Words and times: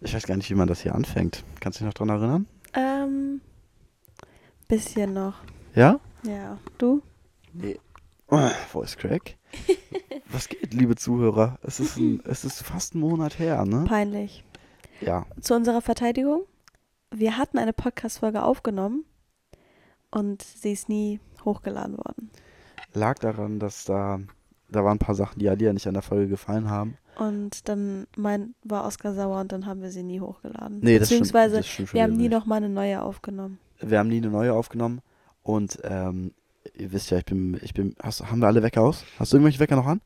Ich 0.00 0.14
weiß 0.14 0.26
gar 0.26 0.36
nicht, 0.36 0.50
wie 0.50 0.54
man 0.54 0.68
das 0.68 0.80
hier 0.80 0.94
anfängt. 0.94 1.44
Kannst 1.60 1.78
du 1.78 1.84
dich 1.84 1.86
noch 1.86 1.94
dran 1.94 2.08
erinnern? 2.08 2.46
Ähm, 2.74 3.40
bisschen 4.68 5.12
noch. 5.12 5.34
Ja? 5.74 6.00
Ja. 6.24 6.58
Du? 6.78 7.02
Nee. 7.52 7.78
Oh, 8.28 8.48
Voice 8.68 8.96
Crack. 8.96 9.36
Was 10.30 10.48
geht, 10.48 10.72
liebe 10.72 10.96
Zuhörer? 10.96 11.58
Es 11.62 11.78
ist, 11.78 11.98
ein, 11.98 12.22
es 12.24 12.44
ist 12.44 12.62
fast 12.62 12.94
ein 12.94 13.00
Monat 13.00 13.38
her, 13.38 13.64
ne? 13.64 13.84
Peinlich. 13.86 14.44
Ja. 15.00 15.26
Zu 15.40 15.54
unserer 15.54 15.82
Verteidigung. 15.82 16.44
Wir 17.10 17.36
hatten 17.36 17.58
eine 17.58 17.72
Podcast-Folge 17.74 18.42
aufgenommen 18.42 19.04
und 20.10 20.42
sie 20.42 20.72
ist 20.72 20.88
nie 20.88 21.20
hochgeladen 21.44 21.98
worden. 21.98 22.30
Lag 22.94 23.18
daran, 23.18 23.58
dass 23.58 23.84
da, 23.84 24.20
da 24.70 24.84
waren 24.84 24.96
ein 24.96 24.98
paar 24.98 25.14
Sachen, 25.14 25.38
die 25.38 25.48
Alia 25.48 25.72
nicht 25.72 25.86
an 25.86 25.94
der 25.94 26.02
Folge 26.02 26.28
gefallen 26.28 26.70
haben. 26.70 26.96
Und 27.18 27.68
dann 27.68 28.06
mein, 28.16 28.54
war 28.64 28.84
Oskar 28.86 29.14
sauer 29.14 29.40
und 29.40 29.52
dann 29.52 29.66
haben 29.66 29.82
wir 29.82 29.90
sie 29.90 30.02
nie 30.02 30.20
hochgeladen. 30.20 30.80
Nee, 30.80 30.98
das 30.98 31.08
stimmt- 31.08 31.20
Beziehungsweise 31.20 31.56
das 31.56 31.66
stimmt 31.68 31.88
schon 31.90 31.96
wir 31.96 32.02
haben 32.04 32.12
nie 32.16 32.22
nicht. 32.28 32.32
noch 32.32 32.46
mal 32.46 32.56
eine 32.56 32.68
neue 32.70 33.02
aufgenommen. 33.02 33.58
Wir 33.80 33.98
haben 33.98 34.08
nie 34.08 34.16
eine 34.18 34.30
neue 34.30 34.54
aufgenommen. 34.54 35.00
Und 35.42 35.78
ähm, 35.84 36.32
ihr 36.78 36.92
wisst 36.92 37.10
ja, 37.10 37.18
ich 37.18 37.24
bin, 37.24 37.58
ich 37.62 37.74
bin, 37.74 37.94
hast, 38.02 38.24
haben 38.30 38.38
wir 38.40 38.46
alle 38.46 38.62
Wecker 38.62 38.80
aus? 38.82 39.04
Hast 39.18 39.32
du 39.32 39.36
irgendwelche 39.36 39.58
Wecker 39.60 39.76
noch 39.76 39.86
an? 39.86 40.00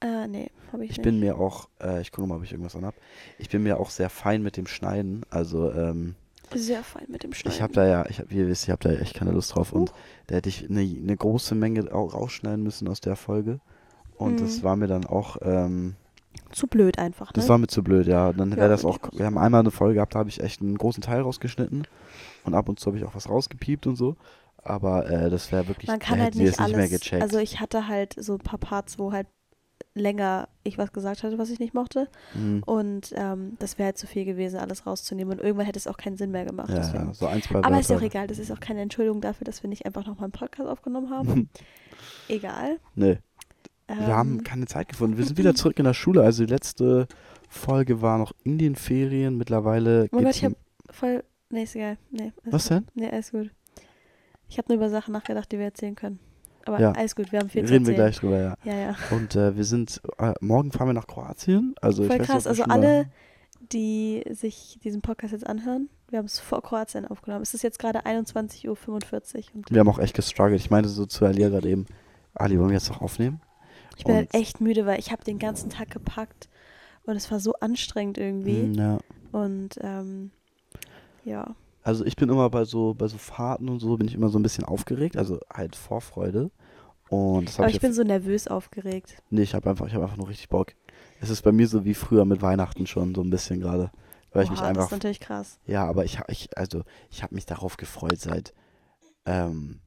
Äh, 0.00 0.28
nee, 0.28 0.50
habe 0.72 0.84
ich, 0.84 0.90
Ich 0.92 0.96
nicht. 0.98 1.02
bin 1.04 1.18
mir 1.18 1.36
auch, 1.38 1.68
äh, 1.82 2.00
ich 2.02 2.12
gucke 2.12 2.28
mal, 2.28 2.36
ob 2.36 2.44
ich 2.44 2.52
irgendwas 2.52 2.76
an 2.76 2.84
habe. 2.84 2.96
Ich 3.38 3.48
bin 3.48 3.62
mir 3.64 3.80
auch 3.80 3.90
sehr 3.90 4.10
fein 4.10 4.42
mit 4.42 4.56
dem 4.56 4.66
Schneiden. 4.68 5.22
Also, 5.30 5.72
ähm, 5.72 6.14
sehr 6.54 6.84
fein 6.84 7.06
mit 7.08 7.24
dem 7.24 7.32
Schneiden. 7.32 7.56
ich 7.56 7.62
habe 7.62 7.72
da 7.72 7.86
ja, 7.86 8.06
ich 8.08 8.20
hab, 8.20 8.30
wie 8.30 8.36
ihr 8.36 8.46
wisst, 8.46 8.64
ich 8.64 8.70
habe 8.70 8.82
da 8.88 8.94
echt 8.94 9.14
keine 9.14 9.32
Lust 9.32 9.54
drauf. 9.56 9.72
Und 9.72 9.92
da 10.28 10.36
hätte 10.36 10.48
ich 10.48 10.68
eine, 10.70 10.80
eine 10.82 11.16
große 11.16 11.54
Menge 11.56 11.90
rausschneiden 11.90 12.62
müssen 12.62 12.86
aus 12.88 13.00
der 13.00 13.16
Folge. 13.16 13.58
Und 14.16 14.40
das 14.40 14.58
Mhm. 14.58 14.62
war 14.62 14.76
mir 14.76 14.86
dann 14.86 15.04
auch, 15.04 15.38
ähm, 15.42 15.94
Zu 16.52 16.66
blöd 16.66 16.98
einfach, 16.98 17.26
ne? 17.28 17.32
das 17.34 17.48
war 17.48 17.58
mir 17.58 17.66
zu 17.66 17.82
blöd, 17.82 18.06
ja. 18.06 18.32
Dann 18.32 18.50
wäre 18.50 18.62
Ja, 18.62 18.68
das 18.68 18.84
auch, 18.84 18.98
wir 19.12 19.26
haben 19.26 19.38
einmal 19.38 19.60
eine 19.60 19.70
Folge 19.70 19.94
gehabt, 19.96 20.14
da 20.14 20.20
habe 20.20 20.28
ich 20.28 20.40
echt 20.42 20.60
einen 20.60 20.76
großen 20.78 21.02
Teil 21.02 21.20
rausgeschnitten. 21.22 21.86
Und 22.44 22.54
ab 22.54 22.68
und 22.68 22.80
zu 22.80 22.86
habe 22.86 22.98
ich 22.98 23.04
auch 23.04 23.14
was 23.14 23.28
rausgepiept 23.28 23.86
und 23.86 23.96
so. 23.96 24.16
Aber 24.62 25.08
äh, 25.10 25.30
das 25.30 25.52
wäre 25.52 25.68
wirklich, 25.68 25.88
Man 25.88 25.98
kann 25.98 26.20
halt 26.20 26.34
nicht 26.34 26.44
es 26.44 26.50
nicht 26.52 26.60
alles. 26.60 26.76
mehr 26.76 26.88
gecheckt. 26.88 27.22
Also 27.22 27.38
ich 27.38 27.60
hatte 27.60 27.86
halt 27.88 28.14
so 28.18 28.34
ein 28.34 28.38
paar 28.40 28.58
Parts, 28.58 28.98
wo 28.98 29.12
halt 29.12 29.26
länger 29.94 30.48
ich 30.64 30.78
was 30.78 30.92
gesagt 30.92 31.22
hatte, 31.22 31.38
was 31.38 31.50
ich 31.50 31.58
nicht 31.58 31.74
mochte. 31.74 32.08
Mhm. 32.34 32.62
Und 32.64 33.12
ähm, 33.16 33.56
das 33.58 33.78
wäre 33.78 33.86
halt 33.86 33.98
zu 33.98 34.06
viel 34.06 34.24
gewesen, 34.24 34.58
alles 34.58 34.86
rauszunehmen. 34.86 35.38
Und 35.38 35.44
irgendwann 35.44 35.66
hätte 35.66 35.78
es 35.78 35.86
auch 35.86 35.96
keinen 35.96 36.16
Sinn 36.16 36.30
mehr 36.30 36.44
gemacht. 36.44 36.68
ja, 36.70 36.76
ja, 36.94 37.12
so 37.14 37.26
ein, 37.26 37.42
zwei 37.42 37.62
Aber 37.62 37.78
ist 37.80 37.90
ja 37.90 37.96
auch 37.96 38.00
Wörter. 38.00 38.14
egal, 38.16 38.26
das 38.26 38.38
ist 38.38 38.50
auch 38.50 38.60
keine 38.60 38.80
Entschuldigung 38.80 39.20
dafür, 39.20 39.44
dass 39.44 39.62
wir 39.62 39.68
nicht 39.70 39.86
einfach 39.86 40.06
nochmal 40.06 40.24
einen 40.24 40.32
Podcast 40.32 40.68
aufgenommen 40.68 41.10
haben. 41.10 41.48
egal. 42.28 42.78
nee. 42.94 43.18
Ähm, 43.88 43.98
Wir 44.00 44.16
haben 44.16 44.44
keine 44.44 44.66
Zeit 44.66 44.88
gefunden. 44.88 45.16
Wir 45.16 45.24
sind 45.24 45.38
wieder 45.38 45.54
zurück 45.54 45.78
in 45.78 45.84
der 45.84 45.94
Schule. 45.94 46.22
Also 46.22 46.44
die 46.44 46.50
letzte 46.52 47.06
Folge 47.48 48.02
war 48.02 48.18
noch 48.18 48.32
in 48.44 48.58
den 48.58 48.74
Ferien. 48.76 49.36
Mittlerweile 49.38 50.04
Oh 50.12 50.16
Gott, 50.16 50.24
geht's 50.26 50.36
ich 50.38 50.44
hab 50.44 50.52
voll. 50.90 51.24
Nee, 51.50 51.62
ist 51.62 51.74
egal. 51.76 51.96
Nee, 52.10 52.32
Was 52.44 52.64
gut. 52.68 52.70
denn? 52.78 52.86
Nee, 52.94 53.10
alles 53.10 53.30
gut. 53.30 53.50
Ich 54.48 54.58
habe 54.58 54.68
nur 54.68 54.76
über 54.76 54.90
Sachen 54.90 55.12
nachgedacht, 55.12 55.50
die 55.50 55.58
wir 55.58 55.66
erzählen 55.66 55.94
können. 55.94 56.18
Aber 56.66 56.78
Ja. 56.80 56.92
alles 56.92 57.16
gut, 57.16 57.32
wir 57.32 57.38
haben 57.40 57.48
viel 57.48 57.64
zu 57.64 57.72
Reden 57.72 57.86
wir 57.86 57.94
erzählen. 57.94 58.10
gleich 58.10 58.20
drüber, 58.20 58.38
ja. 58.40 58.54
Ja, 58.64 58.78
ja. 58.90 58.96
Und 59.10 59.34
äh, 59.36 59.56
wir 59.56 59.64
sind, 59.64 60.02
äh, 60.18 60.34
morgen 60.40 60.70
fahren 60.72 60.88
wir 60.88 60.92
nach 60.94 61.06
Kroatien. 61.06 61.74
Also 61.80 62.02
ich 62.02 62.08
Voll 62.08 62.18
weiß 62.20 62.28
nicht, 62.28 62.30
krass. 62.30 62.44
wir 62.44 62.50
Also 62.50 62.64
alle, 62.64 63.06
die 63.72 64.22
sich 64.30 64.78
diesen 64.84 65.00
Podcast 65.00 65.32
jetzt 65.32 65.46
anhören, 65.46 65.88
wir 66.10 66.18
haben 66.18 66.26
es 66.26 66.38
vor 66.38 66.62
Kroatien 66.62 67.06
aufgenommen. 67.06 67.42
Es 67.42 67.54
ist 67.54 67.62
jetzt 67.62 67.78
gerade 67.78 68.04
21.45 68.06 68.68
Uhr 68.68 68.76
Wir 69.70 69.80
haben 69.80 69.88
auch 69.88 69.98
echt 69.98 70.14
gestruggelt. 70.14 70.60
Ich 70.60 70.70
meinte 70.70 70.88
so 70.90 71.06
zu 71.06 71.24
Alia 71.24 71.48
gerade 71.48 71.68
eben, 71.70 71.86
Ali, 72.34 72.58
wollen 72.58 72.68
wir 72.68 72.74
jetzt 72.76 72.88
noch 72.90 73.00
aufnehmen? 73.00 73.40
Ich 73.98 74.04
bin 74.04 74.14
halt 74.14 74.32
echt 74.32 74.60
müde, 74.60 74.86
weil 74.86 74.98
ich 74.98 75.10
habe 75.10 75.24
den 75.24 75.38
ganzen 75.38 75.70
Tag 75.70 75.90
gepackt 75.90 76.48
und 77.04 77.16
es 77.16 77.30
war 77.30 77.40
so 77.40 77.54
anstrengend 77.54 78.16
irgendwie. 78.16 78.68
Mm, 78.68 78.74
ja. 78.74 78.98
Und 79.32 79.78
ähm, 79.82 80.30
ja. 81.24 81.54
Also 81.82 82.04
ich 82.04 82.16
bin 82.16 82.28
immer 82.28 82.48
bei 82.48 82.64
so, 82.64 82.94
bei 82.94 83.08
so 83.08 83.18
Fahrten 83.18 83.68
und 83.68 83.80
so, 83.80 83.96
bin 83.96 84.06
ich 84.06 84.14
immer 84.14 84.28
so 84.28 84.38
ein 84.38 84.42
bisschen 84.42 84.64
aufgeregt. 84.64 85.16
Also 85.16 85.40
halt 85.52 85.74
Vorfreude. 85.74 86.50
Und 87.08 87.48
das 87.48 87.58
Aber 87.58 87.68
ich, 87.68 87.76
ich 87.76 87.80
bin 87.80 87.92
so 87.92 88.02
nervös 88.02 88.46
aufgeregt. 88.46 89.16
Nee, 89.30 89.42
ich 89.42 89.54
habe 89.54 89.68
einfach, 89.70 89.86
ich 89.86 89.94
habe 89.94 90.04
einfach 90.04 90.16
nur 90.16 90.28
richtig 90.28 90.48
Bock. 90.48 90.74
Es 91.20 91.30
ist 91.30 91.42
bei 91.42 91.52
mir 91.52 91.66
so 91.66 91.84
wie 91.84 91.94
früher 91.94 92.24
mit 92.24 92.40
Weihnachten 92.40 92.86
schon, 92.86 93.14
so 93.14 93.22
ein 93.22 93.30
bisschen 93.30 93.60
gerade. 93.60 93.90
Weil 94.32 94.44
ich 94.44 94.50
mich 94.50 94.60
Oha, 94.60 94.68
das 94.68 94.76
einfach 94.76 94.84
ist 94.84 94.92
natürlich 94.92 95.20
krass. 95.20 95.58
Ja, 95.66 95.86
aber 95.86 96.04
ich 96.04 96.18
habe 96.18 96.30
ich, 96.30 96.56
also 96.56 96.84
ich 97.10 97.22
habe 97.22 97.34
mich 97.34 97.46
darauf 97.46 97.78
gefreut 97.78 98.20
seit 98.20 98.52
ähm, 99.24 99.80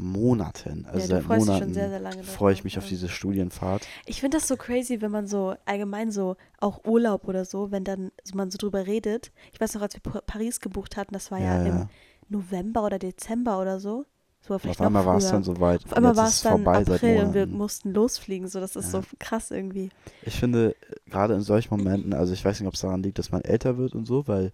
Monaten. 0.00 0.86
Also 0.86 1.00
ja, 1.00 1.20
seit 1.20 1.28
Monaten 1.28 1.64
schon 1.64 1.74
sehr, 1.74 1.88
sehr 1.88 2.00
lange 2.00 2.22
freue 2.24 2.52
ich 2.52 2.64
mich 2.64 2.78
auf 2.78 2.84
ja. 2.84 2.90
diese 2.90 3.08
Studienfahrt. 3.08 3.86
Ich 4.06 4.20
finde 4.20 4.38
das 4.38 4.48
so 4.48 4.56
crazy, 4.56 5.00
wenn 5.00 5.10
man 5.10 5.26
so 5.26 5.54
allgemein 5.64 6.10
so 6.10 6.36
auch 6.58 6.84
Urlaub 6.84 7.28
oder 7.28 7.44
so, 7.44 7.70
wenn 7.70 7.84
dann 7.84 8.10
so 8.24 8.36
man 8.36 8.50
so 8.50 8.58
drüber 8.58 8.86
redet. 8.86 9.32
Ich 9.52 9.60
weiß 9.60 9.74
noch, 9.74 9.82
als 9.82 9.94
wir 9.94 10.00
Pa- 10.00 10.22
Paris 10.22 10.60
gebucht 10.60 10.96
hatten, 10.96 11.12
das 11.14 11.30
war 11.30 11.38
ja, 11.38 11.64
im 11.64 11.88
November 12.28 12.84
oder 12.84 12.98
Dezember 12.98 13.60
oder 13.60 13.78
so. 13.80 14.04
So 14.42 14.54
auf 14.54 14.80
einmal 14.80 15.04
war 15.04 15.18
es 15.18 15.28
dann 15.30 15.42
soweit. 15.42 15.84
Auf 15.84 15.92
einmal 15.92 16.16
war 16.16 16.28
es 16.28 16.40
dann 16.40 16.64
vorbei 16.64 16.82
seit 16.84 16.96
April 16.96 17.24
und 17.26 17.34
wir 17.34 17.46
mussten 17.46 17.92
losfliegen. 17.92 18.48
So, 18.48 18.58
das 18.58 18.74
ist 18.74 18.92
Ja. 18.92 19.02
so 19.02 19.06
krass 19.18 19.50
irgendwie. 19.50 19.90
Ich 20.22 20.40
finde, 20.40 20.74
gerade 21.06 21.34
in 21.34 21.42
solchen 21.42 21.76
Momenten, 21.76 22.14
also 22.14 22.32
ich 22.32 22.42
weiß 22.42 22.58
nicht, 22.58 22.66
ob 22.66 22.72
es 22.74 22.80
daran 22.80 23.02
liegt, 23.02 23.18
dass 23.18 23.30
man 23.32 23.42
älter 23.42 23.76
wird 23.76 23.94
und 23.94 24.06
so, 24.06 24.26
weil 24.26 24.52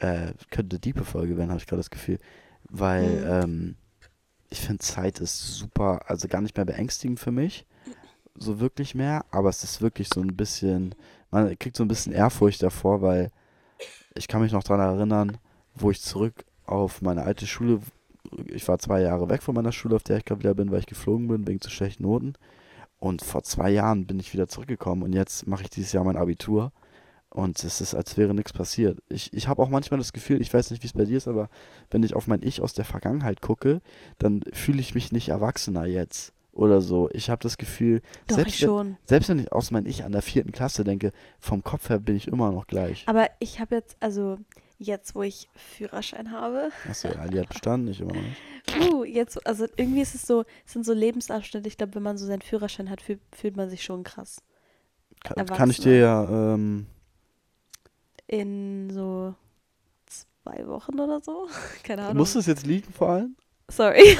äh, 0.00 0.32
könnte 0.50 0.74
eine 0.74 0.80
diepe 0.80 1.04
Folge 1.04 1.36
werden, 1.36 1.50
habe 1.50 1.60
ich 1.60 1.66
gerade 1.66 1.78
das 1.80 1.90
Gefühl. 1.90 2.18
Weil 2.68 3.20
Mhm. 3.20 3.26
ähm, 3.28 3.76
ich 4.50 4.60
finde, 4.60 4.78
Zeit 4.78 5.20
ist 5.20 5.54
super, 5.54 6.02
also 6.06 6.28
gar 6.28 6.40
nicht 6.40 6.56
mehr 6.56 6.66
beängstigend 6.66 7.20
für 7.20 7.32
mich. 7.32 7.66
So 8.34 8.60
wirklich 8.60 8.94
mehr, 8.94 9.24
aber 9.30 9.48
es 9.48 9.64
ist 9.64 9.80
wirklich 9.80 10.08
so 10.12 10.20
ein 10.20 10.36
bisschen, 10.36 10.94
man 11.30 11.58
kriegt 11.58 11.76
so 11.76 11.84
ein 11.84 11.88
bisschen 11.88 12.12
Ehrfurcht 12.12 12.62
davor, 12.62 13.02
weil 13.02 13.30
ich 14.14 14.28
kann 14.28 14.42
mich 14.42 14.52
noch 14.52 14.62
daran 14.62 14.96
erinnern, 14.96 15.38
wo 15.74 15.90
ich 15.90 16.00
zurück 16.00 16.44
auf 16.66 17.02
meine 17.02 17.22
alte 17.22 17.46
Schule, 17.46 17.80
ich 18.46 18.66
war 18.68 18.78
zwei 18.78 19.00
Jahre 19.00 19.28
weg 19.28 19.42
von 19.42 19.54
meiner 19.54 19.72
Schule, 19.72 19.96
auf 19.96 20.02
der 20.02 20.18
ich 20.18 20.24
gerade 20.24 20.40
wieder 20.40 20.54
bin, 20.54 20.70
weil 20.70 20.80
ich 20.80 20.86
geflogen 20.86 21.28
bin, 21.28 21.46
wegen 21.46 21.60
zu 21.60 21.70
schlechten 21.70 22.02
Noten. 22.02 22.34
Und 22.98 23.22
vor 23.22 23.42
zwei 23.42 23.70
Jahren 23.70 24.06
bin 24.06 24.20
ich 24.20 24.32
wieder 24.32 24.48
zurückgekommen 24.48 25.02
und 25.02 25.12
jetzt 25.12 25.46
mache 25.46 25.62
ich 25.62 25.70
dieses 25.70 25.92
Jahr 25.92 26.04
mein 26.04 26.16
Abitur. 26.16 26.72
Und 27.30 27.62
es 27.62 27.80
ist, 27.80 27.94
als 27.94 28.16
wäre 28.16 28.34
nichts 28.34 28.52
passiert. 28.52 28.98
Ich, 29.08 29.32
ich 29.32 29.46
habe 29.46 29.62
auch 29.62 29.68
manchmal 29.68 29.98
das 29.98 30.12
Gefühl, 30.12 30.40
ich 30.40 30.52
weiß 30.52 30.72
nicht, 30.72 30.82
wie 30.82 30.88
es 30.88 30.94
bei 30.94 31.04
dir 31.04 31.16
ist, 31.16 31.28
aber 31.28 31.48
wenn 31.90 32.02
ich 32.02 32.14
auf 32.14 32.26
mein 32.26 32.42
Ich 32.42 32.60
aus 32.60 32.74
der 32.74 32.84
Vergangenheit 32.84 33.40
gucke, 33.40 33.80
dann 34.18 34.42
fühle 34.52 34.80
ich 34.80 34.94
mich 34.96 35.12
nicht 35.12 35.28
erwachsener 35.28 35.86
jetzt 35.86 36.32
oder 36.52 36.80
so. 36.80 37.08
Ich 37.12 37.30
habe 37.30 37.40
das 37.42 37.56
Gefühl, 37.56 38.02
Doch, 38.26 38.36
selbst, 38.36 38.60
wenn, 38.60 38.68
schon. 38.68 38.96
selbst 39.04 39.28
wenn 39.28 39.38
ich 39.38 39.52
aus 39.52 39.70
mein 39.70 39.86
Ich 39.86 40.02
an 40.04 40.10
der 40.10 40.22
vierten 40.22 40.50
Klasse 40.50 40.82
denke, 40.82 41.12
vom 41.38 41.62
Kopf 41.62 41.88
her 41.88 42.00
bin 42.00 42.16
ich 42.16 42.26
immer 42.26 42.50
noch 42.50 42.66
gleich. 42.66 43.04
Aber 43.06 43.30
ich 43.38 43.60
habe 43.60 43.76
jetzt, 43.76 43.96
also 44.00 44.38
jetzt, 44.78 45.14
wo 45.14 45.22
ich 45.22 45.48
Führerschein 45.54 46.32
habe, 46.32 46.70
Achso, 46.88 47.08
Ali 47.10 47.38
hat 47.38 47.48
bestanden, 47.48 47.88
ich 47.88 48.00
immer 48.00 48.14
noch 48.14 48.22
nicht. 48.22 48.92
uh, 48.92 49.04
jetzt, 49.04 49.46
also 49.46 49.66
irgendwie 49.76 50.00
ist 50.00 50.16
es 50.16 50.22
so, 50.22 50.44
es 50.66 50.72
sind 50.72 50.84
so 50.84 50.92
Lebensabschnitte. 50.92 51.68
Ich 51.68 51.76
glaube, 51.76 51.94
wenn 51.94 52.02
man 52.02 52.18
so 52.18 52.26
seinen 52.26 52.42
Führerschein 52.42 52.90
hat, 52.90 53.00
fühlt, 53.00 53.20
fühlt 53.30 53.56
man 53.56 53.70
sich 53.70 53.84
schon 53.84 54.02
krass. 54.02 54.42
Kann, 55.22 55.46
kann 55.46 55.70
ich 55.70 55.80
dir 55.80 55.98
ja, 55.98 56.54
ähm, 56.54 56.86
In 58.30 58.90
so 58.90 59.34
zwei 60.44 60.64
Wochen 60.68 61.00
oder 61.00 61.20
so. 61.20 61.48
Keine 61.82 62.02
Ahnung. 62.02 62.18
muss 62.18 62.36
es 62.36 62.46
jetzt 62.46 62.64
liegen 62.64 62.92
vor 62.92 63.10
allem? 63.10 63.36
Sorry. 63.68 64.16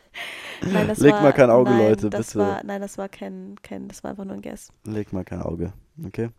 nein, 0.62 0.88
das 0.88 0.98
Leg 0.98 1.12
war, 1.12 1.22
mal 1.22 1.32
kein 1.32 1.50
Auge, 1.50 1.70
nein, 1.70 1.90
Leute, 1.90 2.08
das 2.08 2.28
bitte. 2.28 2.38
War, 2.38 2.64
nein, 2.64 2.80
das 2.80 2.96
war 2.96 3.10
kein, 3.10 3.56
kein, 3.62 3.88
das 3.88 4.02
war 4.02 4.12
einfach 4.12 4.24
nur 4.24 4.34
ein 4.34 4.42
Guess. 4.42 4.70
Leg 4.84 5.12
mal 5.12 5.24
kein 5.24 5.42
Auge, 5.42 5.74
okay? 6.02 6.30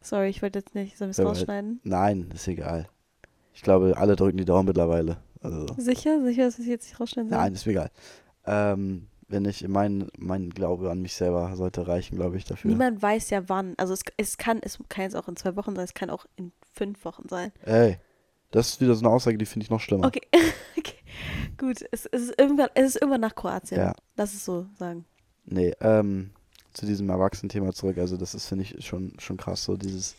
Sorry, 0.00 0.28
ich 0.28 0.40
wollte 0.40 0.60
jetzt 0.60 0.74
nicht, 0.74 0.96
sollen 0.96 1.10
wir 1.10 1.18
es 1.22 1.28
rausschneiden? 1.28 1.80
Nein, 1.84 2.30
ist 2.34 2.48
egal. 2.48 2.88
Ich 3.52 3.62
glaube, 3.62 3.94
alle 3.96 4.16
drücken 4.16 4.38
die 4.38 4.44
Daumen 4.46 4.66
mittlerweile. 4.66 5.18
Also, 5.42 5.66
Sicher? 5.76 6.24
Sicher, 6.24 6.44
dass 6.44 6.56
wir 6.58 6.62
es 6.62 6.68
jetzt 6.68 6.88
nicht 6.88 7.00
rausschneiden 7.00 7.28
sollen? 7.28 7.42
nein, 7.42 7.52
ist 7.52 7.66
mir 7.66 7.72
egal. 7.72 7.90
Ähm, 8.46 9.08
wenn 9.28 9.44
ich, 9.44 9.66
mein, 9.68 10.08
mein 10.16 10.50
Glaube 10.50 10.90
an 10.90 11.00
mich 11.02 11.14
selber 11.14 11.54
sollte 11.54 11.86
reichen, 11.86 12.16
glaube 12.16 12.36
ich, 12.38 12.44
dafür. 12.44 12.70
Niemand 12.70 13.02
weiß 13.02 13.30
ja 13.30 13.48
wann. 13.48 13.74
Also 13.76 13.92
es, 13.92 14.00
es 14.16 14.38
kann, 14.38 14.58
es 14.62 14.78
kann 14.88 15.04
jetzt 15.04 15.16
auch 15.16 15.28
in 15.28 15.36
zwei 15.36 15.54
Wochen 15.56 15.76
sein, 15.76 15.84
es 15.84 15.94
kann 15.94 16.10
auch 16.10 16.26
in 16.36 16.52
fünf 16.72 17.04
Wochen 17.04 17.28
sein. 17.28 17.52
Ey, 17.62 17.98
das 18.50 18.68
ist 18.70 18.80
wieder 18.80 18.94
so 18.94 19.04
eine 19.04 19.14
Aussage, 19.14 19.36
die 19.36 19.44
finde 19.46 19.64
ich 19.64 19.70
noch 19.70 19.80
schlimmer. 19.80 20.06
Okay, 20.06 20.22
okay. 20.78 20.94
Gut, 21.58 21.84
es, 21.90 22.06
es, 22.06 22.22
ist 22.22 22.38
irgendwann, 22.38 22.70
es 22.74 22.94
ist 22.94 23.02
irgendwann 23.02 23.20
nach 23.20 23.34
Kroatien. 23.34 23.80
Ja. 23.80 23.92
Lass 24.16 24.32
es 24.32 24.44
so 24.44 24.66
sagen. 24.78 25.04
Nee, 25.44 25.74
ähm, 25.80 26.30
zu 26.72 26.86
diesem 26.86 27.10
Erwachsenen-Thema 27.10 27.72
zurück. 27.72 27.98
Also, 27.98 28.16
das 28.16 28.34
ist, 28.34 28.46
finde 28.46 28.64
ich, 28.64 28.86
schon, 28.86 29.12
schon 29.18 29.36
krass. 29.36 29.64
So 29.64 29.76
dieses, 29.76 30.14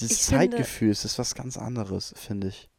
dieses 0.00 0.18
Ich 0.18 0.26
finde- 0.26 0.50
Zeitgefühl, 0.50 0.90
es 0.90 1.04
ist 1.04 1.18
was 1.18 1.34
ganz 1.34 1.58
anderes, 1.58 2.14
finde 2.16 2.48
ich. 2.48 2.69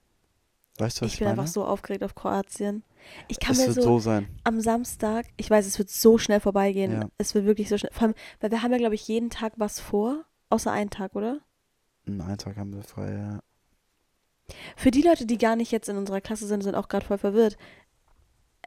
Weißt 0.78 0.98
du, 0.98 1.02
was 1.06 1.08
Ich 1.10 1.14
ich, 1.16 1.20
bin 1.20 1.28
meine? 1.28 1.40
einfach 1.42 1.52
so 1.52 1.66
aufgeregt 1.66 2.04
auf 2.04 2.16
Kroatien. 2.16 2.84
Ich 3.28 3.40
kann 3.40 3.54
es 3.54 3.60
mir 3.60 3.66
wird 3.68 3.76
so, 3.76 3.82
so 3.82 4.00
sein. 4.00 4.28
am 4.44 4.62
Samstag, 4.62 5.26
ich 5.38 5.50
weiß, 5.50 5.66
es 5.66 5.78
wird 5.80 5.90
so 5.90 6.18
schnell 6.18 6.40
vorbeigehen. 6.40 6.92
Ja. 6.94 7.10
Es 7.18 7.36
wird 7.36 7.46
wirklich 7.46 7.68
so 7.70 7.78
schnell. 7.78 7.92
Vor 7.94 8.04
allem, 8.04 8.14
weil 8.40 8.52
wir 8.52 8.62
haben 8.64 8.72
ja, 8.72 8.78
glaube 8.78 8.96
ich, 8.96 9.08
jeden 9.08 9.30
Tag 9.30 9.54
was 9.58 9.80
vor, 9.80 10.24
außer 10.50 10.72
einen 10.72 10.90
Tag, 10.90 11.16
oder? 11.16 11.40
Einen 12.08 12.38
Tag 12.38 12.58
haben 12.58 12.74
wir 12.74 12.84
frei, 12.84 13.12
ja. 13.14 13.40
Für 14.76 14.92
die 14.92 15.02
Leute, 15.02 15.26
die 15.26 15.38
gar 15.38 15.56
nicht 15.56 15.72
jetzt 15.72 15.88
in 15.90 15.98
unserer 15.98 16.20
Klasse 16.22 16.46
sind, 16.48 16.62
sind 16.64 16.76
auch 16.76 16.88
gerade 16.90 17.06
voll 17.06 17.18
verwirrt. 17.18 17.58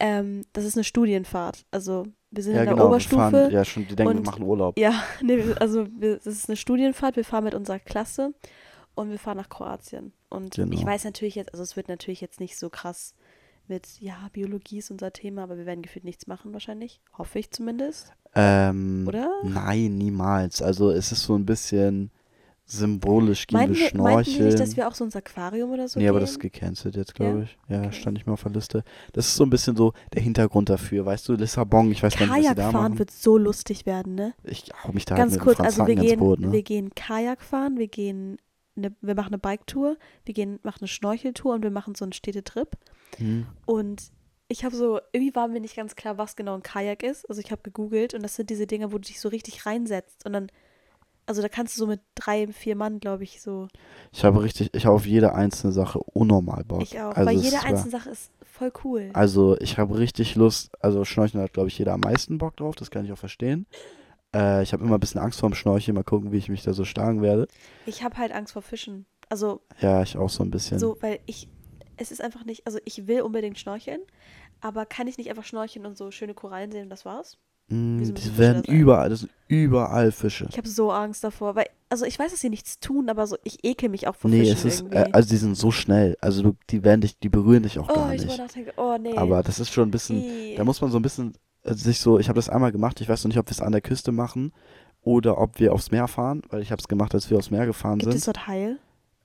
Ähm, 0.00 0.44
das 0.52 0.64
ist 0.64 0.76
eine 0.76 0.84
Studienfahrt. 0.84 1.66
Also 1.70 2.06
wir 2.30 2.42
sind 2.42 2.54
ja, 2.54 2.60
in 2.60 2.66
der 2.66 2.74
genau, 2.74 2.88
Oberstufe. 2.88 3.16
Wir 3.22 3.30
fahren, 3.30 3.50
ja, 3.52 3.64
schon, 3.64 3.86
die 3.86 3.94
denken, 3.94 4.12
wir 4.12 4.18
und- 4.18 4.26
machen 4.26 4.42
Urlaub. 4.42 4.78
Ja, 4.78 5.02
nee, 5.22 5.36
wir- 5.36 5.60
also 5.60 5.86
wir, 5.98 6.16
das 6.16 6.26
ist 6.26 6.48
eine 6.48 6.56
Studienfahrt. 6.56 7.16
Wir 7.16 7.24
fahren 7.24 7.44
mit 7.44 7.54
unserer 7.54 7.78
Klasse 7.78 8.34
und 8.94 9.10
wir 9.10 9.18
fahren 9.18 9.36
nach 9.36 9.48
Kroatien. 9.48 10.12
Und 10.28 10.54
Genau. 10.54 10.72
ich 10.76 10.84
weiß 10.84 11.04
natürlich 11.04 11.34
jetzt, 11.34 11.52
also 11.52 11.62
es 11.62 11.76
wird 11.76 11.88
natürlich 11.88 12.20
jetzt 12.20 12.40
nicht 12.40 12.56
so 12.58 12.70
krass 12.70 13.14
mit, 13.66 13.86
ja, 14.00 14.28
Biologie 14.32 14.78
ist 14.78 14.90
unser 14.90 15.12
Thema, 15.12 15.44
aber 15.44 15.56
wir 15.56 15.66
werden 15.66 15.82
gefühlt 15.82 16.04
nichts 16.04 16.26
machen 16.26 16.52
wahrscheinlich. 16.52 17.00
Hoffe 17.16 17.38
ich 17.38 17.50
zumindest. 17.50 18.12
Ähm, 18.34 19.04
Oder? 19.08 19.30
Nein, 19.42 19.96
niemals. 19.96 20.60
Also 20.60 20.90
es 20.90 21.12
ist 21.12 21.22
so 21.22 21.34
ein 21.36 21.46
bisschen 21.46 22.10
symbolisch 22.66 23.46
gehen 23.46 23.58
Meinten 23.58 23.74
wir, 23.76 23.82
meinten 24.02 24.30
wir 24.32 24.44
nicht, 24.46 24.54
dass 24.58 24.70
schnorcheln. 24.70 24.76
wir 24.76 24.88
auch 24.88 24.94
so 24.94 25.04
ins 25.04 25.14
Aquarium 25.16 25.70
oder 25.70 25.86
so 25.86 25.98
nee, 25.98 26.04
gehen? 26.04 26.10
aber 26.10 26.20
das 26.20 26.30
ist 26.32 26.40
gecancelt 26.40 26.96
jetzt, 26.96 27.14
glaube 27.14 27.38
Ja? 27.38 27.44
ich. 27.44 27.58
Ja, 27.68 27.78
Okay. 27.80 27.92
stand 27.92 28.14
nicht 28.14 28.26
mehr 28.26 28.32
auf 28.34 28.42
der 28.42 28.52
Liste. 28.52 28.84
Das 29.12 29.26
ist 29.26 29.36
so 29.36 29.44
ein 29.44 29.50
bisschen 29.50 29.76
so 29.76 29.92
der 30.14 30.22
Hintergrund 30.22 30.70
dafür. 30.70 31.04
Weißt 31.04 31.28
du, 31.28 31.34
Lissabon, 31.34 31.92
ich 31.92 32.02
weiß 32.02 32.16
gar 32.16 32.20
nicht, 32.26 32.30
was 32.30 32.36
sie 32.38 32.42
da 32.48 32.54
Kajakfahren 32.54 32.92
machen. 32.92 32.98
wird 32.98 33.10
so 33.10 33.36
lustig 33.36 33.84
werden, 33.84 34.14
ne? 34.14 34.32
Ich 34.44 34.64
hau 34.82 34.92
mich 34.92 35.04
da 35.04 35.14
Ganz 35.14 35.32
halt 35.32 35.40
mit 35.40 35.44
kurz, 35.44 35.56
Franz 35.58 35.78
also 35.78 35.86
wir 35.86 35.94
gehen, 35.96 36.18
Boot, 36.18 36.40
ne? 36.40 36.52
wir 36.52 36.62
gehen 36.62 36.94
Kajak 36.94 37.42
fahren, 37.42 37.76
wir 37.78 37.88
gehen, 37.88 38.38
eine, 38.76 38.94
wir 39.00 39.14
machen 39.14 39.28
eine 39.28 39.38
Bike-Tour, 39.38 39.96
wir 40.24 40.34
gehen, 40.34 40.58
machen 40.62 40.80
eine 40.80 40.88
Schnorcheltour 40.88 41.54
und 41.54 41.62
wir 41.62 41.70
machen 41.70 41.94
so 41.94 42.04
einen 42.04 42.12
Städtetrip. 42.12 42.76
Hm. 43.18 43.46
Und 43.66 44.10
ich 44.48 44.64
habe 44.64 44.76
so, 44.76 45.00
irgendwie 45.12 45.34
war 45.34 45.48
mir 45.48 45.60
nicht 45.60 45.76
ganz 45.76 45.96
klar, 45.96 46.18
was 46.18 46.36
genau 46.36 46.54
ein 46.54 46.62
Kajak 46.62 47.02
ist. 47.02 47.28
Also 47.28 47.40
ich 47.40 47.50
habe 47.50 47.62
gegoogelt 47.62 48.14
und 48.14 48.22
das 48.22 48.36
sind 48.36 48.50
diese 48.50 48.66
Dinger, 48.66 48.92
wo 48.92 48.98
du 48.98 49.06
dich 49.06 49.20
so 49.20 49.28
richtig 49.28 49.66
reinsetzt 49.66 50.26
und 50.26 50.32
dann, 50.32 50.48
also 51.26 51.40
da 51.40 51.48
kannst 51.48 51.74
du 51.74 51.78
so 51.80 51.86
mit 51.86 52.00
drei, 52.14 52.46
vier 52.48 52.76
Mann, 52.76 53.00
glaube 53.00 53.24
ich, 53.24 53.40
so. 53.40 53.68
Ich 54.12 54.24
habe 54.24 54.42
richtig, 54.42 54.70
ich 54.74 54.84
habe 54.84 54.96
auf 54.96 55.06
jede 55.06 55.34
einzelne 55.34 55.72
Sache 55.72 55.98
unnormal 55.98 56.64
Bock. 56.64 56.82
Ich 56.82 57.00
auch. 57.00 57.14
Also 57.14 57.30
Weil 57.30 57.38
jede 57.38 57.62
einzelne 57.62 57.90
Sache 57.90 58.10
ist 58.10 58.30
voll 58.44 58.72
cool. 58.84 59.10
Also 59.14 59.58
ich 59.60 59.78
habe 59.78 59.98
richtig 59.98 60.34
Lust, 60.34 60.70
also 60.82 61.04
Schnorcheln 61.04 61.42
hat, 61.42 61.54
glaube 61.54 61.68
ich, 61.68 61.78
jeder 61.78 61.94
am 61.94 62.00
meisten 62.00 62.38
Bock 62.38 62.56
drauf, 62.56 62.76
das 62.76 62.90
kann 62.90 63.04
ich 63.04 63.12
auch 63.12 63.18
verstehen. 63.18 63.66
Äh, 64.34 64.62
ich 64.62 64.72
habe 64.72 64.84
immer 64.84 64.96
ein 64.96 65.00
bisschen 65.00 65.20
Angst 65.20 65.40
vorm 65.40 65.54
Schnorcheln, 65.54 65.94
mal 65.94 66.02
gucken, 66.02 66.32
wie 66.32 66.38
ich 66.38 66.48
mich 66.48 66.62
da 66.62 66.72
so 66.72 66.84
schlagen 66.84 67.22
werde. 67.22 67.46
Ich 67.86 68.02
habe 68.02 68.16
halt 68.16 68.32
Angst 68.32 68.52
vor 68.52 68.62
Fischen. 68.62 69.06
Also 69.28 69.62
Ja, 69.80 70.02
ich 70.02 70.16
auch 70.16 70.30
so 70.30 70.42
ein 70.42 70.50
bisschen. 70.50 70.78
so, 70.78 70.96
weil 71.00 71.20
ich, 71.26 71.48
es 71.96 72.10
ist 72.10 72.20
einfach 72.20 72.44
nicht, 72.44 72.66
also 72.66 72.78
ich 72.84 73.06
will 73.06 73.22
unbedingt 73.22 73.58
schnorcheln, 73.58 74.00
aber 74.60 74.86
kann 74.86 75.06
ich 75.06 75.18
nicht 75.18 75.30
einfach 75.30 75.44
schnorcheln 75.44 75.86
und 75.86 75.96
so 75.96 76.10
schöne 76.10 76.34
Korallen 76.34 76.72
sehen 76.72 76.84
und 76.84 76.90
das 76.90 77.04
war's? 77.04 77.38
Mm, 77.68 77.98
die 77.98 78.12
Fische 78.12 78.36
werden 78.36 78.62
da 78.62 78.70
sein? 78.70 78.80
überall, 78.80 79.08
das 79.08 79.20
sind 79.20 79.30
überall 79.48 80.12
Fische. 80.12 80.46
Ich 80.50 80.58
habe 80.58 80.68
so 80.68 80.90
Angst 80.90 81.24
davor, 81.24 81.54
weil, 81.54 81.66
also 81.88 82.04
ich 82.04 82.18
weiß, 82.18 82.30
dass 82.30 82.40
sie 82.40 82.50
nichts 82.50 82.78
tun, 82.78 83.08
aber 83.08 83.26
so, 83.26 83.36
ich 83.42 83.64
ekel 83.64 83.88
mich 83.88 84.06
auch 84.06 84.16
vor 84.16 84.30
Nee, 84.30 84.40
Fischen 84.40 84.68
es 84.68 84.80
ist, 84.80 84.92
äh, 84.92 85.08
also 85.12 85.28
die 85.28 85.36
sind 85.36 85.54
so 85.54 85.70
schnell, 85.70 86.16
also 86.20 86.42
du, 86.42 86.56
die 86.68 86.84
werden 86.84 87.00
dich, 87.00 87.18
die 87.18 87.30
berühren 87.30 87.62
dich 87.62 87.78
auch 87.78 87.88
oh, 87.88 87.94
gar 87.94 88.10
nicht. 88.10 88.26
nachdenke, 88.38 88.74
oh 88.76 88.96
nee. 89.00 89.16
Aber 89.16 89.42
das 89.42 89.60
ist 89.60 89.72
schon 89.72 89.88
ein 89.88 89.90
bisschen, 89.90 90.22
Ih. 90.22 90.56
da 90.56 90.64
muss 90.64 90.80
man 90.80 90.90
so 90.90 90.98
ein 90.98 91.02
bisschen 91.02 91.32
sich 91.64 92.00
so, 92.00 92.18
ich 92.18 92.28
habe 92.28 92.36
das 92.36 92.48
einmal 92.48 92.72
gemacht, 92.72 93.00
ich 93.00 93.08
weiß 93.08 93.24
noch 93.24 93.28
nicht, 93.28 93.38
ob 93.38 93.46
wir 93.46 93.52
es 93.52 93.60
an 93.60 93.72
der 93.72 93.80
Küste 93.80 94.12
machen 94.12 94.52
oder 95.02 95.38
ob 95.38 95.58
wir 95.58 95.72
aufs 95.72 95.90
Meer 95.90 96.08
fahren, 96.08 96.42
weil 96.50 96.62
ich 96.62 96.70
habe 96.70 96.80
es 96.80 96.88
gemacht, 96.88 97.14
als 97.14 97.30
wir 97.30 97.38
aufs 97.38 97.50
Meer 97.50 97.66
gefahren 97.66 97.98
Gibt 97.98 98.14
es 98.14 98.24
sind. 98.24 98.36
dort 98.36 98.46
Heil? 98.46 98.78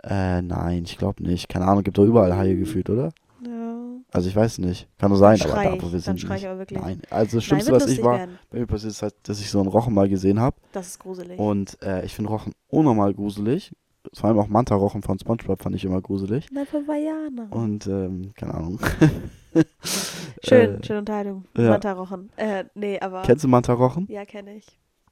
Äh, 0.04 0.42
nein, 0.42 0.84
ich 0.86 0.98
glaube 0.98 1.24
nicht. 1.24 1.50
Keine 1.50 1.66
Ahnung, 1.66 1.84
gibt 1.84 1.98
doch 1.98 2.06
überall 2.06 2.36
Haie 2.36 2.56
gefühlt, 2.56 2.90
oder? 2.90 3.12
Ja. 3.46 3.76
Also 4.12 4.30
ich 4.30 4.36
weiß 4.36 4.60
nicht. 4.60 4.88
Kann 4.98 5.10
nur 5.10 5.18
sein, 5.18 5.38
Dann 5.38 5.52
aber 5.52 5.62
schrei 5.62 5.66
da, 5.66 5.72
wo 5.74 5.86
wir 5.88 5.92
dann 5.92 6.00
sind 6.00 6.20
schrei 6.20 6.38
ich 6.38 6.48
aber 6.48 6.60
wirklich. 6.60 6.80
Nein, 6.80 7.02
also 7.10 7.38
das 7.38 7.44
Schlimmste, 7.44 7.72
was 7.74 7.88
ich 7.88 8.02
war, 8.02 8.20
werden. 8.20 8.40
bei 8.50 8.60
mir 8.60 8.68
passiert 8.68 8.92
ist 8.92 9.02
halt, 9.02 9.16
dass 9.24 9.40
ich 9.40 9.50
so 9.50 9.60
einen 9.60 9.68
Rochen 9.70 9.94
mal 9.94 10.08
gesehen 10.08 10.40
habe. 10.40 10.56
Das 10.72 10.88
ist 10.88 11.00
gruselig. 11.00 11.38
Und 11.38 11.78
äh, 11.84 12.06
ich 12.06 12.16
finde 12.16 12.30
Rochen 12.32 12.54
unnormal 12.70 13.14
gruselig. 13.14 13.74
Vor 14.14 14.28
allem 14.30 14.40
auch 14.40 14.48
Manta-Rochen 14.48 15.04
von 15.04 15.20
Spongebob 15.20 15.62
fand 15.62 15.76
ich 15.76 15.86
immer 15.86 16.02
gruselig. 16.02 16.48
Nein, 16.52 16.66
von 16.66 16.88
Vajana. 16.88 17.48
Und, 17.52 17.86
ähm, 17.88 18.32
keine 18.36 18.54
Ahnung. 18.56 18.80
Schön, 20.44 20.76
äh, 20.80 20.84
schöne 20.86 21.00
Unterhaltung. 21.00 21.46
ja. 21.58 21.70
Manta-Rochen. 21.72 22.32
Äh, 22.38 22.66
nee, 22.76 23.00
aber. 23.00 23.24
Kennst 23.24 23.44
du 23.44 23.48
Manta-Rochen? 23.48 24.08
Ja, 24.10 24.26
kenne 24.26 24.56
ich. 24.56 24.66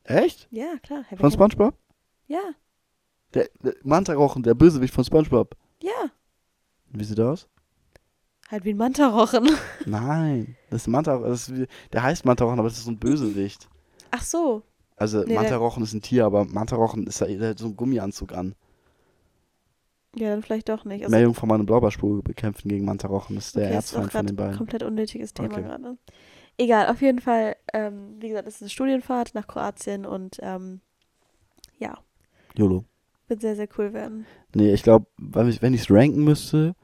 Echt? 0.03 0.47
Ja, 0.51 0.77
klar. 0.83 1.03
Wer 1.09 1.17
Von 1.17 1.31
Spongebob? 1.31 1.75
Ja, 2.27 2.39
Der, 3.33 3.49
der 3.63 3.75
Manta-Rochen, 3.83 4.43
der 4.43 4.53
Bösewicht 4.55 4.93
von 4.93 5.03
Spongebob. 5.03 5.55
ja. 5.81 6.09
Wie 6.89 7.03
sieht 7.03 7.19
er 7.19 7.31
aus? 7.31 7.49
Halt 8.49 8.63
wie 8.63 8.69
ein 8.69 8.77
Manta-Rochen. 8.77 9.49
Nein, 9.85 10.55
das 10.69 10.83
ist 10.83 10.87
Manta, 10.87 11.17
das 11.19 11.49
ist 11.49 11.57
wie, 11.57 11.67
der 11.91 12.01
heißt 12.03 12.23
Manta-Rochen, 12.23 12.59
aber 12.59 12.69
das 12.69 12.77
ist 12.77 12.85
so 12.85 12.91
ein 12.91 12.97
Bösewicht. 12.99 13.67
Ach 14.11 14.21
so. 14.21 14.63
Also 14.95 15.23
Nee, 15.23 15.35
Manta-Rochen 15.35 15.83
ist 15.83 15.93
ein 15.93 16.01
Tier, 16.01 16.25
aber 16.25 16.45
Manta-Rochen 16.45 17.05
ist 17.07 17.19
der 17.19 17.49
hat 17.49 17.59
so 17.59 17.65
einen 17.65 17.75
Gummianzug 17.75 18.31
an. 18.31 18.55
Ja, 20.17 20.29
dann 20.31 20.41
vielleicht 20.41 20.69
doch 20.69 20.83
nicht. 20.85 21.03
Also, 21.03 21.15
Meerjungfrau 21.15 21.47
und 21.53 21.65
Blaubeerspur 21.65 22.23
bekämpfen 22.23 22.69
gegen 22.69 22.85
Manta-Rochen. 22.85 23.37
Ist 23.37 23.55
der 23.55 23.65
okay, 23.67 23.75
Erzfeind 23.75 24.11
von 24.11 24.25
den 24.27 24.35
beiden. 24.35 24.57
komplett 24.57 24.83
unnötiges 24.83 25.33
Thema 25.33 25.49
Okay. 25.51 25.61
gerade. 25.61 25.97
Egal, 26.57 26.87
auf 26.87 27.01
jeden 27.01 27.19
Fall, 27.19 27.55
ähm, 27.73 28.15
wie 28.19 28.29
gesagt, 28.29 28.47
es 28.47 28.55
ist 28.55 28.61
eine 28.63 28.69
Studienfahrt 28.71 29.35
nach 29.35 29.45
Kroatien 29.47 30.05
und 30.07 30.37
ähm, 30.41 30.81
ja, 31.77 31.99
YOLO. 32.57 32.83
wird 33.27 33.41
sehr, 33.41 33.55
sehr 33.55 33.67
cool 33.77 33.93
werden. 33.93 34.25
Nee, 34.55 34.73
ich 34.73 34.81
glaube, 34.81 35.05
wenn 35.17 35.47
ich 35.73 35.81
es 35.81 35.91
ranken 35.91 36.23
müsste, 36.23 36.75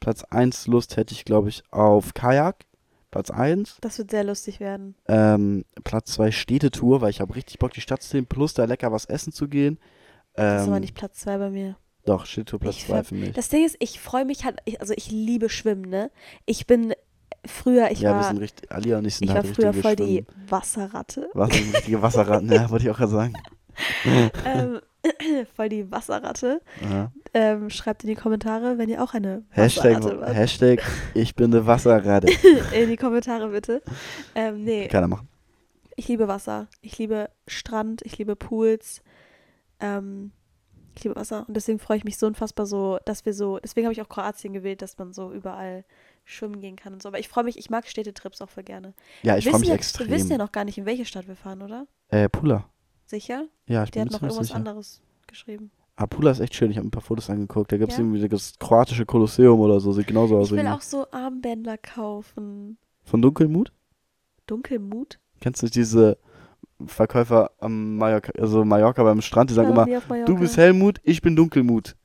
Platz 0.00 0.22
1 0.24 0.66
Lust 0.66 0.96
hätte 0.98 1.14
ich, 1.14 1.24
glaube 1.24 1.48
ich, 1.48 1.62
auf 1.70 2.12
Kajak. 2.12 2.66
Platz 3.10 3.30
1. 3.30 3.78
Das 3.82 3.98
wird 3.98 4.10
sehr 4.10 4.24
lustig 4.24 4.58
werden. 4.58 4.94
Ähm, 5.06 5.64
Platz 5.84 6.12
2 6.12 6.30
Städtetour, 6.30 7.00
weil 7.02 7.10
ich 7.10 7.20
habe 7.20 7.34
richtig 7.36 7.58
Bock, 7.58 7.72
die 7.72 7.80
Stadt 7.82 8.02
zu 8.02 8.08
sehen, 8.08 8.26
plus 8.26 8.54
da 8.54 8.64
lecker 8.64 8.90
was 8.90 9.04
essen 9.04 9.32
zu 9.32 9.48
gehen. 9.48 9.78
Das 10.34 10.62
ist 10.62 10.66
aber 10.68 10.76
Ähm, 10.76 10.80
nicht 10.80 10.94
Platz 10.94 11.18
zwei 11.18 11.36
bei 11.36 11.50
mir. 11.50 11.76
Doch, 12.04 12.26
Städtetour 12.26 12.58
Platz 12.60 12.76
Ich 12.76 12.86
2 12.86 12.94
ver- 12.96 13.04
für 13.04 13.14
mich. 13.14 13.32
Das 13.32 13.48
Ding 13.48 13.64
ist, 13.64 13.76
ich 13.78 14.00
freue 14.00 14.24
mich 14.24 14.44
halt, 14.44 14.58
ich, 14.64 14.80
also 14.80 14.92
ich 14.96 15.10
liebe 15.10 15.48
Schwimmen, 15.48 15.82
ne? 15.82 16.10
Ich 16.46 16.66
bin 16.66 16.94
früher, 17.46 17.90
ich 17.90 18.00
ja, 18.00 18.10
wir 18.10 18.16
war, 18.16 18.24
sind 18.24 18.38
richtig, 18.38 18.70
Ali 18.72 18.94
und 18.94 19.04
ich 19.06 19.14
sind 19.16 19.28
ich 19.28 19.34
war 19.34 19.42
halt 19.42 19.54
früher 19.54 19.68
richtige 19.68 19.82
voll 19.82 19.96
die 19.96 20.24
Schwimmen- 20.24 20.50
Wasserratte. 20.50 21.30
Was, 21.34 21.50
richtige 21.50 22.02
Wasserratten, 22.02 22.50
ja, 22.52 22.68
wollte 22.70 22.84
ich 22.86 22.90
auch 22.90 22.96
gerade 22.98 23.12
sagen. 23.12 23.32
ähm, 24.44 24.80
voll 25.56 25.68
die 25.68 25.90
Wasserratte. 25.90 26.60
Ja. 26.90 27.10
Ähm, 27.34 27.70
schreibt 27.70 28.02
in 28.04 28.08
die 28.08 28.14
Kommentare, 28.14 28.78
wenn 28.78 28.88
ihr 28.88 29.02
auch 29.02 29.14
eine 29.14 29.44
Hashtag, 29.50 29.96
Wasserratte 29.98 30.20
wart. 30.20 30.34
Hashtag, 30.34 30.82
ich 31.14 31.34
bin 31.34 31.52
eine 31.54 31.66
Wasserratte. 31.66 32.28
in 32.74 32.88
die 32.90 32.96
Kommentare 32.96 33.48
bitte. 33.48 33.82
Ähm, 34.34 34.64
nee, 34.64 34.88
Keiner 34.88 35.08
machen. 35.08 35.28
ich 35.96 36.08
liebe 36.08 36.28
Wasser. 36.28 36.68
Ich 36.82 36.98
liebe 36.98 37.30
Strand, 37.46 38.02
ich 38.04 38.18
liebe 38.18 38.36
Pools. 38.36 39.02
Ähm, 39.80 40.32
ich 40.96 41.04
liebe 41.04 41.16
Wasser. 41.16 41.44
Und 41.48 41.54
deswegen 41.56 41.78
freue 41.78 41.96
ich 41.96 42.04
mich 42.04 42.18
so 42.18 42.26
unfassbar 42.26 42.66
so, 42.66 42.98
dass 43.04 43.24
wir 43.24 43.34
so, 43.34 43.58
deswegen 43.58 43.86
habe 43.86 43.92
ich 43.92 44.02
auch 44.02 44.08
Kroatien 44.08 44.52
gewählt, 44.52 44.82
dass 44.82 44.98
man 44.98 45.12
so 45.12 45.32
überall 45.32 45.84
schwimmen 46.24 46.60
gehen 46.60 46.76
kann 46.76 46.92
und 46.92 47.02
so. 47.02 47.08
Aber 47.08 47.18
ich 47.18 47.28
freue 47.28 47.44
mich, 47.44 47.58
ich 47.58 47.70
mag 47.70 47.86
Städtetrips 47.88 48.40
auch 48.42 48.48
voll 48.50 48.62
gerne. 48.64 48.94
Ja, 49.22 49.36
ich 49.36 49.48
freue 49.48 49.60
mich 49.60 49.68
wir, 49.68 49.74
extrem. 49.74 50.08
Wir 50.08 50.16
wissen 50.16 50.30
ja 50.30 50.38
noch 50.38 50.52
gar 50.52 50.64
nicht, 50.64 50.78
in 50.78 50.86
welche 50.86 51.04
Stadt 51.04 51.26
wir 51.28 51.36
fahren, 51.36 51.62
oder? 51.62 51.86
Äh, 52.08 52.28
Pula. 52.28 52.68
Sicher? 53.06 53.46
Ja, 53.66 53.84
ich 53.84 53.90
Der 53.90 54.04
bin 54.04 54.14
hat 54.14 54.22
mir 54.22 54.26
noch 54.28 54.32
irgendwas 54.32 54.46
sicher. 54.48 54.56
anderes 54.56 55.00
geschrieben. 55.26 55.70
Ah, 55.96 56.06
Pula 56.06 56.30
ist 56.30 56.40
echt 56.40 56.54
schön. 56.54 56.70
Ich 56.70 56.78
habe 56.78 56.86
ein 56.88 56.90
paar 56.90 57.02
Fotos 57.02 57.28
angeguckt. 57.28 57.70
Da 57.70 57.76
gibt 57.76 57.92
es 57.92 57.98
Ja? 57.98 58.04
irgendwie 58.04 58.26
das 58.28 58.58
kroatische 58.58 59.04
Kolosseum 59.04 59.60
oder 59.60 59.78
so. 59.80 59.92
Sieht 59.92 60.06
genauso 60.06 60.38
aus. 60.38 60.46
Ich 60.46 60.52
will 60.52 60.58
irgendwie. 60.60 60.74
auch 60.74 60.80
so 60.80 61.06
Armbänder 61.10 61.76
kaufen. 61.76 62.78
Von 63.04 63.20
Dunkelmut? 63.20 63.72
Dunkelmut? 64.46 65.18
Kennst 65.40 65.62
du 65.62 65.66
nicht 65.66 65.74
diese 65.74 66.18
Verkäufer 66.86 67.50
am 67.58 67.96
Mallorca, 67.96 68.32
also 68.38 68.64
Mallorca 68.64 69.02
beim 69.02 69.20
Strand, 69.20 69.50
die 69.50 69.54
sagen 69.54 69.70
immer, 69.70 69.86
du 70.26 70.38
bist 70.38 70.56
Helmut, 70.56 71.00
ich 71.02 71.22
bin 71.22 71.36
Dunkelmut. 71.36 71.96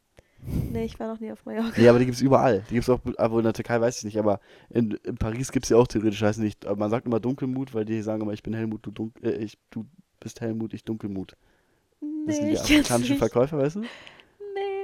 Nee, 0.72 0.86
ich 0.86 1.00
war 1.00 1.07
noch 1.07 1.19
nie 1.19 1.31
auf 1.31 1.46
Mallorca. 1.46 1.74
Nee, 1.75 1.89
aber 1.89 2.00
die 2.00 2.05
gibt 2.05 2.15
es 2.15 2.22
überall. 2.22 2.63
Die 2.69 2.75
gibt 2.75 2.84
es 2.84 2.89
auch, 2.89 3.00
aber 3.17 3.38
in 3.39 3.43
der 3.43 3.53
Türkei 3.53 3.81
weiß 3.81 3.98
ich 3.98 4.03
nicht, 4.05 4.17
aber 4.17 4.39
in, 4.69 4.91
in 5.03 5.17
Paris 5.17 5.51
gibt 5.51 5.65
es 5.65 5.69
ja 5.69 5.77
auch 5.77 5.88
theoretisch, 5.88 6.22
heißt 6.22 6.39
nicht, 6.39 6.65
aber 6.65 6.77
man 6.77 6.89
sagt 6.89 7.05
immer 7.05 7.19
Dunkelmut, 7.19 7.74
weil 7.74 7.86
die 7.86 8.01
sagen 8.01 8.22
immer, 8.22 8.34
ich 8.34 8.43
bin 8.43 8.53
Helmut, 8.53 8.86
du, 8.86 8.91
Dun 8.91 9.12
äh, 9.22 9.31
ich, 9.31 9.57
du 9.72 9.86
bist 10.19 10.39
Helmut, 10.41 10.74
ich 10.74 10.84
Dunkelmut. 10.84 11.36
Das 12.25 12.36
sind 12.36 12.46
Nee, 12.46 12.51
die 12.51 12.60
afrikanischen. 12.60 13.17
Verkäufer, 13.17 13.57
weißt 13.57 13.77
du? 13.77 13.79
Nee. 13.81 13.88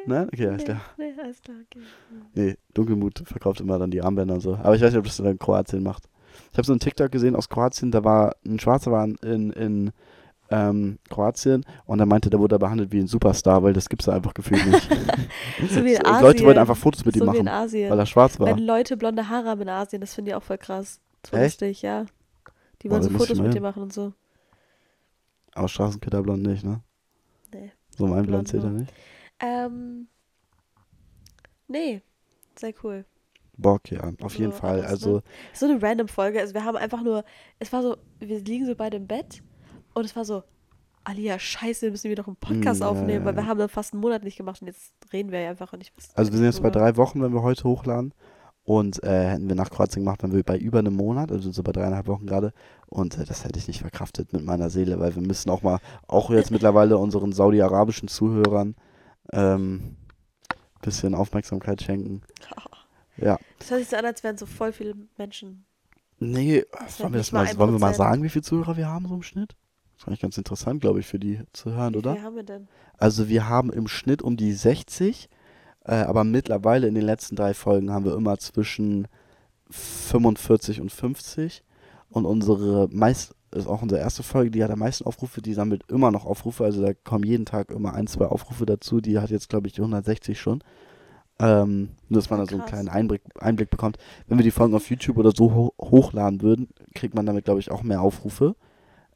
Nein? 0.05 0.27
Okay, 0.27 0.47
alles 0.47 0.59
nee, 0.59 0.65
klar. 0.65 0.81
Nee, 0.97 1.13
alles 1.21 1.41
klar. 1.41 1.57
Okay. 1.71 1.85
Nee, 2.33 2.55
Dunkelmut 2.73 3.23
verkauft 3.25 3.61
immer 3.61 3.79
dann 3.79 3.91
die 3.91 4.01
Armbänder 4.01 4.33
und 4.35 4.41
so. 4.41 4.55
Aber 4.55 4.75
ich 4.75 4.81
weiß 4.81 4.91
nicht, 4.91 4.99
ob 4.99 5.05
das 5.05 5.19
in 5.19 5.39
Kroatien 5.39 5.83
macht. 5.83 6.09
Ich 6.51 6.57
habe 6.57 6.65
so 6.65 6.73
einen 6.73 6.79
TikTok 6.79 7.11
gesehen 7.11 7.35
aus 7.35 7.49
Kroatien, 7.49 7.91
da 7.91 8.03
war 8.03 8.35
ein 8.45 8.59
Schwarzer 8.59 8.91
war 8.91 9.05
in, 9.05 9.51
in 9.51 9.91
ähm, 10.49 10.99
Kroatien 11.09 11.65
und 11.85 11.99
er 11.99 12.05
meinte, 12.05 12.29
der 12.29 12.39
wurde 12.39 12.53
da 12.53 12.57
behandelt 12.57 12.91
wie 12.91 12.99
ein 12.99 13.07
Superstar, 13.07 13.63
weil 13.63 13.73
das 13.73 13.89
gibt's 13.89 14.05
da 14.05 14.13
einfach 14.13 14.33
gefühlt 14.33 14.65
nicht. 14.65 14.89
So 15.69 15.83
wie 15.85 15.93
in 15.93 16.05
Asien. 16.05 16.21
Leute 16.21 16.43
wollten 16.43 16.59
einfach 16.59 16.77
Fotos 16.77 17.05
mit 17.05 17.15
ihm 17.15 17.19
so 17.19 17.33
wie 17.33 17.41
machen, 17.43 17.47
weil 17.47 17.99
er 17.99 18.05
schwarz 18.05 18.39
war. 18.39 18.47
Wenn 18.47 18.59
Leute 18.59 18.97
blonde 18.97 19.29
Haare 19.29 19.49
haben 19.49 19.61
in 19.61 19.69
Asien, 19.69 20.01
das 20.01 20.13
finde 20.13 20.31
ich 20.31 20.35
auch 20.35 20.43
voll 20.43 20.57
krass. 20.57 20.99
So 21.25 21.37
Echt? 21.37 21.61
lustig, 21.61 21.81
ja. 21.81 22.05
Die 22.81 22.89
Boah, 22.89 22.95
wollen 22.95 23.03
da 23.03 23.09
so 23.09 23.17
Fotos 23.17 23.39
mit 23.39 23.53
dir 23.53 23.61
machen 23.61 23.83
und 23.83 23.93
so. 23.93 24.13
Aber 25.55 25.67
Straßenköderblond 25.67 26.43
nicht, 26.43 26.65
ne? 26.65 26.81
Nee. 27.53 27.71
So 27.97 28.05
mein 28.05 28.25
Blond 28.25 28.27
Blond 28.27 28.47
zählt 28.49 28.63
er 28.63 28.69
nicht. 28.71 28.93
Ähm, 29.39 30.07
nee, 31.67 32.01
sehr 32.55 32.73
cool. 32.83 33.05
Bock, 33.57 33.91
ja, 33.91 34.11
auf 34.21 34.35
jeden 34.35 34.51
Fall. 34.51 34.79
alles, 34.79 34.85
Also, 34.91 35.15
ne? 35.15 35.23
So 35.53 35.65
eine 35.67 35.81
random 35.81 36.07
Folge. 36.07 36.39
Also 36.39 36.53
wir 36.53 36.63
haben 36.65 36.77
einfach 36.77 37.03
nur, 37.03 37.23
es 37.59 37.71
war 37.71 37.81
so, 37.81 37.97
wir 38.19 38.39
liegen 38.39 38.65
so 38.65 38.75
beide 38.75 38.97
im 38.97 39.07
Bett 39.07 39.43
und 39.93 40.05
es 40.05 40.15
war 40.15 40.25
so, 40.25 40.43
Alia, 41.03 41.37
scheiße, 41.37 41.91
müssen 41.91 42.09
wir 42.09 42.15
doch 42.15 42.27
einen 42.27 42.37
Podcast 42.37 42.79
Mm, 42.79 42.83
ja, 42.83 42.89
aufnehmen, 42.89 43.25
weil 43.25 43.35
ja. 43.35 43.41
wir 43.41 43.47
haben 43.47 43.59
dann 43.59 43.69
fast 43.69 43.93
einen 43.93 44.01
Monat 44.01 44.23
nicht 44.23 44.37
gemacht 44.37 44.61
und 44.61 44.67
jetzt 44.67 44.93
reden 45.11 45.31
wir 45.31 45.41
ja 45.41 45.49
einfach 45.49 45.73
und 45.73 45.81
ich 45.81 45.91
weiß. 45.95 46.11
also 46.15 46.31
wir 46.31 46.37
sind 46.37 46.45
jetzt 46.45 46.63
bei 46.63 46.69
drei 46.69 46.95
Wochen, 46.95 47.21
wenn 47.21 47.33
wir 47.33 47.43
heute 47.43 47.65
hochladen. 47.65 48.13
Und 48.65 49.03
äh, 49.03 49.27
hätten 49.27 49.49
wir 49.49 49.57
nach 49.57 49.69
Kroatien 49.69 50.05
gemacht, 50.05 50.23
wären 50.23 50.33
wir 50.33 50.41
bei 50.41 50.57
über 50.57 50.79
einem 50.79 50.95
Monat, 50.95 51.33
also 51.33 51.51
so 51.51 51.63
bei 51.63 51.73
dreieinhalb 51.73 52.07
Wochen 52.07 52.25
gerade. 52.25 52.53
Und 52.87 53.17
äh, 53.17 53.25
das 53.25 53.43
hätte 53.43 53.59
ich 53.59 53.67
nicht 53.67 53.81
verkraftet 53.81 54.31
mit 54.31 54.45
meiner 54.45 54.69
Seele, 54.69 55.01
weil 55.01 55.13
wir 55.15 55.21
müssen 55.21 55.49
auch 55.49 55.63
mal, 55.63 55.79
auch 56.07 56.29
jetzt 56.29 56.49
mittlerweile 56.51 56.97
unseren 56.97 57.33
saudi-arabischen 57.33 58.07
Zuhörern, 58.07 58.75
ähm, 59.33 59.97
bisschen 60.81 61.13
Aufmerksamkeit 61.13 61.81
schenken. 61.81 62.21
Ja. 63.17 63.37
Das 63.59 63.71
hört 63.71 63.81
sich 63.81 63.89
so 63.89 63.95
an, 63.95 64.05
als 64.05 64.23
wären 64.23 64.37
so 64.37 64.45
voll 64.45 64.71
viele 64.71 64.95
Menschen. 65.17 65.65
Nee, 66.19 66.63
wollen 66.99 67.13
wir, 67.13 67.17
das 67.17 67.31
mal 67.31 67.57
wollen 67.57 67.73
wir 67.73 67.79
mal 67.79 67.93
sagen, 67.93 68.23
wie 68.23 68.29
viele 68.29 68.43
Zuhörer 68.43 68.77
wir 68.77 68.87
haben 68.87 69.07
so 69.07 69.15
im 69.15 69.23
Schnitt? 69.23 69.55
Das 69.93 70.03
ist 70.03 70.07
eigentlich 70.07 70.21
ganz 70.21 70.37
interessant, 70.37 70.81
glaube 70.81 70.99
ich, 70.99 71.07
für 71.07 71.19
die 71.19 71.41
zu 71.53 71.73
hören, 71.73 71.93
Wie 71.93 71.97
oder? 71.97 72.13
viel 72.13 72.23
haben 72.23 72.35
wir 72.35 72.43
denn? 72.43 72.67
Also 72.97 73.27
wir 73.27 73.49
haben 73.49 73.71
im 73.71 73.87
Schnitt 73.87 74.21
um 74.21 74.37
die 74.37 74.53
60, 74.53 75.29
äh, 75.85 75.95
aber 75.95 76.23
mittlerweile 76.23 76.87
in 76.87 76.95
den 76.95 77.03
letzten 77.03 77.35
drei 77.35 77.53
Folgen 77.53 77.91
haben 77.91 78.05
wir 78.05 78.15
immer 78.15 78.37
zwischen 78.37 79.07
45 79.69 80.81
und 80.81 80.91
50. 80.91 81.63
Und 82.09 82.25
unsere 82.25 82.87
meist, 82.91 83.35
ist 83.51 83.67
auch 83.67 83.81
unsere 83.81 83.99
erste 83.99 84.23
Folge, 84.23 84.51
die 84.51 84.63
hat 84.63 84.71
am 84.71 84.79
meisten 84.79 85.05
Aufrufe, 85.05 85.41
die 85.41 85.53
sammelt 85.53 85.83
immer 85.89 86.11
noch 86.11 86.25
Aufrufe. 86.25 86.63
Also 86.63 86.81
da 86.81 86.93
kommen 86.93 87.25
jeden 87.25 87.45
Tag 87.45 87.71
immer 87.71 87.93
ein, 87.93 88.07
zwei 88.07 88.25
Aufrufe 88.25 88.65
dazu. 88.65 89.01
Die 89.01 89.19
hat 89.19 89.31
jetzt, 89.31 89.49
glaube 89.49 89.67
ich, 89.67 89.73
die 89.73 89.81
160 89.81 90.39
schon. 90.39 90.63
Ähm, 91.39 91.89
nur, 92.09 92.21
dass 92.21 92.29
man 92.29 92.39
da 92.39 92.45
so 92.45 92.55
einen 92.55 92.65
kleinen 92.65 92.89
Einblick, 92.89 93.21
Einblick 93.39 93.69
bekommt. 93.69 93.97
Wenn 94.27 94.37
wir 94.37 94.43
die 94.43 94.51
Folgen 94.51 94.75
auf 94.75 94.89
YouTube 94.89 95.17
oder 95.17 95.31
so 95.35 95.53
ho 95.53 95.73
hochladen 95.79 96.41
würden, 96.41 96.69
kriegt 96.93 97.15
man 97.15 97.25
damit, 97.25 97.45
glaube 97.45 97.59
ich, 97.59 97.71
auch 97.71 97.83
mehr 97.83 98.01
Aufrufe. 98.01 98.55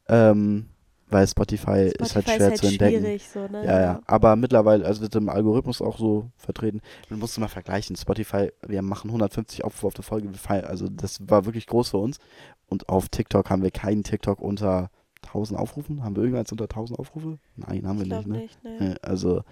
Ähm, 0.08 0.66
weil 1.10 1.26
Spotify, 1.26 1.90
ist 1.98 2.14
halt 2.14 2.28
Spotify 2.28 2.36
schwer 2.36 2.54
zu 2.54 2.66
entdecken. 2.66 3.18
so, 3.18 3.48
ne? 3.48 3.64
Ja, 3.64 3.80
ja. 3.80 4.00
Aber 4.06 4.36
mittlerweile, 4.36 4.84
also 4.84 5.00
wird 5.00 5.14
im 5.14 5.28
Algorithmus 5.30 5.80
auch 5.80 5.96
so 5.96 6.30
vertreten. 6.36 6.80
Man 7.08 7.18
muss 7.18 7.38
mal 7.38 7.48
vergleichen. 7.48 7.96
Spotify, 7.96 8.50
wir 8.66 8.82
machen 8.82 9.08
150 9.08 9.64
Aufrufe 9.64 9.86
auf 9.86 9.94
der 9.94 10.04
Folge. 10.04 10.28
Also 10.66 10.88
das 10.88 11.26
war 11.28 11.46
wirklich 11.46 11.66
groß 11.66 11.90
für 11.90 11.98
uns. 11.98 12.18
Und 12.66 12.88
auf 12.90 13.08
TikTok 13.08 13.48
haben 13.48 13.62
wir 13.62 13.70
keinen 13.70 14.02
TikTok 14.02 14.40
unter 14.40 14.90
1000 15.24 15.58
Aufrufen. 15.58 16.04
Haben 16.04 16.16
wir 16.16 16.22
irgendeins 16.22 16.52
unter 16.52 16.64
1000 16.64 16.98
Aufrufe? 16.98 17.38
Nein, 17.56 17.86
haben 17.86 17.98
wir 17.98 18.06
ich 18.06 18.26
nicht, 18.26 18.28
ne? 18.28 18.38
nicht, 18.38 18.80
ne? 18.80 18.96
Also, 19.00 19.42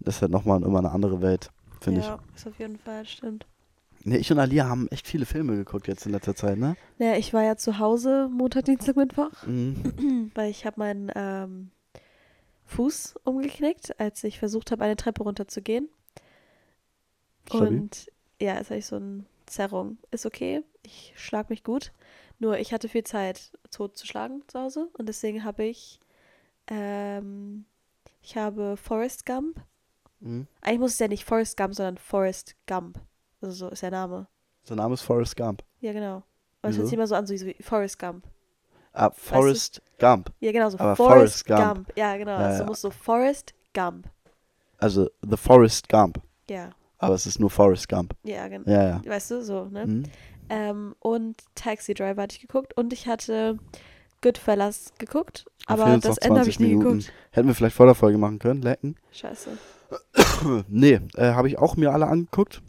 das 0.00 0.16
ist 0.16 0.22
halt 0.22 0.32
nochmal 0.32 0.62
immer 0.62 0.78
eine 0.78 0.90
andere 0.90 1.22
Welt, 1.22 1.50
finde 1.84 2.00
ja, 2.00 2.18
ist 2.34 2.46
auf 2.46 2.58
jeden 2.58 2.78
Fall, 2.78 3.06
stimmt. 3.06 3.46
ich. 4.00 4.06
Nee, 4.06 4.16
ich 4.18 4.30
und 4.30 4.38
Alia 4.38 4.66
haben 4.68 4.88
echt 4.88 5.06
viele 5.06 5.24
Filme 5.24 5.56
geguckt 5.56 5.88
jetzt 5.88 6.04
in 6.04 6.12
letzter 6.12 6.34
Zeit, 6.34 6.58
ne? 6.58 6.76
Naja, 6.98 7.16
ich 7.16 7.32
war 7.32 7.42
ja 7.42 7.56
zu 7.56 7.78
Hause 7.78 8.28
Montag, 8.30 8.64
Dienstag, 8.66 8.96
Mittwoch, 8.96 9.30
Mhm. 9.46 10.30
weil 10.34 10.50
ich 10.50 10.66
habe 10.66 10.78
meinen 10.80 11.10
ähm, 11.14 11.70
Fuß 12.66 13.14
umgeknickt, 13.24 13.98
als 14.00 14.22
ich 14.24 14.38
versucht 14.38 14.70
habe, 14.72 14.84
eine 14.84 14.96
Treppe 14.96 15.22
runterzugehen. 15.22 15.88
Stabil. 17.48 17.66
Und 17.68 18.10
ja, 18.40 18.54
jetzt 18.56 18.70
habe 18.70 18.78
ich 18.78 18.86
so 18.86 18.96
eine 18.96 19.24
Zerrung. 19.46 19.98
Ist 20.10 20.26
okay, 20.26 20.62
ich 20.82 21.12
schlag 21.16 21.50
mich 21.50 21.62
gut. 21.62 21.92
Nur 22.38 22.58
ich 22.58 22.72
hatte 22.72 22.88
viel 22.88 23.04
Zeit, 23.04 23.52
tot 23.70 23.96
zu 23.96 24.06
schlagen 24.06 24.42
zu 24.48 24.58
Hause. 24.60 24.88
Und 24.98 25.08
deswegen 25.08 25.44
habe 25.44 25.64
ich, 25.64 26.00
ähm, 26.66 27.64
ich 28.22 28.36
habe 28.36 28.76
Forrest 28.76 29.24
Gump. 29.24 29.60
Mhm. 30.20 30.46
Eigentlich 30.60 30.80
muss 30.80 30.92
es 30.92 30.98
ja 30.98 31.08
nicht 31.08 31.24
Forrest 31.24 31.56
Gump, 31.56 31.74
sondern 31.74 31.98
Forrest 31.98 32.54
Gump. 32.66 33.00
Also 33.40 33.54
so 33.54 33.68
ist 33.68 33.82
der 33.82 33.90
Name. 33.90 34.26
Sein 34.62 34.78
Name 34.78 34.94
ist 34.94 35.02
Forrest 35.02 35.36
Gump. 35.36 35.62
Ja, 35.80 35.92
genau. 35.92 36.22
Aber 36.62 36.70
es 36.70 36.78
hört 36.78 36.86
sich 36.86 36.94
immer 36.94 37.06
so 37.06 37.14
an, 37.14 37.26
so 37.26 37.34
wie 37.34 37.56
Forrest 37.60 37.98
Gump. 37.98 38.24
Ah, 38.94 39.10
Forrest 39.10 39.82
Gump. 39.98 40.32
Ja, 40.40 40.52
genau, 40.52 40.70
so 40.70 40.78
Aber 40.78 40.96
Forrest, 40.96 41.46
Forrest 41.46 41.46
Gump. 41.46 41.74
Gump. 41.86 41.92
Ja, 41.96 42.16
genau. 42.16 42.32
Ja, 42.32 42.46
also 42.46 42.62
ja. 42.62 42.66
muss 42.66 42.80
so 42.80 42.90
Forrest 42.90 43.52
Gump. 43.74 44.08
Also 44.78 45.10
The 45.28 45.36
Forrest 45.36 45.88
Gump. 45.88 46.20
Ja, 46.48 46.70
Aber 46.98 47.14
es 47.14 47.26
ist 47.26 47.38
nur 47.40 47.50
Forrest 47.50 47.88
Gump. 47.88 48.14
ja, 48.22 48.48
genau. 48.48 48.70
Ja, 48.70 48.82
ja. 48.82 49.02
Weißt 49.04 49.30
du, 49.32 49.42
so, 49.42 49.64
ne? 49.66 49.86
Mhm. 49.86 50.02
Ähm, 50.48 50.94
und 51.00 51.36
Taxi 51.54 51.94
Driver 51.94 52.22
hatte 52.22 52.36
ich 52.36 52.40
geguckt 52.42 52.76
und 52.76 52.92
ich 52.92 53.06
hatte 53.06 53.58
Goodfellas 54.24 54.92
geguckt, 54.98 55.44
aber 55.66 55.98
das 55.98 56.16
Ende 56.16 56.40
habe 56.40 56.44
20 56.46 56.48
ich 56.48 56.60
nie 56.60 56.68
Minuten. 56.68 56.98
geguckt. 56.98 57.12
Hätten 57.30 57.46
wir 57.46 57.54
vielleicht 57.54 57.76
vor 57.76 57.84
der 57.84 57.94
Folge 57.94 58.16
machen 58.16 58.38
können, 58.38 58.62
lecken. 58.62 58.96
Scheiße. 59.12 59.50
nee, 60.68 60.98
äh, 61.14 61.32
habe 61.32 61.48
ich 61.48 61.58
auch 61.58 61.76
mir 61.76 61.92
alle 61.92 62.06
angeguckt. 62.06 62.62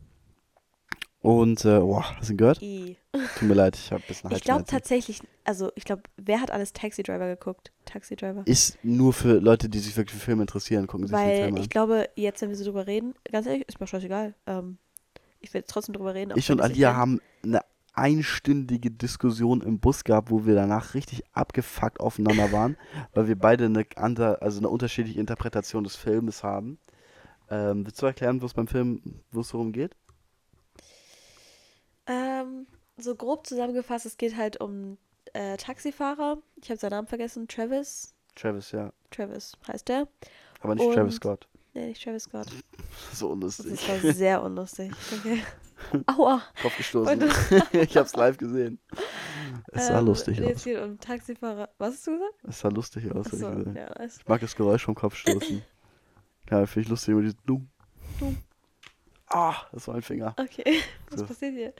Und, 1.21 1.63
äh, 1.65 1.79
boah, 1.79 2.03
hast 2.17 2.27
du 2.27 2.33
ihn 2.33 2.37
gehört? 2.37 2.61
I. 2.61 2.97
Tut 3.39 3.47
mir 3.47 3.55
leid, 3.55 3.75
ich 3.77 3.91
habe 3.91 4.03
ein 4.03 4.07
bisschen 4.07 4.31
Ich 4.35 4.43
glaube 4.43 4.65
tatsächlich, 4.65 5.21
also 5.45 5.71
ich 5.75 5.85
glaube, 5.85 6.03
wer 6.17 6.41
hat 6.41 6.51
alles 6.51 6.73
Taxi 6.73 7.03
Driver 7.03 7.27
geguckt? 7.27 7.71
Taxi 7.85 8.17
Driver. 8.17 8.43
Ist 8.45 8.77
nur 8.83 9.13
für 9.13 9.39
Leute, 9.39 9.69
die 9.69 9.79
sich 9.79 9.95
wirklich 9.95 10.19
für 10.19 10.25
Filme 10.25 10.43
interessieren, 10.43 10.87
gucken 10.87 11.07
sich 11.07 11.15
den 11.15 11.25
Weil 11.25 11.37
Film 11.37 11.55
an. 11.55 11.61
ich 11.61 11.69
glaube, 11.69 12.09
jetzt, 12.15 12.41
wenn 12.41 12.49
wir 12.49 12.57
so 12.57 12.65
drüber 12.65 12.85
reden, 12.85 13.15
ganz 13.31 13.47
ehrlich, 13.47 13.67
ist 13.67 13.79
mir 13.79 13.87
scheißegal. 13.87 14.35
Ähm, 14.45 14.77
ich 15.39 15.53
will 15.53 15.61
jetzt 15.61 15.71
trotzdem 15.71 15.95
drüber 15.95 16.13
reden. 16.13 16.33
Ich 16.35 16.51
und 16.51 16.61
Alia 16.61 16.95
haben 16.95 17.21
eine 17.43 17.61
einstündige 17.97 18.91
Diskussion 18.91 19.61
im 19.61 19.79
Bus 19.79 20.03
gehabt, 20.03 20.29
wo 20.31 20.45
wir 20.45 20.55
danach 20.55 20.93
richtig 20.93 21.23
abgefuckt 21.33 21.99
aufeinander 21.99 22.51
waren, 22.51 22.77
weil 23.13 23.27
wir 23.27 23.37
beide 23.37 23.65
eine, 23.65 23.85
andere, 23.95 24.41
also 24.41 24.59
eine 24.59 24.69
unterschiedliche 24.69 25.19
Interpretation 25.19 25.83
des 25.83 25.95
Filmes 25.95 26.43
haben. 26.43 26.77
Ähm, 27.49 27.85
willst 27.85 28.01
du 28.01 28.05
erklären, 28.05 28.41
wo 28.41 28.45
es 28.47 28.53
beim 28.53 28.67
Film, 28.67 29.21
wo 29.31 29.41
es 29.41 29.49
darum 29.49 29.71
geht? 29.71 29.95
Ähm, 32.07 32.67
so 32.97 33.15
grob 33.15 33.47
zusammengefasst, 33.47 34.05
es 34.05 34.17
geht 34.17 34.35
halt 34.37 34.59
um 34.61 34.97
äh, 35.33 35.57
Taxifahrer. 35.57 36.37
Ich 36.61 36.69
habe 36.69 36.79
seinen 36.79 36.91
Namen 36.91 37.07
vergessen. 37.07 37.47
Travis. 37.47 38.13
Travis, 38.35 38.71
ja. 38.71 38.91
Travis 39.11 39.53
heißt 39.67 39.87
der. 39.89 40.07
Aber 40.61 40.75
nicht 40.75 40.85
Travis 40.85 41.13
Und- 41.15 41.17
Scott. 41.17 41.47
Nee, 41.75 41.87
nicht 41.87 42.01
Travis 42.03 42.23
Scott. 42.23 42.47
So 43.13 43.35
Das 43.35 43.59
unlustig. 43.59 43.65
ist 43.73 43.87
war 44.05 44.13
sehr 44.13 44.41
unlustig. 44.41 44.91
Okay. 45.19 45.43
Aua. 46.07 46.41
Kopf 46.61 46.77
gestoßen. 46.77 47.19
Wollte- 47.21 47.77
ich 47.77 47.97
hab's 47.97 48.15
live 48.15 48.37
gesehen. 48.37 48.79
Es 49.73 49.87
sah 49.87 49.99
Ähm, 49.99 50.05
lustig 50.05 50.39
nee, 50.39 50.51
Es 50.51 50.57
aus. 50.59 50.63
geht 50.63 50.81
um 50.81 50.97
Taxifahrer. 50.99 51.69
Was 51.77 51.95
hast 51.95 52.07
du 52.07 52.11
gesagt? 52.13 52.33
Es 52.47 52.59
sah 52.59 52.69
lustig 52.69 53.11
aus, 53.13 53.25
hab 53.27 53.33
ich 53.33 53.75
ja. 53.75 54.05
Ich 54.05 54.25
mag 54.27 54.39
das 54.41 54.55
Geräusch 54.55 54.83
vom 54.85 54.95
Kopfstoßen. 54.95 55.61
Ja, 56.51 56.63
finde 56.67 56.81
ich 56.81 56.89
lustig 56.89 57.11
über 57.13 57.21
dieses 57.21 57.37
Dumm. 57.47 57.67
Dumm. 58.19 58.37
Ah, 59.25 59.55
das 59.71 59.87
war 59.87 59.95
mein 59.95 60.03
Finger. 60.03 60.35
Okay, 60.39 60.79
was 61.09 61.21
So. 61.21 61.25
passiert 61.25 61.53
hier? 61.55 61.73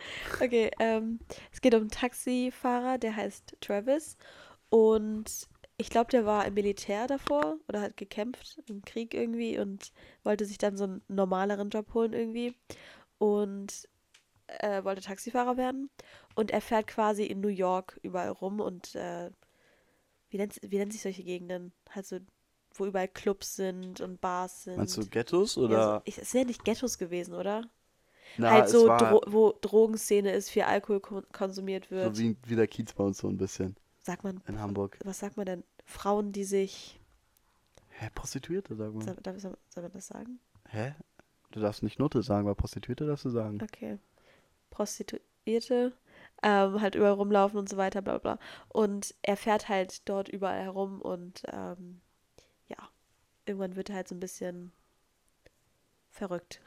Okay, 0.44 0.72
ähm, 0.80 1.20
es 1.54 1.62
geht 1.62 1.76
um 1.76 1.82
einen 1.82 1.90
Taxifahrer, 1.92 2.98
der 2.98 3.16
heißt 3.16 3.58
Travis. 3.62 4.18
Und 4.70 5.48
ich 5.78 5.90
glaube, 5.90 6.12
der 6.12 6.26
war 6.26 6.46
im 6.46 6.54
Militär 6.54 7.08
davor 7.08 7.58
oder 7.68 7.82
hat 7.82 7.98
gekämpft 7.98 8.62
im 8.68 8.82
Krieg 8.84 9.14
irgendwie 9.14 9.60
und 9.60 9.92
wollte 10.24 10.46
sich 10.46 10.58
dann 10.58 10.78
so 10.78 10.86
einen 10.86 11.02
normaleren 11.08 11.70
Job 11.70 11.94
holen 11.94 12.14
irgendwie. 12.14 12.56
Und 13.18 13.88
äh, 14.48 14.84
wollte 14.84 15.02
Taxifahrer 15.02 15.58
werden. 15.58 15.90
Und 16.36 16.52
er 16.52 16.62
fährt 16.62 16.88
quasi 16.88 17.26
in 17.26 17.42
New 17.42 17.50
York 17.50 18.00
überall 18.04 18.30
rum 18.30 18.60
und 18.60 18.96
äh, 18.96 19.32
wie 20.30 20.38
nennt, 20.38 20.60
wie 20.64 20.78
nennt 20.78 20.94
sich 20.94 21.02
solche 21.02 21.24
Gegenden? 21.24 21.72
Halt 21.90 22.06
so, 22.06 22.20
wo 22.76 22.86
überall 22.86 23.08
Clubs 23.08 23.56
sind 23.56 24.02
und 24.02 24.22
Bars 24.22 24.64
sind. 24.64 24.78
Meinst 24.78 24.98
du 24.98 25.06
Ghettos 25.08 25.56
Ja, 25.56 25.64
oder? 25.64 25.96
so, 25.98 26.02
ich, 26.06 26.18
es 26.18 26.32
sind 26.32 26.42
ja 26.42 26.48
nicht 26.48 26.66
Ghettos 26.66 26.98
gewesen, 26.98 27.34
oder? 27.34 27.70
Na, 28.38 28.52
halt 28.52 28.70
so, 28.70 28.88
war 28.88 28.98
Dro 28.98 29.22
wo 29.28 29.54
Drogenszene 29.62 30.32
ist, 30.32 30.50
viel 30.50 30.64
Alkohol 30.64 31.00
kon 31.00 31.26
konsumiert 31.32 31.90
wird. 31.92 32.16
so 32.16 32.22
wie, 32.22 32.38
wie 32.46 32.56
der 32.56 32.68
Kiez 32.68 32.94
bei 32.94 33.04
uns 33.04 33.20
so 33.20 33.28
ein 33.30 33.38
bisschen 33.38 33.76
sagt 34.06 34.24
man, 34.24 34.42
in 34.48 34.60
Hamburg. 34.60 34.98
was 35.04 35.20
sagt 35.20 35.36
man 35.38 35.46
denn? 35.46 35.64
Frauen, 35.86 36.32
die 36.32 36.44
sich, 36.44 37.00
Hä, 37.90 38.10
Prostituierte, 38.14 38.76
sagen 38.76 38.94
wir. 39.00 39.04
soll, 39.06 39.16
darf- 39.16 39.40
soll, 39.40 39.58
soll 39.70 39.84
man 39.84 39.92
das 39.94 40.08
sagen? 40.08 40.40
Hä? 40.70 40.94
Du 41.52 41.60
darfst 41.60 41.82
nicht 41.84 42.00
Nutte 42.00 42.22
sagen, 42.22 42.46
weil 42.46 42.56
Prostituierte 42.56 43.06
darfst 43.08 43.26
du 43.26 43.30
sagen. 43.30 43.60
Okay. 43.64 43.98
Prostituierte, 44.70 45.94
ähm, 46.44 46.82
halt 46.82 46.96
überall 46.96 47.14
rumlaufen 47.14 47.58
und 47.58 47.70
so 47.70 47.78
weiter, 47.78 48.02
bla 48.02 48.18
bla. 48.18 48.38
Und 48.68 49.16
er 49.22 49.38
fährt 49.38 49.70
halt 49.70 50.08
dort 50.10 50.28
überall 50.28 50.62
herum 50.62 51.02
und 51.02 51.44
ähm, 51.52 52.02
ja, 52.68 52.78
irgendwann 53.46 53.76
wird 53.76 53.90
er 53.90 53.96
halt 53.96 54.08
so 54.10 54.16
ein 54.16 54.20
bisschen 54.20 54.72
verrückt. 56.12 56.62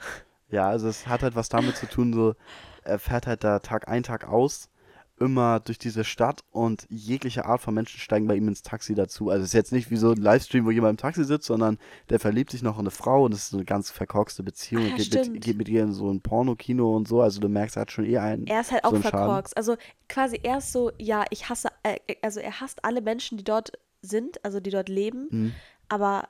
Ja, 0.50 0.68
also 0.68 0.88
es 0.88 1.06
hat 1.06 1.22
halt 1.22 1.36
was 1.36 1.50
damit 1.50 1.76
zu 1.76 1.86
tun, 1.86 2.14
so, 2.14 2.34
er 2.82 2.98
fährt 2.98 3.26
halt 3.26 3.44
da 3.44 3.58
Tag 3.58 3.86
ein, 3.88 4.02
Tag 4.02 4.26
aus, 4.26 4.70
immer 5.20 5.60
durch 5.60 5.78
diese 5.78 6.04
Stadt 6.04 6.42
und 6.50 6.86
jegliche 6.88 7.44
Art 7.44 7.60
von 7.60 7.74
Menschen 7.74 8.00
steigen 8.00 8.26
bei 8.26 8.34
ihm 8.36 8.48
ins 8.48 8.62
Taxi 8.62 8.94
dazu. 8.94 9.30
Also 9.30 9.42
es 9.42 9.50
ist 9.50 9.54
jetzt 9.54 9.72
nicht 9.72 9.90
wie 9.90 9.96
so 9.96 10.10
ein 10.12 10.16
Livestream, 10.16 10.64
wo 10.64 10.70
jemand 10.70 10.92
im 10.92 10.96
Taxi 10.96 11.24
sitzt, 11.24 11.46
sondern 11.46 11.78
der 12.08 12.20
verliebt 12.20 12.50
sich 12.50 12.62
noch 12.62 12.74
in 12.76 12.80
eine 12.80 12.90
Frau 12.90 13.24
und 13.24 13.32
das 13.34 13.44
ist 13.48 13.54
eine 13.54 13.64
ganz 13.64 13.90
verkorkste 13.90 14.42
Beziehung. 14.42 14.84
Ah, 14.86 14.96
Er 14.96 15.04
geht, 15.04 15.32
mit, 15.32 15.44
geht 15.44 15.56
mit 15.58 15.68
ihr 15.68 15.82
in 15.82 15.92
so 15.92 16.10
ein 16.10 16.20
Pornokino 16.20 16.96
und 16.96 17.08
so, 17.08 17.20
also 17.20 17.40
du 17.40 17.48
merkst, 17.48 17.76
er 17.76 17.82
hat 17.82 17.92
schon 17.92 18.04
eh 18.04 18.18
einen. 18.18 18.46
Er 18.46 18.60
ist 18.60 18.72
halt 18.72 18.84
so 18.84 18.90
auch 18.96 19.00
verkorkst. 19.00 19.56
Also 19.56 19.76
quasi 20.08 20.40
er 20.42 20.58
ist 20.58 20.72
so, 20.72 20.90
ja, 20.98 21.24
ich 21.30 21.48
hasse, 21.48 21.68
äh, 21.82 21.96
also 22.22 22.40
er 22.40 22.60
hasst 22.60 22.84
alle 22.84 23.00
Menschen, 23.00 23.38
die 23.38 23.44
dort 23.44 23.72
sind, 24.02 24.44
also 24.44 24.60
die 24.60 24.70
dort 24.70 24.88
leben, 24.88 25.28
Mhm. 25.30 25.52
aber 25.88 26.28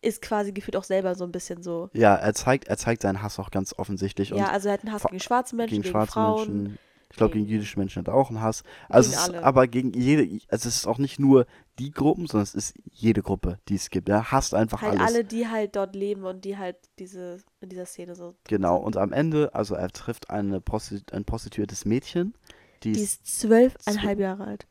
ist 0.00 0.22
quasi 0.22 0.52
gefühlt 0.52 0.76
auch 0.76 0.84
selber 0.84 1.16
so 1.16 1.24
ein 1.24 1.32
bisschen 1.32 1.60
so. 1.64 1.90
Ja, 1.92 2.14
er 2.14 2.32
zeigt, 2.32 2.68
er 2.68 2.76
zeigt 2.76 3.02
seinen 3.02 3.20
Hass 3.20 3.40
auch 3.40 3.50
ganz 3.50 3.74
offensichtlich 3.76 4.30
ja, 4.30 4.48
also 4.48 4.68
er 4.68 4.74
hat 4.74 4.84
einen 4.84 4.92
Hass 4.92 5.02
gegen 5.02 5.18
schwarze 5.18 5.56
Menschen, 5.56 5.70
gegen 5.72 5.82
gegen, 5.82 5.92
schwarze 5.92 6.12
Frauen, 6.12 6.62
Menschen. 6.62 6.78
Ich 7.10 7.16
glaube, 7.16 7.32
Gegen- 7.32 7.46
gegen 7.46 7.54
jüdische 7.56 7.78
Menschen 7.78 8.00
hat 8.00 8.08
er 8.08 8.14
auch 8.14 8.28
einen 8.28 8.42
Hass. 8.42 8.62
Also 8.88 9.08
Gegen 9.10 9.18
es 9.22 9.28
ist 9.28 9.34
alle. 9.34 9.42
aber 9.44 9.66
gegen 9.66 9.92
jede, 9.94 10.24
also 10.48 10.68
es 10.68 10.76
ist 10.76 10.86
auch 10.86 10.98
nicht 10.98 11.18
nur 11.18 11.46
die 11.78 11.90
Gruppen, 11.90 12.26
sondern 12.26 12.42
es 12.44 12.54
ist 12.54 12.74
jede 12.92 13.22
Gruppe, 13.22 13.58
die 13.68 13.76
es 13.76 13.88
gibt. 13.88 14.08
Er 14.10 14.30
hasst 14.30 14.52
einfach 14.54 14.82
Halt 14.82 15.00
alles. 15.00 15.14
alle, 15.14 15.24
die 15.24 15.48
halt 15.48 15.74
dort 15.76 15.94
leben 15.96 16.24
und 16.24 16.44
die 16.44 16.58
halt 16.58 16.76
diese, 16.98 17.38
in 17.60 17.70
dieser 17.70 17.86
Szene 17.86 18.14
so. 18.14 18.34
Genau, 18.44 18.76
und 18.76 18.96
am 18.98 19.12
Ende, 19.12 19.54
also 19.54 19.74
er 19.74 19.88
trifft 19.88 20.28
eine 20.28 20.60
Prostitu 20.60 21.14
ein 21.14 21.24
prostituiertes 21.24 21.84
Mädchen, 21.86 22.34
die, 22.82 22.92
Die 22.92 23.00
ist 23.00 23.40
zwölfeinhalb 23.40 24.18
Jahre 24.20 24.44
alt. 24.44 24.66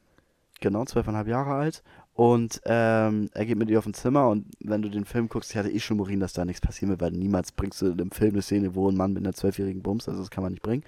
genau 0.61 0.85
zwölfeinhalb 0.85 1.27
Jahre 1.27 1.53
alt 1.55 1.83
und 2.13 2.61
ähm, 2.65 3.29
er 3.33 3.45
geht 3.45 3.57
mit 3.57 3.69
ihr 3.69 3.79
auf 3.79 3.85
ein 3.85 3.93
Zimmer 3.93 4.29
und 4.29 4.45
wenn 4.59 4.81
du 4.81 4.89
den 4.89 5.05
Film 5.05 5.27
guckst, 5.27 5.51
ich 5.51 5.57
hatte 5.57 5.71
eh 5.71 5.79
schon 5.79 5.97
Morin, 5.97 6.19
dass 6.19 6.33
da 6.33 6.45
nichts 6.45 6.61
passieren 6.61 6.89
wird, 6.91 7.01
weil 7.01 7.11
niemals 7.11 7.51
bringst 7.51 7.81
du 7.81 7.87
in 7.87 7.99
einem 7.99 8.11
Film 8.11 8.33
eine 8.33 8.41
Szene, 8.43 8.75
wo 8.75 8.89
ein 8.89 8.95
Mann 8.95 9.13
mit 9.13 9.23
einer 9.25 9.33
zwölfjährigen 9.33 9.81
Bums, 9.81 10.07
also 10.07 10.19
das 10.21 10.29
kann 10.29 10.43
man 10.43 10.53
nicht 10.53 10.61
bringen. 10.63 10.83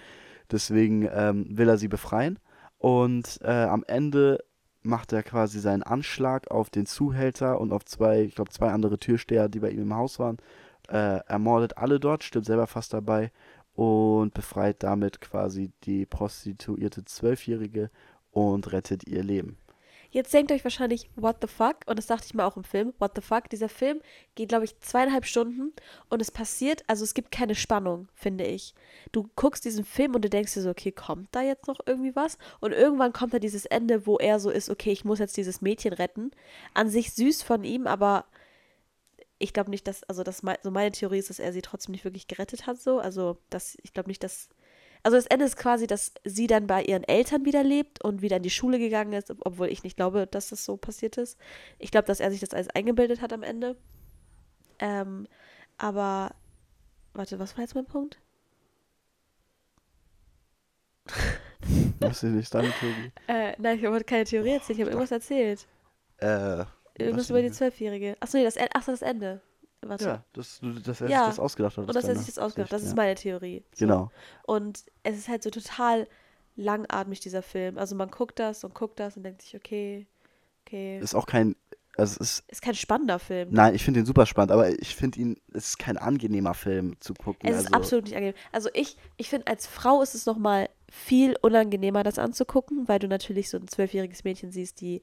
Deswegen 0.52 1.08
ähm, 1.12 1.46
will 1.50 1.70
er 1.70 1.78
sie 1.78 1.88
befreien 1.88 2.40
und 2.78 3.40
äh, 3.44 3.50
am 3.52 3.84
Ende 3.88 4.44
macht 4.82 5.14
er 5.14 5.24
quasi 5.24 5.60
seinen 5.60 5.84
Anschlag 5.84 6.50
auf 6.50 6.70
den 6.70 6.86
Zuhälter 6.86 7.60
und 7.60 7.74
auf 7.74 7.86
zwei, 7.86 8.22
ich 8.24 8.36
glaube 8.36 8.52
zwei 8.52 8.70
andere 8.72 8.98
Türsteher, 8.98 9.50
die 9.50 9.60
bei 9.60 9.70
ihm 9.72 9.82
im 9.82 9.96
Haus 9.96 10.20
waren, 10.20 10.38
äh, 10.88 11.20
ermordet 11.28 11.78
alle 11.78 12.00
dort, 12.00 12.24
stirbt 12.24 12.46
selber 12.46 12.68
fast 12.68 12.94
dabei 12.94 13.32
und 13.74 14.34
befreit 14.34 14.84
damit 14.84 15.22
quasi 15.22 15.72
die 15.84 16.06
prostituierte 16.06 17.06
Zwölfjährige 17.06 17.92
und 18.32 18.72
rettet 18.72 19.08
ihr 19.08 19.24
Leben. 19.24 19.58
Jetzt 20.12 20.34
denkt 20.34 20.52
euch 20.52 20.64
wahrscheinlich, 20.64 21.10
what 21.16 21.38
the 21.42 21.48
fuck? 21.48 21.78
Und 21.86 22.00
das 22.00 22.08
dachte 22.08 22.26
ich 22.26 22.34
mir 22.34 22.46
auch 22.46 22.58
im 22.58 22.64
Film, 22.64 22.94
what 22.98 23.12
the 23.16 23.22
fuck? 23.22 23.50
Dieser 23.50 23.70
Film 23.70 24.02
geht, 24.36 24.50
glaube 24.50 24.66
ich, 24.66 24.80
zweieinhalb 24.80 25.26
Stunden 25.26 25.74
und 26.10 26.22
es 26.22 26.32
passiert, 26.32 26.84
also 26.88 27.04
es 27.04 27.14
gibt 27.14 27.32
keine 27.32 27.54
Spannung, 27.54 28.08
finde 28.16 28.46
ich. 28.46 28.74
Du 29.12 29.30
guckst 29.36 29.66
diesen 29.66 29.86
Film 29.86 30.16
und 30.16 30.26
du 30.26 30.30
denkst 30.30 30.54
dir 30.56 30.62
so, 30.62 30.70
okay, 30.72 30.92
kommt 30.92 31.30
da 31.32 31.42
jetzt 31.42 31.68
noch 31.68 31.80
irgendwie 31.86 32.16
was? 32.16 32.38
Und 32.60 32.72
irgendwann 32.72 33.14
kommt 33.14 33.34
da 33.34 33.40
dieses 33.40 33.66
Ende, 33.66 34.08
wo 34.08 34.18
er 34.18 34.40
so 34.40 34.50
ist, 34.50 34.70
okay, 34.70 34.92
ich 34.92 35.06
muss 35.06 35.20
jetzt 35.20 35.38
dieses 35.38 35.62
Mädchen 35.62 35.94
retten. 35.94 36.32
An 36.74 36.90
sich 36.90 37.14
süß 37.14 37.44
von 37.44 37.64
ihm, 37.64 37.86
aber 37.86 38.26
ich 39.40 39.54
glaube 39.54 39.70
nicht, 39.70 39.88
dass, 39.88 40.04
also 40.04 40.24
das, 40.24 40.42
so 40.62 40.72
meine 40.72 40.92
Theorie 40.92 41.20
ist, 41.20 41.30
dass 41.30 41.40
er 41.40 41.54
sie 41.54 41.62
trotzdem 41.62 41.94
nicht 41.94 42.04
wirklich 42.04 42.28
gerettet 42.28 42.68
hat, 42.68 42.82
so. 42.82 43.00
Also, 43.00 43.38
dass, 43.50 43.78
ich 43.84 43.94
glaube 43.94 44.10
nicht, 44.10 44.24
dass 44.24 44.50
also 45.04 45.18
das 45.18 45.26
Ende 45.28 45.46
ist 45.46 45.56
quasi, 45.58 45.88
dass 45.88 46.14
sie 46.26 46.48
dann 46.48 46.68
bei 46.68 46.84
ihren 46.84 47.04
Eltern 47.04 47.46
wieder 47.46 47.64
lebt 47.64 48.04
und 48.04 48.22
wieder 48.22 48.38
in 48.38 48.44
die 48.44 48.50
Schule 48.50 48.80
gegangen 48.80 49.14
ist, 49.14 49.34
obwohl 49.46 49.68
ich 49.70 49.84
nicht 49.84 49.96
glaube, 49.96 50.28
dass 50.28 50.50
das 50.50 50.66
so 50.66 50.78
passiert 50.78 51.18
ist. 51.18 51.38
Ich 51.78 51.92
glaube, 51.92 52.08
dass 52.08 52.20
er 52.20 52.32
sich 52.32 52.40
das 52.42 52.54
alles 52.54 52.70
eingebildet 52.70 53.22
hat 53.22 53.32
am 53.34 53.44
Ende. 53.44 53.78
Ähm, 54.80 55.28
aber, 55.78 56.36
warte, 57.14 57.40
was 57.40 57.56
war 57.56 57.64
jetzt 57.64 57.76
mein 57.76 57.86
Punkt? 57.86 58.20
Was 62.00 62.24
ist 62.24 62.32
nicht 62.32 62.50
Theorie? 62.52 63.12
Äh, 63.28 63.54
nein, 63.58 63.78
ich 63.78 63.86
habe 63.86 64.02
keine 64.04 64.24
Theorie 64.24 64.52
erzählt, 64.54 64.78
ich 64.80 64.82
habe 64.82 64.92
irgendwas 64.92 65.12
erzählt. 65.12 65.68
Äh, 66.18 66.64
Irgendwas 66.98 67.30
über 67.30 67.40
ich 67.40 67.48
die. 67.48 67.52
Zwölfjährige. 67.52 68.16
Achso, 68.20 68.38
nee, 68.38 68.44
das, 68.44 68.56
En- 68.56 68.70
ach 68.74 68.84
so, 68.84 68.92
das 68.92 69.02
Ende. 69.02 69.42
Warte. 69.82 70.06
Ja, 70.06 70.24
dass, 70.34 70.60
du, 70.60 70.74
dass 70.74 71.02
er 71.02 71.10
Ja. 71.10 71.20
sich 71.20 71.28
das 71.36 71.40
ausgedacht 71.40 71.78
hat. 71.78 71.88
und 71.88 71.96
dass 71.96 72.06
er 72.06 72.16
sich 72.16 72.26
das 72.28 72.38
ausgedacht 72.38 72.72
hat. 72.72 72.80
Das 72.80 72.86
ist 72.86 72.96
meine 72.96 73.16
Theorie. 73.16 73.64
So. 73.74 73.86
Genau. 73.86 74.12
Und 74.44 74.84
es 75.04 75.18
ist 75.18 75.30
halt 75.30 75.44
so 75.44 75.50
total 75.50 76.08
langatmig, 76.56 77.20
dieser 77.22 77.42
Film. 77.42 77.78
Also 77.78 77.96
man 77.96 78.12
guckt 78.12 78.40
das 78.40 78.64
und 78.64 78.76
guckt 78.76 79.00
das 79.00 79.16
und 79.16 79.24
denkt 79.24 79.42
sich, 79.42 79.56
okay, 79.56 80.06
okay. 80.66 81.00
Ist 81.00 81.16
auch 81.16 81.26
kein, 81.26 81.56
also 81.98 82.18
es 82.20 82.40
ist, 82.40 82.52
Ist 82.52 82.62
kein 82.62 82.76
spannender 82.76 83.20
Film. 83.20 83.50
nein, 83.52 83.74
ich 83.74 83.84
finde 83.84 84.02
ihn 84.02 84.06
super 84.06 84.26
spannend, 84.26 84.52
aber 84.52 84.70
ich 84.82 84.96
finde 84.96 85.20
ihn, 85.20 85.38
es 85.54 85.70
ist 85.70 85.80
kein 85.80 85.98
angenehmer 85.98 86.54
Film 86.54 87.00
zu 87.00 87.14
gucken. 87.14 87.50
Es 87.50 87.56
also, 87.56 87.68
ist 87.68 87.74
absolut 87.74 88.06
nicht 88.06 88.16
angenehm. 88.16 88.36
Also 88.52 88.70
ich, 88.74 88.98
ich 89.16 89.30
finde, 89.30 89.48
als 89.48 89.68
Frau 89.68 90.02
ist 90.02 90.16
es 90.16 90.26
nochmal 90.26 90.70
viel 90.92 91.38
unangenehmer, 91.42 92.04
das 92.04 92.20
anzugucken, 92.20 92.88
weil 92.88 93.00
du 93.00 93.08
natürlich 93.08 93.50
so 93.50 93.58
ein 93.58 93.68
zwölfjähriges 93.68 94.24
Mädchen 94.26 94.52
siehst, 94.52 94.82
die 94.82 95.02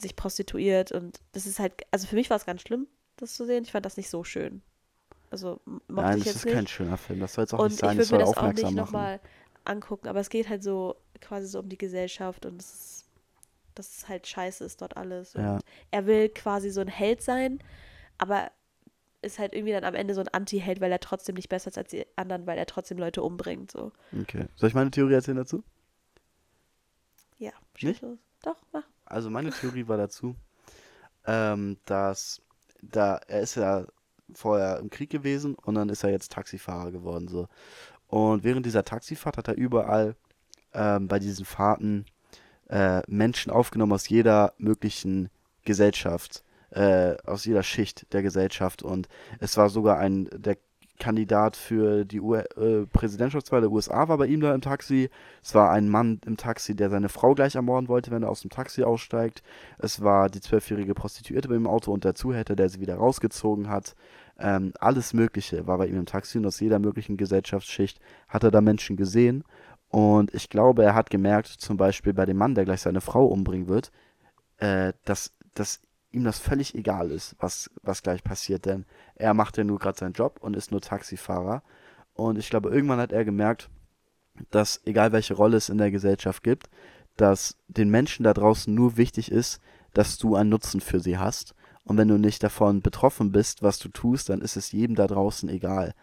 sich 0.00 0.16
prostituiert 0.16 0.92
und 0.92 1.20
das 1.32 1.46
ist 1.46 1.58
halt, 1.58 1.74
also 1.90 2.06
für 2.06 2.16
mich 2.16 2.30
war 2.30 2.36
es 2.36 2.46
ganz 2.46 2.62
schlimm, 2.62 2.86
das 3.22 3.34
zu 3.34 3.46
sehen. 3.46 3.64
Ich 3.64 3.72
fand 3.72 3.86
das 3.86 3.96
nicht 3.96 4.10
so 4.10 4.24
schön. 4.24 4.62
Also 5.30 5.60
mochte 5.64 5.82
Nein, 5.88 6.18
ich 6.18 6.24
das 6.24 6.26
jetzt 6.26 6.36
ist 6.36 6.44
nicht. 6.44 6.54
kein 6.54 6.66
schöner 6.66 6.96
Film. 6.98 7.20
Das 7.20 7.34
soll 7.34 7.44
jetzt 7.44 7.54
auch 7.54 7.60
und 7.60 7.70
nicht 7.70 7.80
sein, 7.80 7.92
ich 7.98 8.10
würde 8.10 8.12
mir 8.12 8.18
das 8.30 8.36
auch 8.36 8.52
nicht 8.52 8.70
nochmal 8.72 9.20
angucken, 9.64 10.08
aber 10.08 10.20
es 10.20 10.28
geht 10.28 10.48
halt 10.48 10.62
so 10.62 10.96
quasi 11.20 11.46
so 11.46 11.60
um 11.60 11.68
die 11.68 11.78
Gesellschaft 11.78 12.44
und 12.44 12.60
es 12.60 12.74
ist, 12.74 13.04
dass 13.74 13.96
es 13.96 14.08
halt 14.08 14.26
scheiße 14.26 14.64
ist 14.64 14.82
dort 14.82 14.96
alles. 14.96 15.32
Ja. 15.34 15.58
er 15.90 16.06
will 16.06 16.28
quasi 16.28 16.70
so 16.70 16.80
ein 16.82 16.88
Held 16.88 17.22
sein, 17.22 17.60
aber 18.18 18.50
ist 19.22 19.38
halt 19.38 19.54
irgendwie 19.54 19.72
dann 19.72 19.84
am 19.84 19.94
Ende 19.94 20.14
so 20.14 20.20
ein 20.20 20.28
Anti-Held, 20.28 20.80
weil 20.80 20.90
er 20.92 20.98
trotzdem 21.00 21.36
nicht 21.36 21.48
besser 21.48 21.68
ist 21.70 21.78
als 21.78 21.90
die 21.90 22.04
anderen, 22.16 22.46
weil 22.46 22.58
er 22.58 22.66
trotzdem 22.66 22.98
Leute 22.98 23.22
umbringt. 23.22 23.70
So. 23.70 23.92
Okay. 24.20 24.46
Soll 24.56 24.68
ich 24.68 24.74
meine 24.74 24.90
Theorie 24.90 25.14
erzählen 25.14 25.36
dazu? 25.36 25.62
Ja, 27.38 27.52
Nicht? 27.80 28.02
los. 28.02 28.18
Doch, 28.42 28.56
mach. 28.72 28.84
Also 29.04 29.30
meine 29.30 29.50
Theorie 29.50 29.86
war 29.86 29.96
dazu, 29.96 30.34
ähm, 31.26 31.78
dass 31.86 32.42
da 32.82 33.16
er 33.28 33.40
ist 33.40 33.54
ja 33.54 33.86
vorher 34.34 34.78
im 34.78 34.90
Krieg 34.90 35.10
gewesen 35.10 35.54
und 35.54 35.74
dann 35.74 35.88
ist 35.88 36.04
er 36.04 36.10
jetzt 36.10 36.32
Taxifahrer 36.32 36.90
geworden 36.90 37.28
so. 37.28 37.48
Und 38.08 38.44
während 38.44 38.66
dieser 38.66 38.84
Taxifahrt 38.84 39.38
hat 39.38 39.48
er 39.48 39.56
überall 39.56 40.16
ähm, 40.74 41.08
bei 41.08 41.18
diesen 41.18 41.44
Fahrten 41.44 42.04
äh, 42.68 43.02
Menschen 43.06 43.50
aufgenommen 43.50 43.92
aus 43.92 44.08
jeder 44.08 44.52
möglichen 44.58 45.30
Gesellschaft, 45.64 46.44
äh, 46.70 47.16
aus 47.24 47.44
jeder 47.44 47.62
Schicht 47.62 48.12
der 48.12 48.22
Gesellschaft 48.22 48.82
und 48.82 49.08
es 49.40 49.56
war 49.56 49.68
sogar 49.70 49.98
ein 49.98 50.28
der 50.32 50.56
Kandidat 51.02 51.56
für 51.56 52.04
die 52.04 52.20
U 52.20 52.34
äh, 52.34 52.86
Präsidentschaftswahl 52.92 53.60
der 53.60 53.72
USA 53.72 54.06
war 54.06 54.18
bei 54.18 54.26
ihm 54.26 54.40
da 54.40 54.54
im 54.54 54.60
Taxi. 54.60 55.10
Es 55.42 55.52
war 55.52 55.72
ein 55.72 55.88
Mann 55.88 56.20
im 56.24 56.36
Taxi, 56.36 56.76
der 56.76 56.90
seine 56.90 57.08
Frau 57.08 57.34
gleich 57.34 57.56
ermorden 57.56 57.88
wollte, 57.88 58.12
wenn 58.12 58.22
er 58.22 58.30
aus 58.30 58.42
dem 58.42 58.50
Taxi 58.50 58.84
aussteigt. 58.84 59.42
Es 59.78 60.00
war 60.00 60.30
die 60.30 60.40
zwölfjährige 60.40 60.94
Prostituierte 60.94 61.48
bei 61.48 61.56
ihm 61.56 61.62
im 61.62 61.66
Auto 61.66 61.92
und 61.92 62.04
der 62.04 62.14
Zuhälter, 62.14 62.54
der 62.54 62.68
sie 62.68 62.78
wieder 62.78 62.94
rausgezogen 62.94 63.68
hat. 63.68 63.96
Ähm, 64.38 64.74
alles 64.78 65.12
Mögliche 65.12 65.66
war 65.66 65.76
bei 65.78 65.88
ihm 65.88 65.98
im 65.98 66.06
Taxi 66.06 66.38
und 66.38 66.46
aus 66.46 66.60
jeder 66.60 66.78
möglichen 66.78 67.16
Gesellschaftsschicht 67.16 67.98
hat 68.28 68.44
er 68.44 68.52
da 68.52 68.60
Menschen 68.60 68.96
gesehen. 68.96 69.42
Und 69.88 70.32
ich 70.32 70.50
glaube, 70.50 70.84
er 70.84 70.94
hat 70.94 71.10
gemerkt, 71.10 71.48
zum 71.48 71.76
Beispiel 71.76 72.14
bei 72.14 72.26
dem 72.26 72.36
Mann, 72.36 72.54
der 72.54 72.64
gleich 72.64 72.80
seine 72.80 73.00
Frau 73.00 73.26
umbringen 73.26 73.66
wird, 73.66 73.90
äh, 74.58 74.92
dass, 75.04 75.32
dass 75.54 75.80
ihm 76.12 76.24
das 76.24 76.38
völlig 76.38 76.74
egal 76.74 77.10
ist, 77.10 77.36
was, 77.38 77.70
was 77.82 78.02
gleich 78.02 78.22
passiert, 78.22 78.66
denn 78.66 78.84
er 79.14 79.34
macht 79.34 79.56
ja 79.56 79.64
nur 79.64 79.78
gerade 79.78 79.98
seinen 79.98 80.12
Job 80.12 80.38
und 80.40 80.56
ist 80.56 80.70
nur 80.70 80.80
Taxifahrer. 80.80 81.62
Und 82.14 82.38
ich 82.38 82.50
glaube, 82.50 82.70
irgendwann 82.70 83.00
hat 83.00 83.12
er 83.12 83.24
gemerkt, 83.24 83.70
dass 84.50 84.80
egal 84.84 85.12
welche 85.12 85.34
Rolle 85.34 85.56
es 85.56 85.68
in 85.68 85.78
der 85.78 85.90
Gesellschaft 85.90 86.42
gibt, 86.42 86.68
dass 87.16 87.56
den 87.68 87.90
Menschen 87.90 88.24
da 88.24 88.32
draußen 88.32 88.72
nur 88.74 88.96
wichtig 88.96 89.30
ist, 89.30 89.60
dass 89.92 90.18
du 90.18 90.36
einen 90.36 90.50
Nutzen 90.50 90.80
für 90.80 91.00
sie 91.00 91.18
hast. 91.18 91.54
Und 91.84 91.96
wenn 91.96 92.08
du 92.08 92.18
nicht 92.18 92.42
davon 92.42 92.80
betroffen 92.80 93.32
bist, 93.32 93.62
was 93.62 93.78
du 93.78 93.88
tust, 93.88 94.28
dann 94.28 94.40
ist 94.40 94.56
es 94.56 94.72
jedem 94.72 94.94
da 94.94 95.06
draußen 95.06 95.48
egal. 95.48 95.94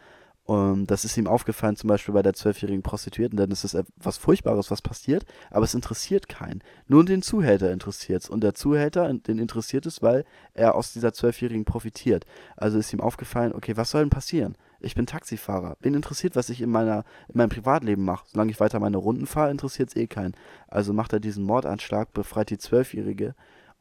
Und 0.49 0.87
das 0.87 1.05
ist 1.05 1.15
ihm 1.15 1.27
aufgefallen, 1.27 1.75
zum 1.75 1.89
Beispiel 1.89 2.11
bei 2.11 2.23
der 2.23 2.33
zwölfjährigen 2.33 2.81
Prostituierten, 2.81 3.37
denn 3.37 3.51
es 3.51 3.63
ist 3.63 3.75
etwas 3.75 4.17
Furchtbares, 4.17 4.71
was 4.71 4.81
passiert, 4.81 5.23
aber 5.51 5.65
es 5.65 5.75
interessiert 5.75 6.27
keinen. 6.27 6.63
Nur 6.87 7.05
den 7.05 7.21
Zuhälter 7.21 7.71
interessiert 7.71 8.23
es. 8.23 8.29
Und 8.31 8.41
der 8.41 8.55
Zuhälter, 8.55 9.13
den 9.13 9.37
interessiert 9.37 9.85
es, 9.85 10.01
weil 10.01 10.25
er 10.55 10.73
aus 10.73 10.91
dieser 10.91 11.13
Zwölfjährigen 11.13 11.65
profitiert. 11.65 12.25
Also 12.57 12.79
ist 12.79 12.91
ihm 12.91 12.99
aufgefallen, 12.99 13.53
okay, 13.53 13.77
was 13.77 13.91
soll 13.91 14.01
denn 14.01 14.09
passieren? 14.09 14.57
Ich 14.79 14.95
bin 14.95 15.05
Taxifahrer. 15.05 15.77
Wen 15.81 15.93
interessiert, 15.93 16.35
was 16.35 16.49
ich 16.49 16.61
in, 16.61 16.71
meiner, 16.71 17.03
in 17.27 17.37
meinem 17.37 17.49
Privatleben 17.49 18.03
mache? 18.03 18.25
Solange 18.31 18.49
ich 18.49 18.59
weiter 18.59 18.79
meine 18.79 18.97
Runden 18.97 19.27
fahre, 19.27 19.51
interessiert 19.51 19.89
es 19.89 19.95
eh 19.97 20.07
keinen. 20.07 20.33
Also 20.67 20.93
macht 20.93 21.13
er 21.13 21.19
diesen 21.19 21.43
Mordanschlag, 21.43 22.11
befreit 22.11 22.49
die 22.49 22.57
Zwölfjährige 22.57 23.35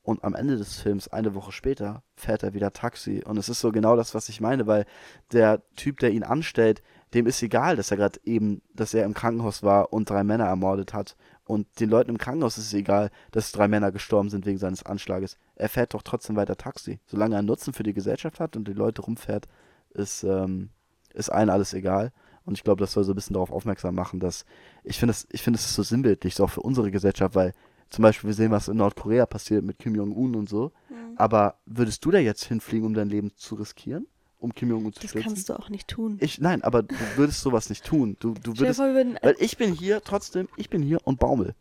und 0.08 0.24
am 0.24 0.34
Ende 0.34 0.56
des 0.56 0.80
Films, 0.80 1.08
eine 1.08 1.34
Woche 1.34 1.52
später, 1.52 2.02
fährt 2.16 2.42
er 2.42 2.54
wieder 2.54 2.72
Taxi. 2.72 3.22
Und 3.26 3.36
es 3.36 3.50
ist 3.50 3.60
so 3.60 3.70
genau 3.70 3.94
das, 3.94 4.14
was 4.14 4.30
ich 4.30 4.40
meine, 4.40 4.66
weil 4.66 4.86
der 5.32 5.60
Typ, 5.76 5.98
der 5.98 6.12
ihn 6.12 6.22
anstellt, 6.22 6.80
dem 7.12 7.26
ist 7.26 7.42
egal, 7.42 7.76
dass 7.76 7.90
er 7.90 7.98
gerade 7.98 8.18
eben, 8.24 8.62
dass 8.72 8.94
er 8.94 9.04
im 9.04 9.12
Krankenhaus 9.12 9.62
war 9.62 9.92
und 9.92 10.08
drei 10.08 10.24
Männer 10.24 10.46
ermordet 10.46 10.94
hat. 10.94 11.14
Und 11.44 11.66
den 11.78 11.90
Leuten 11.90 12.08
im 12.08 12.16
Krankenhaus 12.16 12.56
ist 12.56 12.68
es 12.68 12.72
egal, 12.72 13.10
dass 13.32 13.52
drei 13.52 13.68
Männer 13.68 13.92
gestorben 13.92 14.30
sind 14.30 14.46
wegen 14.46 14.56
seines 14.56 14.82
Anschlages. 14.82 15.36
Er 15.56 15.68
fährt 15.68 15.92
doch 15.92 16.00
trotzdem 16.00 16.36
weiter 16.36 16.56
Taxi. 16.56 17.00
Solange 17.04 17.34
er 17.34 17.40
einen 17.40 17.48
Nutzen 17.48 17.74
für 17.74 17.82
die 17.82 17.92
Gesellschaft 17.92 18.40
hat 18.40 18.56
und 18.56 18.66
die 18.66 18.72
Leute 18.72 19.02
rumfährt, 19.02 19.44
ist, 19.90 20.22
ähm, 20.22 20.70
ist 21.12 21.28
allen 21.28 21.50
alles 21.50 21.74
egal. 21.74 22.12
Und 22.46 22.56
ich 22.56 22.64
glaube, 22.64 22.80
das 22.80 22.92
soll 22.92 23.04
so 23.04 23.12
ein 23.12 23.14
bisschen 23.14 23.34
darauf 23.34 23.52
aufmerksam 23.52 23.94
machen, 23.94 24.20
dass 24.20 24.46
ich 24.84 24.98
finde, 24.98 25.12
es 25.12 25.28
ich 25.30 25.42
finde, 25.42 25.58
es 25.58 25.66
ist 25.66 25.74
so 25.74 25.82
sinnbildlich, 25.82 26.34
so 26.34 26.44
auch 26.44 26.50
für 26.50 26.62
unsere 26.62 26.90
Gesellschaft, 26.90 27.34
weil 27.34 27.52
zum 27.90 28.02
Beispiel 28.02 28.28
wir 28.28 28.34
sehen, 28.34 28.50
was 28.50 28.68
in 28.68 28.76
Nordkorea 28.76 29.26
passiert 29.26 29.64
mit 29.64 29.78
Kim 29.78 29.94
Jong-un 29.94 30.34
und 30.34 30.48
so. 30.48 30.72
Aber 31.16 31.58
würdest 31.66 32.04
du 32.04 32.10
da 32.10 32.18
jetzt 32.18 32.44
hinfliegen, 32.44 32.86
um 32.86 32.94
dein 32.94 33.08
Leben 33.08 33.32
zu 33.36 33.56
riskieren? 33.56 34.06
Um 34.38 34.54
Kim 34.54 34.70
Jong-un 34.70 34.92
zu 34.92 35.00
Das 35.00 35.10
stürzen? 35.10 35.28
kannst 35.28 35.48
du 35.48 35.54
auch 35.58 35.68
nicht 35.68 35.88
tun. 35.88 36.16
Ich, 36.20 36.40
nein, 36.40 36.62
aber 36.62 36.84
du 36.84 36.94
würdest 37.16 37.40
sowas 37.40 37.70
nicht 37.70 37.84
tun. 37.84 38.16
Du, 38.20 38.34
du 38.34 38.56
würdest, 38.56 38.78
vor, 38.78 38.94
würden, 38.94 39.18
weil 39.20 39.34
ich 39.40 39.56
bin 39.56 39.72
hier 39.72 40.00
trotzdem, 40.02 40.48
ich 40.56 40.70
bin 40.70 40.80
hier 40.82 41.00
und 41.04 41.18
baumel. 41.18 41.54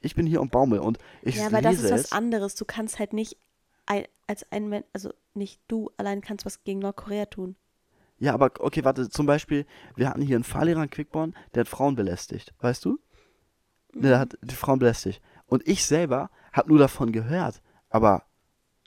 Ich 0.00 0.14
bin 0.14 0.26
hier 0.26 0.40
und 0.40 0.52
baumel 0.52 0.78
und 0.78 0.98
ich 1.22 1.36
ja, 1.36 1.46
aber 1.46 1.60
das 1.60 1.82
ist 1.82 1.90
was 1.90 2.00
es. 2.02 2.12
anderes. 2.12 2.54
Du 2.54 2.64
kannst 2.64 2.98
halt 2.98 3.12
nicht 3.12 3.36
ein, 3.86 4.04
als 4.28 4.46
ein 4.52 4.68
Mensch, 4.68 4.86
also 4.92 5.12
nicht 5.34 5.60
du 5.66 5.90
allein 5.96 6.20
kannst 6.20 6.46
was 6.46 6.62
gegen 6.62 6.78
Nordkorea 6.80 7.26
tun. 7.26 7.56
Ja, 8.18 8.34
aber 8.34 8.52
okay, 8.60 8.84
warte, 8.84 9.08
zum 9.08 9.26
Beispiel, 9.26 9.66
wir 9.96 10.08
hatten 10.08 10.20
hier 10.20 10.36
einen 10.36 10.44
Fahrlehrer 10.44 10.82
in 10.82 10.90
Quickborn, 10.90 11.34
der 11.54 11.62
hat 11.62 11.68
Frauen 11.68 11.96
belästigt, 11.96 12.52
weißt 12.60 12.84
du? 12.84 13.00
Ne, 13.94 14.08
der 14.08 14.18
hat 14.20 14.38
die 14.42 14.54
Frauen 14.54 14.78
belästigt. 14.78 15.20
Und 15.50 15.66
ich 15.66 15.84
selber 15.84 16.30
habe 16.52 16.68
nur 16.68 16.78
davon 16.78 17.10
gehört. 17.12 17.60
Aber 17.90 18.22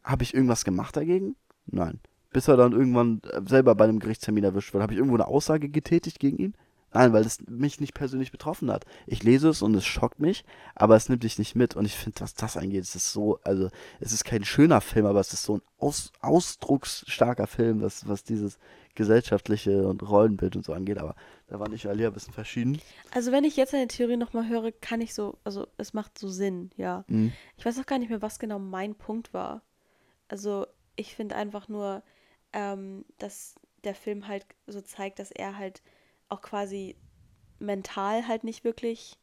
habe 0.04 0.24
ich 0.24 0.34
irgendwas 0.34 0.64
gemacht 0.64 0.96
dagegen? 0.96 1.36
Nein. 1.66 2.00
Bis 2.32 2.48
er 2.48 2.58
dann 2.58 2.72
irgendwann 2.72 3.22
äh, 3.30 3.42
selber 3.48 3.76
bei 3.76 3.84
einem 3.84 4.00
Gerichtstermin 4.00 4.46
erwischt 4.46 4.74
wurde. 4.74 4.84
Habe 4.84 4.94
ich 4.94 4.98
irgendwo 4.98 5.18
eine 5.18 5.28
Aussage 5.28 5.70
getätigt 5.70 6.20
gegen 6.20 6.38
ihn? 6.38 6.54
Nein, 6.94 7.12
weil 7.12 7.26
es 7.26 7.40
mich 7.48 7.82
nicht 7.82 7.96
persönlich 7.96 8.32
betroffen 8.32 8.72
hat. 8.72 8.86
Ich 9.08 9.24
lese 9.24 9.50
es 9.50 9.62
und 9.62 9.76
es 9.76 9.86
schockt 9.86 10.20
mich, 10.20 10.46
aber 10.76 10.96
es 10.96 11.10
nimmt 11.10 11.24
dich 11.24 11.38
nicht 11.38 11.56
mit. 11.56 11.76
Und 11.76 11.86
ich 11.86 11.96
finde, 11.96 12.22
was 12.22 12.36
das 12.36 12.56
angeht, 12.56 12.84
es 12.84 12.96
ist 12.96 13.12
so, 13.12 13.40
also 13.44 13.70
es 14.00 14.14
ist 14.14 14.24
kein 14.24 14.46
schöner 14.46 14.80
Film, 14.80 15.08
aber 15.08 15.20
es 15.20 15.34
ist 15.34 15.44
so 15.44 15.56
ein 15.56 15.62
aus, 15.80 16.14
ausdrucksstarker 16.22 17.48
Film, 17.48 17.82
was, 17.82 18.08
was 18.08 18.24
dieses 18.24 18.60
gesellschaftliche 18.96 19.88
und 19.88 20.08
Rollenbild 20.08 20.56
und 20.56 20.66
so 20.66 20.74
angeht. 20.74 21.00
Aber 21.00 21.16
da 21.54 21.60
war 21.60 21.70
nicht 21.70 21.86
Alia 21.86 22.08
ein 22.08 22.14
bisschen 22.14 22.34
verschieden. 22.34 22.82
Also 23.12 23.32
wenn 23.32 23.44
ich 23.44 23.56
jetzt 23.58 23.76
eine 23.76 23.88
Theorie 23.88 24.18
nochmal 24.18 24.50
höre, 24.50 24.72
kann 24.72 25.02
ich 25.02 25.14
so, 25.14 25.38
also 25.44 25.68
es 25.78 25.94
macht 25.94 26.18
so 26.18 26.28
Sinn, 26.28 26.72
ja. 26.78 27.06
Mhm. 27.08 27.32
Ich 27.58 27.66
weiß 27.66 27.78
auch 27.78 27.86
gar 27.86 28.00
nicht 28.00 28.10
mehr, 28.10 28.24
was 28.24 28.40
genau 28.40 28.58
mein 28.58 28.96
Punkt 28.96 29.36
war. 29.36 29.62
Also 30.28 30.66
ich 30.96 31.16
finde 31.16 31.36
einfach 31.36 31.68
nur, 31.68 32.02
ähm, 32.54 33.06
dass 33.20 33.54
der 33.84 33.94
Film 33.94 34.28
halt 34.28 34.48
so 34.66 34.82
zeigt, 34.82 35.20
dass 35.20 35.30
er 35.30 35.56
halt 35.56 35.84
auch 36.28 36.42
quasi 36.42 36.96
mental 37.60 38.28
halt 38.28 38.44
nicht 38.44 38.64
wirklich 38.64 39.20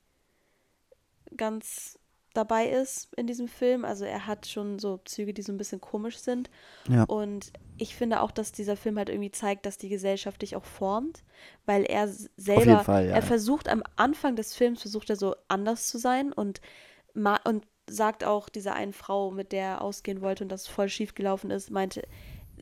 ganz 1.37 1.99
dabei 2.35 2.69
ist 2.69 3.13
in 3.15 3.27
diesem 3.27 3.49
Film. 3.49 3.85
Also 3.85 4.05
er 4.05 4.27
hat 4.27 4.47
schon 4.47 4.79
so 4.79 5.01
Züge, 5.05 5.35
die 5.35 5.43
so 5.43 5.53
ein 5.53 5.59
bisschen 5.59 5.81
komisch 5.81 6.19
sind. 6.19 6.51
Ja. 6.89 7.05
Und 7.05 7.53
ich 7.77 7.95
finde 7.95 8.21
auch, 8.21 8.31
dass 8.31 8.53
dieser 8.53 8.77
Film 8.77 8.99
halt 8.99 9.09
irgendwie 9.09 9.31
zeigt, 9.31 9.67
dass 9.67 9.79
die 9.79 9.89
Gesellschaft 9.89 10.43
dich 10.43 10.57
auch 10.57 10.65
formt, 10.65 11.25
weil 11.67 11.85
er 11.85 12.09
selber, 12.09 12.85
Fall, 12.85 13.07
ja. 13.07 13.15
er 13.15 13.23
versucht 13.23 13.69
am 13.69 13.83
Anfang 13.97 14.37
des 14.37 14.55
Films, 14.55 14.83
versucht 14.83 15.11
er 15.11 15.17
so 15.17 15.35
anders 15.49 15.89
zu 15.89 15.99
sein 15.99 16.33
und, 16.33 16.61
und 17.45 17.67
sagt 17.89 18.25
auch 18.25 18.49
dieser 18.49 18.75
einen 18.75 18.93
Frau, 18.93 19.31
mit 19.31 19.53
der 19.53 19.65
er 19.65 19.81
ausgehen 19.81 20.21
wollte 20.21 20.45
und 20.45 20.53
das 20.53 20.69
voll 20.69 20.89
schief 20.89 21.15
gelaufen 21.15 21.51
ist, 21.51 21.71
meinte, 21.71 22.03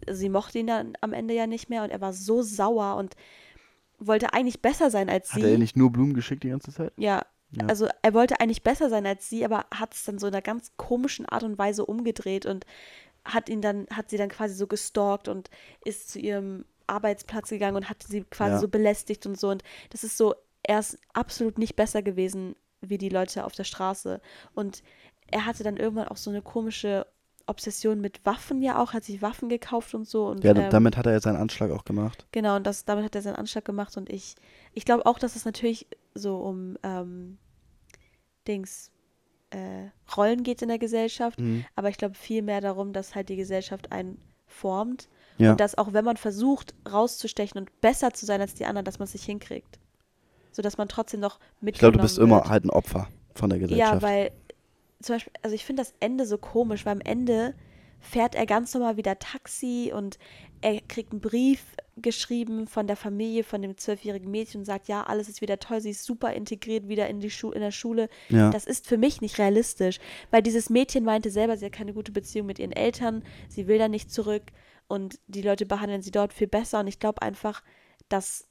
sie 0.08 0.28
mochte 0.28 0.58
ihn 0.60 0.66
dann 0.66 0.94
am 1.00 1.12
Ende 1.12 1.34
ja 1.34 1.46
nicht 1.46 1.68
mehr 1.68 1.82
und 1.82 1.90
er 1.90 2.00
war 2.00 2.12
so 2.12 2.42
sauer 2.42 2.96
und 2.96 3.16
wollte 3.98 4.32
eigentlich 4.32 4.62
besser 4.62 4.90
sein 4.90 5.10
als 5.10 5.32
Hat 5.32 5.40
sie. 5.40 5.46
er 5.46 5.52
ihr 5.52 5.58
nicht 5.58 5.76
nur 5.76 5.90
Blumen 5.90 6.14
geschickt 6.14 6.44
die 6.44 6.50
ganze 6.50 6.72
Zeit? 6.72 6.92
Ja, 6.96 7.26
Ja. 7.50 7.66
also 7.66 7.88
er 8.02 8.14
wollte 8.14 8.40
eigentlich 8.40 8.62
besser 8.62 8.90
sein 8.90 9.06
als 9.06 9.28
sie, 9.28 9.44
aber 9.44 9.66
hat 9.74 9.94
es 9.94 10.04
dann 10.04 10.18
so 10.18 10.26
in 10.26 10.34
einer 10.34 10.42
ganz 10.42 10.72
komischen 10.76 11.26
Art 11.26 11.42
und 11.44 11.58
Weise 11.58 11.86
umgedreht 11.86 12.44
und 12.46 12.66
hat 13.24 13.48
ihn 13.48 13.62
dann, 13.62 13.86
hat 13.92 14.10
sie 14.10 14.16
dann 14.18 14.28
quasi 14.28 14.54
so 14.54 14.66
gestalkt 14.66 15.28
und 15.28 15.50
ist 15.84 16.10
zu 16.10 16.18
ihrem 16.18 16.64
Arbeitsplatz 16.86 17.50
gegangen 17.50 17.76
und 17.76 17.88
hat 17.90 18.02
sie 18.02 18.22
quasi 18.24 18.52
Ja. 18.52 18.58
so 18.58 18.68
belästigt 18.68 19.26
und 19.26 19.38
so. 19.38 19.50
Und 19.50 19.62
das 19.90 20.04
ist 20.04 20.16
so, 20.16 20.34
er 20.62 20.78
ist 20.78 20.98
absolut 21.12 21.58
nicht 21.58 21.76
besser 21.76 22.02
gewesen 22.02 22.56
wie 22.80 22.98
die 22.98 23.08
Leute 23.08 23.44
auf 23.44 23.52
der 23.52 23.64
Straße. 23.64 24.20
Und 24.54 24.82
er 25.26 25.44
hatte 25.46 25.64
dann 25.64 25.76
irgendwann 25.76 26.08
auch 26.08 26.16
so 26.16 26.30
eine 26.30 26.42
komische 26.42 27.06
Obsession 27.48 28.00
mit 28.00 28.24
Waffen 28.26 28.62
ja 28.62 28.80
auch, 28.82 28.92
hat 28.92 29.04
sich 29.04 29.22
Waffen 29.22 29.48
gekauft 29.48 29.94
und 29.94 30.06
so. 30.06 30.26
Und, 30.28 30.44
Ja, 30.44 30.54
ähm, 30.54 30.70
damit 30.70 30.96
hat 30.96 31.06
er 31.06 31.12
jetzt 31.14 31.24
seinen 31.24 31.36
Anschlag 31.36 31.70
auch 31.70 31.84
gemacht. 31.84 32.26
Genau, 32.32 32.56
und 32.56 32.66
das, 32.66 32.84
damit 32.84 33.04
hat 33.04 33.14
er 33.14 33.22
seinen 33.22 33.36
Anschlag 33.36 33.64
gemacht 33.64 33.96
und 33.96 34.10
ich, 34.10 34.34
ich 34.74 34.84
glaube 34.84 35.06
auch, 35.06 35.18
dass 35.18 35.34
es 35.36 35.44
natürlich 35.44 35.86
so 36.14 36.36
um 36.38 36.76
ähm, 36.82 37.38
Dings, 38.46 38.90
äh, 39.50 39.88
Rollen 40.16 40.42
geht 40.42 40.62
in 40.62 40.68
der 40.68 40.78
Gesellschaft, 40.78 41.40
Mhm. 41.40 41.64
aber 41.74 41.88
ich 41.88 41.96
glaube 41.96 42.14
viel 42.14 42.42
mehr 42.42 42.60
darum, 42.60 42.92
dass 42.92 43.14
halt 43.14 43.28
die 43.28 43.36
Gesellschaft 43.36 43.92
einen 43.92 44.20
formt 44.46 45.08
Ja. 45.38 45.52
und 45.52 45.60
dass 45.60 45.76
auch 45.78 45.92
wenn 45.92 46.04
man 46.04 46.16
versucht 46.16 46.74
rauszustechen 46.90 47.58
und 47.60 47.80
besser 47.80 48.12
zu 48.12 48.26
sein 48.26 48.40
als 48.40 48.54
die 48.54 48.64
anderen, 48.66 48.84
dass 48.84 48.98
man 48.98 49.04
es 49.06 49.14
nicht 49.14 49.24
hinkriegt. 49.24 49.78
So 50.52 50.62
dass 50.62 50.76
man 50.78 50.88
trotzdem 50.88 51.20
noch 51.20 51.38
mitgenommen 51.60 51.68
Ich 51.74 51.78
glaube, 51.78 51.96
du 51.98 52.02
bist 52.02 52.18
immer 52.18 52.36
wird. 52.38 52.48
halt 52.48 52.64
ein 52.64 52.70
Opfer 52.70 53.08
von 53.34 53.48
der 53.50 53.58
Gesellschaft. 53.58 53.92
Ja, 53.94 54.02
weil 54.02 54.32
zum 55.00 55.16
Beispiel, 55.16 55.32
also 55.42 55.54
ich 55.54 55.64
finde 55.64 55.82
das 55.82 55.94
Ende 56.00 56.26
so 56.26 56.38
komisch, 56.38 56.84
weil 56.84 56.94
am 56.94 57.00
Ende 57.00 57.54
fährt 58.00 58.34
er 58.34 58.46
ganz 58.46 58.74
normal 58.74 58.96
wieder 58.96 59.18
Taxi 59.18 59.92
und 59.94 60.18
er 60.60 60.80
kriegt 60.80 61.12
einen 61.12 61.20
Brief 61.20 61.62
geschrieben 61.96 62.66
von 62.66 62.86
der 62.86 62.96
Familie 62.96 63.42
von 63.42 63.60
dem 63.60 63.76
zwölfjährigen 63.76 64.30
Mädchen 64.30 64.60
und 64.60 64.64
sagt, 64.64 64.88
ja, 64.88 65.02
alles 65.02 65.28
ist 65.28 65.40
wieder 65.40 65.58
toll, 65.58 65.80
sie 65.80 65.90
ist 65.90 66.04
super 66.04 66.32
integriert 66.32 66.88
wieder 66.88 67.08
in 67.08 67.20
die 67.20 67.30
Schu 67.30 67.50
in 67.50 67.60
der 67.60 67.72
Schule. 67.72 68.08
Ja. 68.28 68.50
Das 68.50 68.66
ist 68.66 68.86
für 68.86 68.98
mich 68.98 69.20
nicht 69.20 69.38
realistisch, 69.38 69.98
weil 70.30 70.42
dieses 70.42 70.70
Mädchen 70.70 71.04
meinte 71.04 71.30
selber, 71.30 71.56
sie 71.56 71.66
hat 71.66 71.72
keine 71.72 71.92
gute 71.92 72.12
Beziehung 72.12 72.46
mit 72.46 72.58
ihren 72.58 72.72
Eltern, 72.72 73.24
sie 73.48 73.66
will 73.66 73.78
da 73.78 73.88
nicht 73.88 74.12
zurück 74.12 74.44
und 74.86 75.18
die 75.26 75.42
Leute 75.42 75.66
behandeln 75.66 76.02
sie 76.02 76.12
dort 76.12 76.32
viel 76.32 76.46
besser 76.46 76.80
und 76.80 76.86
ich 76.86 77.00
glaube 77.00 77.22
einfach, 77.22 77.62
dass 78.08 78.48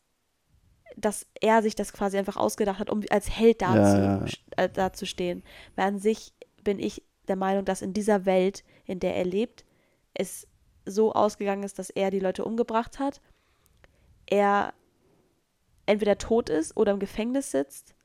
dass 0.96 1.28
er 1.42 1.62
sich 1.62 1.76
das 1.76 1.94
quasi 1.94 2.18
einfach 2.18 2.38
ausgedacht 2.38 2.80
hat, 2.80 2.90
um 2.90 3.04
als 3.12 3.30
Held 3.30 3.62
Ja, 3.62 3.76
dazu, 3.76 4.32
ja. 4.32 4.64
Äh, 4.64 4.70
dazustehen. 4.70 5.44
Weil 5.76 5.88
an 5.88 6.00
sich 6.00 6.34
bin 6.68 6.80
ich 6.80 7.02
der 7.30 7.38
Meinung, 7.38 7.64
dass 7.64 7.82
in 7.82 7.94
dieser 7.94 8.26
Welt, 8.26 8.66
in 8.84 9.00
der 9.00 9.16
er 9.16 9.24
lebt, 9.24 9.64
es 10.14 10.48
so 10.86 11.14
ausgegangen 11.14 11.64
ist, 11.64 11.80
dass 11.80 11.90
er 11.90 12.12
die 12.12 12.20
Leute 12.20 12.44
umgebracht 12.44 13.00
hat, 13.00 13.22
er 14.26 14.74
entweder 15.86 16.18
tot 16.18 16.50
ist 16.50 16.76
oder 16.76 16.92
im 16.92 17.00
Gefängnis 17.00 17.52
sitzt 17.52 17.96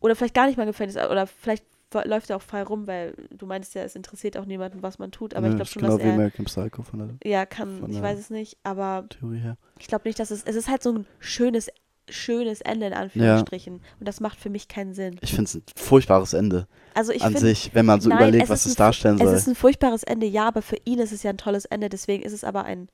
oder 0.00 0.14
vielleicht 0.14 0.34
gar 0.34 0.46
nicht 0.46 0.58
mal 0.58 0.64
im 0.64 0.68
Gefängnis 0.68 0.98
oder 0.98 1.26
vielleicht 1.26 1.64
läuft 2.04 2.28
er 2.28 2.36
auch 2.36 2.42
frei 2.42 2.64
rum, 2.64 2.86
weil 2.86 3.14
du 3.30 3.46
meinst 3.46 3.74
ja, 3.74 3.82
es 3.82 3.96
interessiert 3.96 4.36
auch 4.36 4.44
niemanden, 4.44 4.82
was 4.82 4.98
man 4.98 5.10
tut, 5.10 5.32
aber 5.32 5.46
ich 5.46 5.52
Nö, 5.52 5.56
glaube 5.56 5.70
schon, 5.70 5.80
genau 5.80 5.96
dass 5.96 6.04
wie 6.04 6.08
er 6.10 6.14
American 6.14 6.44
Psycho 6.44 6.82
von 6.82 6.98
der 6.98 7.30
ja 7.30 7.46
kann, 7.46 7.90
ich 7.90 8.02
weiß 8.02 8.18
es 8.18 8.28
nicht, 8.28 8.58
aber 8.62 9.06
Theorie 9.08 9.38
her. 9.38 9.56
ich 9.78 9.86
glaube 9.86 10.06
nicht, 10.06 10.18
dass 10.18 10.30
es 10.30 10.42
es 10.42 10.54
ist 10.54 10.68
halt 10.68 10.82
so 10.82 10.92
ein 10.92 11.06
schönes 11.18 11.70
schönes 12.10 12.60
Ende 12.60 12.86
in 12.86 12.92
Anführungsstrichen 12.92 13.74
und 13.98 14.08
das 14.08 14.20
macht 14.20 14.38
für 14.38 14.50
mich 14.50 14.68
keinen 14.68 14.94
Sinn. 14.94 15.16
Ich 15.20 15.30
finde 15.30 15.44
es 15.44 15.54
ein 15.54 15.62
furchtbares 15.76 16.32
Ende 16.32 16.66
Also 16.94 17.12
ich 17.12 17.22
an 17.22 17.32
finde 17.32 17.46
sich, 17.48 17.74
wenn 17.74 17.86
man 17.86 18.00
so 18.00 18.08
Nein, 18.08 18.18
überlegt, 18.18 18.44
es 18.44 18.50
was 18.50 18.60
ist 18.66 18.72
es 18.72 18.76
darstellen 18.76 19.16
es 19.16 19.22
soll. 19.22 19.34
ist 19.34 19.46
ein 19.48 19.54
furchtbares 19.54 20.02
Ende, 20.02 20.26
ja, 20.26 20.48
aber 20.48 20.62
für 20.62 20.76
ihn 20.84 20.98
ist 20.98 21.12
es 21.12 21.22
ja 21.22 21.30
ein 21.30 21.38
tolles 21.38 21.64
Ende, 21.64 21.88
deswegen 21.88 22.22
ist 22.22 22.32
es 22.32 22.44
aber 22.44 22.64
ein 22.64 22.88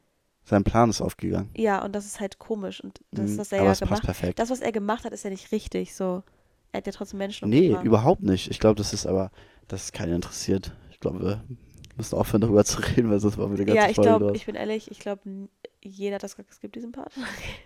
Sein 0.45 0.63
Plan 0.65 0.91
ist 0.91 1.01
aufgegangen. 1.01 1.51
ja 1.57 1.85
und 1.85 1.93
das 1.95 2.07
ist 2.07 2.21
halt 2.21 2.39
komisch 2.39 2.83
und 2.83 3.01
das 3.11 3.31
Mhm, 3.33 3.39
was 3.39 3.53
er 3.53 3.59
aber 3.59 3.67
ja 3.67 3.73
es 3.73 3.81
passt 3.81 3.89
gemacht. 3.91 4.05
perfekt. 4.05 4.39
Das 4.39 4.51
was 4.51 4.61
er 4.61 4.73
gemacht 4.73 5.05
hat, 5.05 5.13
ist 5.13 5.25
ja 5.25 5.31
nicht 5.31 5.51
richtig, 5.53 5.95
so. 5.95 6.23
Er 6.73 6.79
hat 6.79 6.87
ja 6.87 6.93
trotzdem 6.93 7.19
Menschen 7.19 7.49
Nee, 7.49 7.75
überhaupt 7.85 8.23
nicht. 8.23 8.51
Ich 8.51 8.59
glaube, 8.61 8.75
das 8.77 8.93
ist 8.93 9.07
aber, 9.07 9.31
dass 9.69 9.85
es 9.85 9.93
keinen 9.93 10.15
interessiert. 10.17 10.73
Ich 10.91 11.01
glaube, 11.01 11.43
müssen 11.97 12.17
aufhören, 12.17 12.41
darüber 12.41 12.65
zu 12.65 12.81
reden, 12.81 13.11
weil 13.11 13.21
sonst 13.21 13.39
war 13.39 13.53
wieder 13.53 13.65
ganz 13.65 13.77
Ja, 13.77 13.89
ich 13.89 13.97
glaube, 13.97 14.33
ich 14.35 14.47
bin 14.47 14.55
ehrlich, 14.55 14.91
ich 14.91 14.99
glaube, 14.99 15.23
jeder 15.83 16.17
hat 16.17 16.23
das 16.23 16.37
gesagt, 16.37 16.53
es 16.53 16.61
gibt 16.61 16.77
diesen 16.77 16.93
Part. 16.93 17.13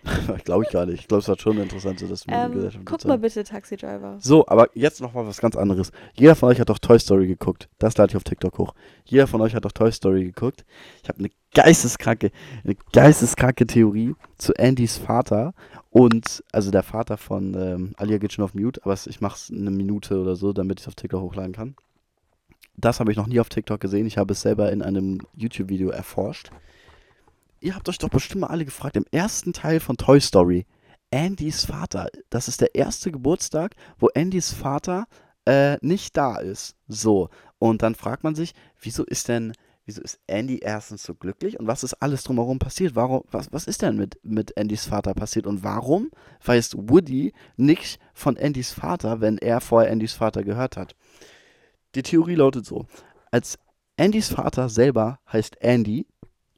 glaube 0.43 0.63
ich 0.65 0.71
gar 0.71 0.85
nicht. 0.85 1.01
Ich 1.01 1.07
glaube, 1.07 1.21
es 1.21 1.27
hat 1.27 1.41
schon 1.41 1.57
interessant, 1.57 1.99
so 1.99 2.07
dass 2.07 2.27
wir 2.27 2.33
Ähm, 2.33 2.53
Gesellschaft 2.53 2.85
guck 2.85 3.05
mal 3.05 3.17
bitte, 3.17 3.43
Taxi 3.43 3.77
Driver. 3.77 4.17
So, 4.19 4.45
aber 4.47 4.69
jetzt 4.73 5.01
noch 5.01 5.13
mal 5.13 5.25
was 5.25 5.41
ganz 5.41 5.55
anderes. 5.55 5.91
Jeder 6.13 6.35
von 6.35 6.49
euch 6.49 6.59
hat 6.59 6.69
doch 6.69 6.79
Toy 6.79 6.99
Story 6.99 7.27
geguckt. 7.27 7.69
Das 7.79 7.97
lade 7.97 8.11
ich 8.11 8.17
auf 8.17 8.23
TikTok 8.23 8.57
hoch. 8.57 8.73
Jeder 9.05 9.27
von 9.27 9.41
euch 9.41 9.55
hat 9.55 9.65
doch 9.65 9.71
Toy 9.71 9.91
Story 9.91 10.23
geguckt. 10.23 10.65
Ich 11.03 11.09
habe 11.09 11.19
eine 11.19 11.29
geisteskranke, 11.53 12.31
eine 12.63 12.75
geisteskranke 12.93 13.67
Theorie 13.67 14.15
zu 14.37 14.53
Andys 14.57 14.97
Vater 14.97 15.53
und 15.89 16.43
also 16.51 16.71
der 16.71 16.83
Vater 16.83 17.17
von 17.17 17.53
ähm, 17.53 17.93
Alia 17.97 18.17
geht 18.17 18.33
schon 18.33 18.45
auf 18.45 18.53
Mute, 18.53 18.81
aber 18.83 18.93
ich 18.93 19.19
mache 19.21 19.35
es 19.35 19.51
eine 19.51 19.71
Minute 19.71 20.19
oder 20.19 20.35
so, 20.35 20.53
damit 20.53 20.79
ich 20.79 20.85
es 20.85 20.87
auf 20.87 20.95
TikTok 20.95 21.21
hochladen 21.21 21.53
kann. 21.53 21.75
Das 22.81 22.99
habe 22.99 23.11
ich 23.11 23.17
noch 23.17 23.27
nie 23.27 23.39
auf 23.39 23.49
TikTok 23.49 23.79
gesehen. 23.79 24.07
Ich 24.07 24.17
habe 24.17 24.33
es 24.33 24.41
selber 24.41 24.71
in 24.71 24.81
einem 24.81 25.19
YouTube-Video 25.35 25.89
erforscht. 25.89 26.51
Ihr 27.59 27.75
habt 27.75 27.87
euch 27.87 27.99
doch 27.99 28.09
bestimmt 28.09 28.41
mal 28.41 28.47
alle 28.47 28.65
gefragt, 28.65 28.97
im 28.97 29.05
ersten 29.11 29.53
Teil 29.53 29.79
von 29.79 29.97
Toy 29.97 30.19
Story, 30.19 30.65
Andys 31.13 31.65
Vater, 31.65 32.07
das 32.31 32.47
ist 32.47 32.61
der 32.61 32.73
erste 32.73 33.11
Geburtstag, 33.11 33.75
wo 33.99 34.09
Andys 34.15 34.51
Vater 34.51 35.05
äh, 35.45 35.77
nicht 35.81 36.17
da 36.17 36.37
ist. 36.37 36.75
So. 36.87 37.29
Und 37.59 37.83
dann 37.83 37.93
fragt 37.93 38.23
man 38.23 38.33
sich, 38.33 38.53
wieso 38.81 39.03
ist 39.03 39.27
denn, 39.27 39.53
wieso 39.85 40.01
ist 40.01 40.19
Andy 40.25 40.57
erstens 40.57 41.03
so 41.03 41.13
glücklich 41.13 41.59
und 41.59 41.67
was 41.67 41.83
ist 41.83 41.93
alles 42.01 42.23
drumherum 42.23 42.57
passiert? 42.57 42.95
Warum, 42.95 43.21
was, 43.29 43.51
was 43.51 43.65
ist 43.67 43.83
denn 43.83 43.95
mit, 43.95 44.17
mit 44.23 44.57
Andys 44.57 44.85
Vater 44.85 45.13
passiert 45.13 45.45
und 45.45 45.63
warum 45.63 46.09
weiß 46.43 46.75
Woody 46.77 47.33
nicht 47.57 47.99
von 48.15 48.39
Andys 48.39 48.71
Vater, 48.71 49.21
wenn 49.21 49.37
er 49.37 49.61
vorher 49.61 49.91
Andys 49.91 50.13
Vater 50.13 50.43
gehört 50.43 50.77
hat? 50.77 50.95
Die 51.95 52.03
Theorie 52.03 52.35
lautet 52.35 52.65
so: 52.65 52.85
Als 53.31 53.57
Andys 53.97 54.29
Vater 54.29 54.69
selber 54.69 55.19
heißt 55.31 55.61
Andy 55.61 56.07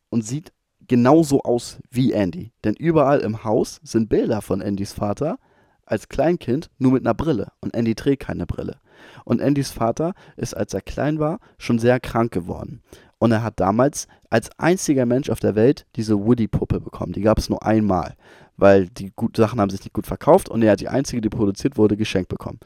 und 0.09 0.25
sieht 0.25 0.53
genauso 0.87 1.41
aus 1.41 1.79
wie 1.89 2.11
Andy. 2.11 2.51
Denn 2.63 2.75
überall 2.75 3.19
im 3.19 3.43
Haus 3.43 3.79
sind 3.83 4.09
Bilder 4.09 4.41
von 4.41 4.61
Andys 4.61 4.93
Vater 4.93 5.39
als 5.85 6.07
Kleinkind 6.09 6.69
nur 6.77 6.93
mit 6.93 7.03
einer 7.03 7.13
Brille. 7.13 7.51
Und 7.59 7.73
Andy 7.73 7.95
trägt 7.95 8.23
keine 8.23 8.45
Brille. 8.45 8.79
Und 9.25 9.41
Andys 9.41 9.71
Vater 9.71 10.13
ist, 10.37 10.55
als 10.55 10.73
er 10.73 10.81
klein 10.81 11.19
war, 11.19 11.39
schon 11.57 11.79
sehr 11.79 11.99
krank 11.99 12.31
geworden. 12.31 12.81
Und 13.19 13.31
er 13.31 13.43
hat 13.43 13.59
damals 13.59 14.07
als 14.29 14.49
einziger 14.57 15.05
Mensch 15.05 15.29
auf 15.29 15.39
der 15.39 15.55
Welt 15.55 15.85
diese 15.95 16.25
Woody-Puppe 16.25 16.79
bekommen. 16.79 17.13
Die 17.13 17.21
gab 17.21 17.37
es 17.37 17.49
nur 17.49 17.63
einmal, 17.63 18.15
weil 18.57 18.87
die 18.87 19.11
gut, 19.15 19.37
Sachen 19.37 19.59
haben 19.59 19.69
sich 19.69 19.83
nicht 19.83 19.93
gut 19.93 20.07
verkauft 20.07 20.49
und 20.49 20.61
er 20.61 20.73
hat 20.73 20.81
die 20.81 20.89
einzige, 20.89 21.21
die 21.21 21.29
produziert 21.29 21.77
wurde, 21.77 21.97
geschenkt 21.97 22.29
bekommen. 22.29 22.59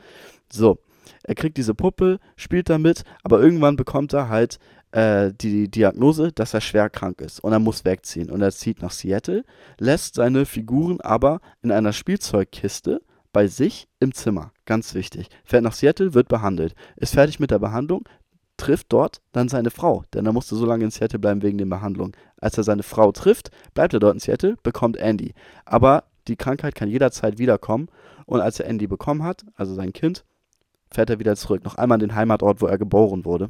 So, 0.52 0.80
er 1.24 1.36
kriegt 1.36 1.58
diese 1.58 1.74
Puppe, 1.74 2.20
spielt 2.36 2.70
damit, 2.70 3.04
aber 3.24 3.42
irgendwann 3.42 3.76
bekommt 3.76 4.14
er 4.14 4.30
halt 4.30 4.60
äh, 4.92 5.32
die 5.34 5.70
Diagnose, 5.70 6.32
dass 6.32 6.54
er 6.54 6.62
schwer 6.62 6.90
krank 6.90 7.22
ist 7.22 7.40
und 7.40 7.52
er 7.52 7.60
muss 7.60 7.86
wegziehen. 7.86 8.32
Und 8.32 8.42
er 8.42 8.52
zieht 8.52 8.82
nach 8.82 8.92
Seattle, 8.92 9.44
lässt 9.78 10.16
seine 10.16 10.46
Figuren 10.46 11.02
aber 11.02 11.40
in 11.62 11.72
einer 11.72 11.94
Spielzeugkiste 11.94 13.02
bei 13.34 13.48
sich 13.48 13.88
im 14.00 14.14
Zimmer. 14.14 14.52
Ganz 14.66 14.94
wichtig. 14.94 15.30
Fährt 15.44 15.64
nach 15.64 15.74
Seattle, 15.74 16.14
wird 16.14 16.28
behandelt. 16.28 16.74
Ist 16.96 17.14
fertig 17.14 17.40
mit 17.40 17.52
der 17.52 17.60
Behandlung, 17.60 18.04
trifft 18.58 18.92
dort 18.92 19.22
dann 19.32 19.50
seine 19.50 19.70
Frau, 19.70 20.04
denn 20.14 20.26
er 20.26 20.34
musste 20.34 20.56
so 20.56 20.66
lange 20.66 20.86
in 20.86 20.92
Seattle 20.92 21.20
bleiben 21.20 21.44
wegen 21.44 21.58
der 21.58 21.66
Behandlung. 21.66 22.16
Als 22.42 22.58
er 22.58 22.64
seine 22.64 22.84
Frau 22.84 23.12
trifft, 23.12 23.52
bleibt 23.74 23.94
er 23.94 24.00
dort 24.00 24.16
in 24.16 24.20
Seattle, 24.20 24.58
bekommt 24.64 24.98
Andy. 24.98 25.34
Aber 25.66 26.06
die 26.28 26.36
Krankheit 26.36 26.76
kann 26.76 26.90
jederzeit 26.90 27.38
wiederkommen 27.38 27.90
und 28.26 28.42
als 28.42 28.60
er 28.60 28.68
Andy 28.68 28.88
bekommen 28.88 29.24
hat, 29.24 29.46
also 29.56 29.74
sein 29.74 29.94
Kind, 29.94 30.26
fährt 30.92 31.10
er 31.10 31.20
wieder 31.20 31.36
zurück, 31.36 31.64
noch 31.64 31.76
einmal 31.76 31.98
an 31.98 32.02
den 32.02 32.16
Heimatort, 32.16 32.62
wo 32.62 32.68
er 32.68 32.78
geboren 32.78 33.26
wurde 33.26 33.50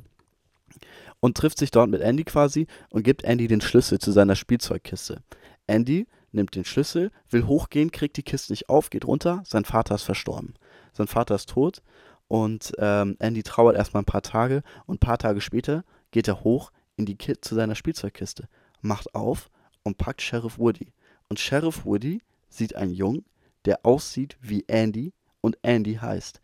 und 1.19 1.37
trifft 1.37 1.57
sich 1.57 1.71
dort 1.71 1.89
mit 1.89 2.01
Andy 2.01 2.23
quasi 2.23 2.67
und 2.89 3.03
gibt 3.03 3.23
Andy 3.23 3.47
den 3.47 3.61
Schlüssel 3.61 3.99
zu 3.99 4.11
seiner 4.11 4.35
Spielzeugkiste. 4.35 5.23
Andy 5.65 6.07
nimmt 6.31 6.55
den 6.55 6.65
Schlüssel, 6.65 7.11
will 7.29 7.45
hochgehen, 7.45 7.91
kriegt 7.91 8.17
die 8.17 8.23
Kiste 8.23 8.53
nicht 8.53 8.69
auf, 8.69 8.89
geht 8.89 9.05
runter, 9.05 9.41
sein 9.45 9.65
Vater 9.65 9.95
ist 9.95 10.03
verstorben. 10.03 10.53
Sein 10.93 11.07
Vater 11.07 11.35
ist 11.35 11.49
tot 11.49 11.81
und 12.27 12.73
ähm, 12.77 13.15
Andy 13.19 13.43
trauert 13.43 13.75
erstmal 13.75 14.03
ein 14.03 14.07
paar 14.07 14.21
Tage 14.21 14.63
und 14.85 14.95
ein 14.95 14.99
paar 14.99 15.17
Tage 15.17 15.41
später 15.41 15.83
geht 16.11 16.27
er 16.27 16.43
hoch 16.43 16.71
in 16.95 17.05
die 17.05 17.15
Ki 17.15 17.39
zu 17.39 17.55
seiner 17.55 17.75
Spielzeugkiste, 17.75 18.47
macht 18.81 19.13
auf 19.15 19.49
und 19.83 19.97
packt 19.97 20.21
Sheriff 20.21 20.57
Woody. 20.57 20.91
Und 21.29 21.39
Sheriff 21.39 21.85
Woody 21.85 22.21
sieht 22.49 22.75
einen 22.75 22.93
Jungen, 22.93 23.25
der 23.65 23.85
aussieht 23.85 24.37
wie 24.41 24.65
Andy 24.67 25.13
und 25.41 25.57
Andy 25.61 25.95
heißt. 25.95 26.41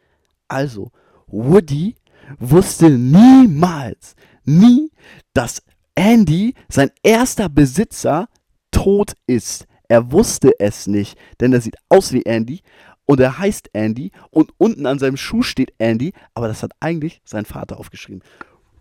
Also, 0.47 0.91
Woody 1.27 1.95
wusste 2.39 2.89
niemals, 2.89 4.15
nie, 4.45 4.91
dass 5.33 5.61
Andy, 5.95 6.53
sein 6.69 6.91
erster 7.03 7.49
Besitzer, 7.49 8.27
tot 8.71 9.13
ist. 9.27 9.67
Er 9.87 10.11
wusste 10.11 10.51
es 10.59 10.87
nicht, 10.87 11.17
denn 11.39 11.53
er 11.53 11.61
sieht 11.61 11.75
aus 11.89 12.13
wie 12.13 12.23
Andy 12.25 12.61
und 13.05 13.19
er 13.19 13.37
heißt 13.37 13.69
Andy 13.73 14.11
und 14.31 14.51
unten 14.57 14.85
an 14.85 14.97
seinem 14.97 15.17
Schuh 15.17 15.43
steht 15.43 15.73
Andy, 15.77 16.13
aber 16.33 16.47
das 16.47 16.63
hat 16.63 16.71
eigentlich 16.79 17.21
sein 17.25 17.45
Vater 17.45 17.77
aufgeschrieben. 17.77 18.23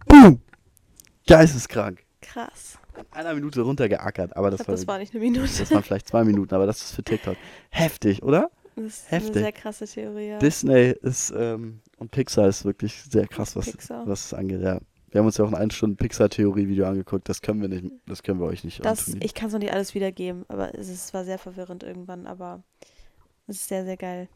Boom! 0.07 0.41
Geisteskrank. 1.27 2.05
Krass. 2.21 2.79
In 2.97 3.05
einer 3.13 3.35
Minute 3.35 3.61
runtergeackert, 3.63 4.37
aber 4.37 4.51
das, 4.51 4.61
Ich 4.61 4.67
glaub, 4.67 4.69
war, 4.69 4.77
das 4.77 4.87
war 4.87 4.99
nicht 4.99 5.15
eine 5.15 5.23
Minute. 5.25 5.49
das 5.59 5.71
waren 5.71 5.83
vielleicht 5.83 6.09
zwei 6.09 6.25
Minuten, 6.25 6.55
aber 6.55 6.67
das 6.67 6.83
ist 6.83 6.95
für 6.95 7.03
TikTok. 7.03 7.37
Heftig, 7.71 8.23
oder? 8.23 8.51
Das 8.85 8.99
ist 8.99 9.11
heftig. 9.11 9.31
eine 9.31 9.41
sehr 9.43 9.53
krasse 9.53 9.87
Theorie. 9.87 10.29
Ja. 10.29 10.39
Disney 10.39 10.95
ist 11.03 11.33
ähm, 11.37 11.81
und 11.99 12.11
Pixar 12.11 12.49
ist 12.49 12.65
wirklich 12.65 12.95
sehr 13.11 13.27
krass, 13.27 13.57
was, 13.57 13.71
Pixar. 13.71 14.07
was 14.07 14.27
es 14.27 14.35
angeht. 14.35 14.61
Ja. 14.61 14.81
Wir 15.11 15.19
haben 15.19 15.27
uns 15.27 15.37
ja 15.37 15.45
auch 15.45 15.49
ein 15.49 15.55
1 15.55 15.75
Stunden 15.75 15.97
Pixar-Theorie-Video 15.97 16.87
angeguckt. 16.87 17.29
Das 17.29 17.43
können 17.43 17.61
wir 17.61 17.69
nicht, 17.69 17.85
das 18.07 18.23
können 18.23 18.41
wir 18.41 18.47
euch 18.47 18.65
nicht 18.65 18.85
das, 18.85 19.07
antun. 19.09 19.21
ich 19.23 19.35
kann 19.35 19.49
es 19.49 19.53
noch 19.53 19.61
nicht 19.61 19.73
alles 19.73 19.95
wiedergeben, 19.95 20.45
aber 20.49 20.75
es, 20.75 20.89
ist, 20.89 21.13
war 21.13 21.25
sehr 21.25 21.39
verwirrend 21.39 21.83
irgendwann, 21.83 22.27
aber 22.27 22.63
es 23.47 23.57
ist 23.57 23.69
sehr, 23.69 23.85
sehr 23.85 23.99
geil. 23.99 24.29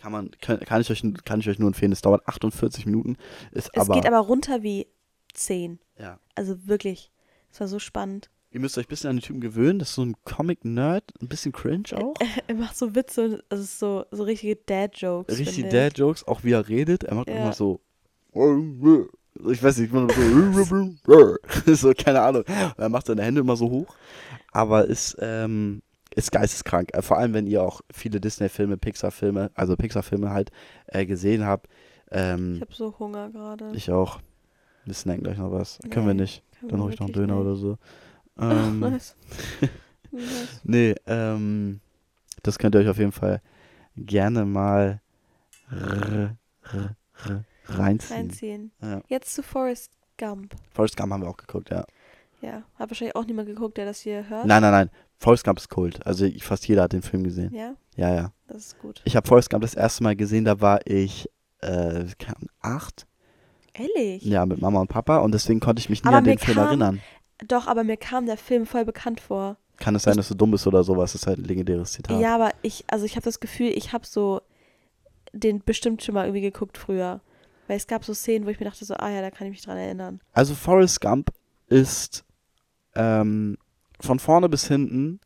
Kann, 0.00 0.12
man, 0.12 0.30
kann, 0.40 0.60
kann, 0.60 0.80
ich 0.80 0.90
euch, 0.90 1.02
kann 1.24 1.40
ich 1.40 1.48
euch 1.48 1.58
nur 1.58 1.66
empfehlen. 1.66 1.90
Es 1.90 2.02
dauert 2.02 2.26
48 2.28 2.86
Minuten. 2.86 3.16
Ist 3.50 3.70
Es 3.72 3.82
aber, 3.82 3.94
geht 3.94 4.06
aber 4.06 4.18
runter 4.18 4.62
wie 4.62 4.86
10. 5.34 5.80
ja. 5.98 6.20
Also 6.36 6.68
wirklich. 6.68 7.10
Es 7.50 7.60
war 7.60 7.66
so 7.66 7.78
spannend. 7.80 8.30
Ihr 8.50 8.60
müsst 8.60 8.78
euch 8.78 8.86
ein 8.86 8.88
bisschen 8.88 9.10
an 9.10 9.16
den 9.16 9.22
Typen 9.22 9.40
gewöhnen. 9.40 9.78
Das 9.78 9.90
ist 9.90 9.94
so 9.96 10.02
ein 10.04 10.14
Comic-Nerd. 10.24 11.04
Ein 11.20 11.28
bisschen 11.28 11.52
cringe 11.52 11.84
auch. 11.94 12.14
Er 12.46 12.54
macht 12.54 12.76
so 12.78 12.94
Witze 12.94 13.42
ist 13.50 13.78
so, 13.78 14.04
so 14.10 14.22
richtige 14.22 14.56
Dad-Jokes. 14.56 15.38
Richtig 15.38 15.64
ich. 15.64 15.68
Dad-Jokes. 15.70 16.26
Auch 16.26 16.44
wie 16.44 16.52
er 16.52 16.66
redet. 16.68 17.04
Er 17.04 17.14
macht 17.14 17.28
Ja. 17.28 17.36
immer 17.36 17.52
so. 17.52 17.80
Ich 19.50 19.62
weiß 19.62 19.78
nicht, 19.78 19.92
immer 19.92 20.08
so. 20.12 21.36
so, 21.74 21.92
keine 21.96 22.20
Ahnung. 22.22 22.42
Er 22.76 22.88
macht 22.88 23.06
seine 23.06 23.22
Hände 23.22 23.40
immer 23.40 23.54
so 23.56 23.70
hoch. 23.70 23.94
Aber 24.50 24.84
ist, 24.86 25.16
ähm, 25.20 25.80
ist 26.12 26.32
geisteskrank. 26.32 26.88
Äh, 26.92 27.02
Vor 27.02 27.18
allem, 27.18 27.34
wenn 27.34 27.46
ihr 27.46 27.62
auch 27.62 27.80
viele 27.92 28.20
Disney-Filme, 28.20 28.78
Pixar-Filme, 28.78 29.52
also 29.54 29.76
Pixar-Filme 29.76 30.30
halt 30.30 30.50
äh, 30.86 31.06
gesehen 31.06 31.44
habt. 31.46 31.68
Ich 31.68 32.16
Ähm, 32.16 32.58
habe 32.60 32.74
so 32.74 32.98
Hunger 32.98 33.30
gerade. 33.30 33.70
ich 33.74 33.92
auch. 33.92 34.18
Wir 34.84 34.94
snacken 34.94 35.22
gleich 35.22 35.38
noch 35.38 35.52
was. 35.52 35.78
Können 35.90 36.06
wir 36.08 36.14
nicht. 36.14 36.42
Können 36.58 36.70
Dann 36.70 36.80
wir 36.80 36.84
hol 36.86 36.92
ich 36.94 36.98
noch 36.98 37.06
einen 37.06 37.14
Döner 37.14 37.34
nicht. 37.36 37.42
oder 37.44 37.54
so. 37.54 37.78
Ähm, 38.38 38.80
nice. 38.80 39.16
nice. 39.60 39.70
Nee, 40.64 40.94
ähm, 41.06 41.80
das 42.42 42.58
könnt 42.58 42.74
ihr 42.74 42.80
euch 42.80 42.88
auf 42.88 42.96
jeden 42.98 43.12
Fall 43.12 43.42
gerne 43.96 44.44
mal 44.46 45.00
reinziehen. 47.66 48.16
Reinziehen. 48.16 48.70
Ja. 48.80 49.02
Jetzt 49.08 49.34
zu 49.34 49.42
Forrest 49.42 49.90
Gump. 50.18 50.54
Forrest 50.72 50.96
Gump 50.96 51.12
haben 51.12 51.22
wir 51.22 51.28
auch 51.28 51.36
geguckt, 51.36 51.70
ja. 51.70 51.84
Ja, 52.40 52.62
hat 52.78 52.90
wahrscheinlich 52.90 53.16
auch 53.16 53.26
niemand 53.26 53.48
geguckt, 53.48 53.76
der 53.76 53.84
das 53.84 54.00
hier 54.00 54.28
hört. 54.28 54.46
Nein, 54.46 54.62
nein, 54.62 54.70
nein. 54.72 54.90
Forrest 55.18 55.44
Gump 55.44 55.58
ist 55.58 55.68
Kult. 55.68 56.06
Also 56.06 56.26
fast 56.40 56.66
jeder 56.68 56.82
hat 56.84 56.92
den 56.92 57.02
Film 57.02 57.24
gesehen. 57.24 57.52
Ja, 57.52 57.74
Ja, 57.96 58.14
ja. 58.14 58.32
das 58.46 58.58
ist 58.66 58.78
gut. 58.78 59.02
Ich 59.04 59.16
habe 59.16 59.26
Forrest 59.26 59.50
Gump 59.50 59.62
das 59.62 59.74
erste 59.74 60.04
Mal 60.04 60.14
gesehen, 60.16 60.44
da 60.44 60.60
war 60.60 60.80
ich 60.86 61.28
äh, 61.60 62.06
keine 62.18 62.36
Ahnung, 62.36 62.48
acht. 62.60 63.06
Ehrlich? 63.74 64.22
Ja, 64.24 64.46
mit 64.46 64.60
Mama 64.60 64.80
und 64.80 64.88
Papa 64.88 65.18
und 65.18 65.32
deswegen 65.32 65.60
konnte 65.60 65.80
ich 65.80 65.88
mich 65.90 66.02
nie 66.02 66.08
Aber 66.08 66.18
an 66.18 66.24
den 66.24 66.38
Film 66.38 66.56
kam- 66.56 66.66
erinnern. 66.68 67.00
Doch, 67.46 67.66
aber 67.66 67.84
mir 67.84 67.96
kam 67.96 68.26
der 68.26 68.36
Film 68.36 68.66
voll 68.66 68.84
bekannt 68.84 69.20
vor. 69.20 69.56
Kann 69.76 69.94
es 69.94 70.02
sein, 70.02 70.16
dass 70.16 70.28
du 70.28 70.34
dumm 70.34 70.50
bist 70.50 70.66
oder 70.66 70.82
sowas? 70.82 71.12
Das 71.12 71.22
ist 71.22 71.26
halt 71.28 71.38
ein 71.38 71.44
legendäres 71.44 71.92
Zitat. 71.92 72.20
Ja, 72.20 72.34
aber 72.34 72.50
ich, 72.62 72.84
also 72.88 73.04
ich 73.04 73.14
habe 73.14 73.24
das 73.24 73.38
Gefühl, 73.38 73.68
ich 73.68 73.92
habe 73.92 74.04
so 74.04 74.42
den 75.32 75.62
bestimmt 75.64 76.02
schon 76.02 76.14
mal 76.14 76.24
irgendwie 76.24 76.40
geguckt 76.40 76.78
früher. 76.78 77.20
Weil 77.68 77.76
es 77.76 77.86
gab 77.86 78.04
so 78.04 78.14
Szenen, 78.14 78.46
wo 78.46 78.50
ich 78.50 78.58
mir 78.58 78.66
dachte, 78.66 78.84
so, 78.84 78.94
ah 78.94 79.10
ja, 79.10 79.20
da 79.20 79.30
kann 79.30 79.46
ich 79.46 79.52
mich 79.52 79.62
dran 79.62 79.76
erinnern. 79.76 80.20
Also 80.32 80.54
Forrest 80.54 81.00
Gump 81.00 81.30
ist 81.68 82.24
ähm, 82.94 83.58
von 84.00 84.18
vorne 84.18 84.48
bis 84.48 84.66
hinten 84.66 85.20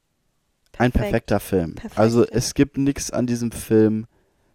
ein 0.79 0.90
Perfekt. 0.90 1.11
perfekter 1.11 1.40
Film. 1.40 1.75
Perfekt, 1.77 1.98
also 1.98 2.25
ja. 2.25 2.31
es 2.33 2.55
gibt 2.55 2.79
nichts 2.79 3.11
an 3.11 3.27
diesem 3.27 3.53
Film, 3.53 4.07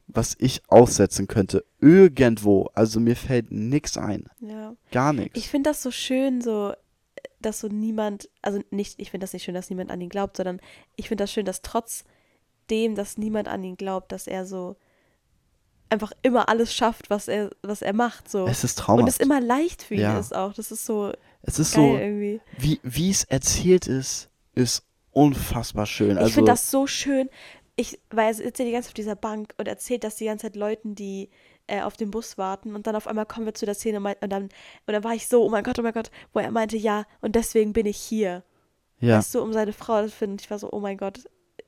was 0.07 0.35
ich 0.39 0.61
aussetzen 0.67 1.27
könnte. 1.27 1.63
Irgendwo. 1.79 2.69
Also 2.73 2.99
mir 2.99 3.15
fällt 3.15 3.51
nichts 3.51 3.97
ein. 3.97 4.25
Ja. 4.39 4.75
Gar 4.91 5.13
nichts. 5.13 5.37
Ich 5.37 5.49
finde 5.49 5.69
das 5.69 5.81
so 5.81 5.91
schön, 5.91 6.41
so, 6.41 6.73
dass 7.39 7.59
so 7.59 7.67
niemand, 7.67 8.29
also 8.41 8.59
nicht, 8.71 8.99
ich 8.99 9.11
finde 9.11 9.23
das 9.23 9.33
nicht 9.33 9.43
schön, 9.43 9.53
dass 9.55 9.69
niemand 9.69 9.91
an 9.91 10.01
ihn 10.01 10.09
glaubt, 10.09 10.37
sondern 10.37 10.59
ich 10.95 11.07
finde 11.07 11.23
das 11.23 11.31
schön, 11.31 11.45
dass 11.45 11.61
trotzdem, 11.61 12.95
dass 12.95 13.17
niemand 13.17 13.47
an 13.47 13.63
ihn 13.63 13.77
glaubt, 13.77 14.11
dass 14.11 14.27
er 14.27 14.45
so 14.45 14.75
einfach 15.89 16.11
immer 16.21 16.49
alles 16.49 16.73
schafft, 16.73 17.09
was 17.09 17.27
er, 17.27 17.49
was 17.61 17.81
er 17.81 17.93
macht, 17.93 18.29
so. 18.29 18.45
Es 18.47 18.63
ist 18.63 18.77
Und 18.79 18.85
traumhaft. 18.85 19.09
es 19.09 19.17
immer 19.19 19.39
leicht 19.39 19.83
für 19.83 19.95
ihn 19.95 20.01
Ja. 20.01 20.19
ist 20.19 20.35
auch. 20.35 20.53
Das 20.53 20.71
ist 20.71 20.85
so 20.85 21.13
es 21.43 21.59
ist 21.59 21.71
so, 21.71 21.95
irgendwie. 21.97 22.41
wie 22.57 22.79
wie 22.83 23.09
es 23.09 23.23
erzählt 23.23 23.87
ist, 23.87 24.29
ist 24.53 24.83
unfassbar 25.11 25.85
schön. 25.85 26.17
Also 26.17 26.27
ich 26.29 26.33
finde 26.35 26.51
das 26.51 26.69
so 26.69 26.87
schön. 26.87 27.29
Ich, 27.77 27.99
weil 28.09 28.27
er 28.27 28.33
sitzt 28.33 28.59
ja 28.59 28.65
die 28.65 28.71
ganze 28.71 28.87
Zeit 28.87 28.91
auf 28.91 28.95
dieser 28.95 29.15
Bank 29.15 29.53
und 29.57 29.67
erzählt 29.67 30.03
das 30.03 30.15
die 30.15 30.25
ganze 30.25 30.47
Zeit 30.47 30.55
Leuten, 30.55 30.95
die 30.95 31.29
äh, 31.67 31.81
auf 31.81 31.97
den 31.97 32.11
Bus 32.11 32.37
warten. 32.37 32.75
Und 32.75 32.87
dann 32.87 32.95
auf 32.95 33.07
einmal 33.07 33.25
kommen 33.25 33.45
wir 33.45 33.53
zu 33.53 33.65
der 33.65 33.75
Szene 33.75 33.97
und, 33.99 34.29
dann, 34.31 34.43
und 34.43 34.51
dann 34.87 35.03
war 35.03 35.13
ich 35.13 35.27
so, 35.27 35.43
oh 35.43 35.49
mein 35.49 35.63
Gott, 35.63 35.77
oh 35.79 35.83
mein 35.83 35.93
Gott, 35.93 36.09
wo 36.33 36.39
er 36.39 36.51
meinte, 36.51 36.77
ja, 36.77 37.05
und 37.21 37.35
deswegen 37.35 37.73
bin 37.73 37.85
ich 37.85 37.97
hier. 37.97 38.43
ja. 38.99 39.17
Weißt 39.17 39.35
du, 39.35 39.41
um 39.41 39.53
seine 39.53 39.73
Frau 39.73 40.03
zu 40.03 40.09
finden. 40.11 40.37
Ich 40.39 40.49
war 40.49 40.59
so, 40.59 40.71
oh 40.71 40.79
mein 40.79 40.97
Gott, 40.97 41.19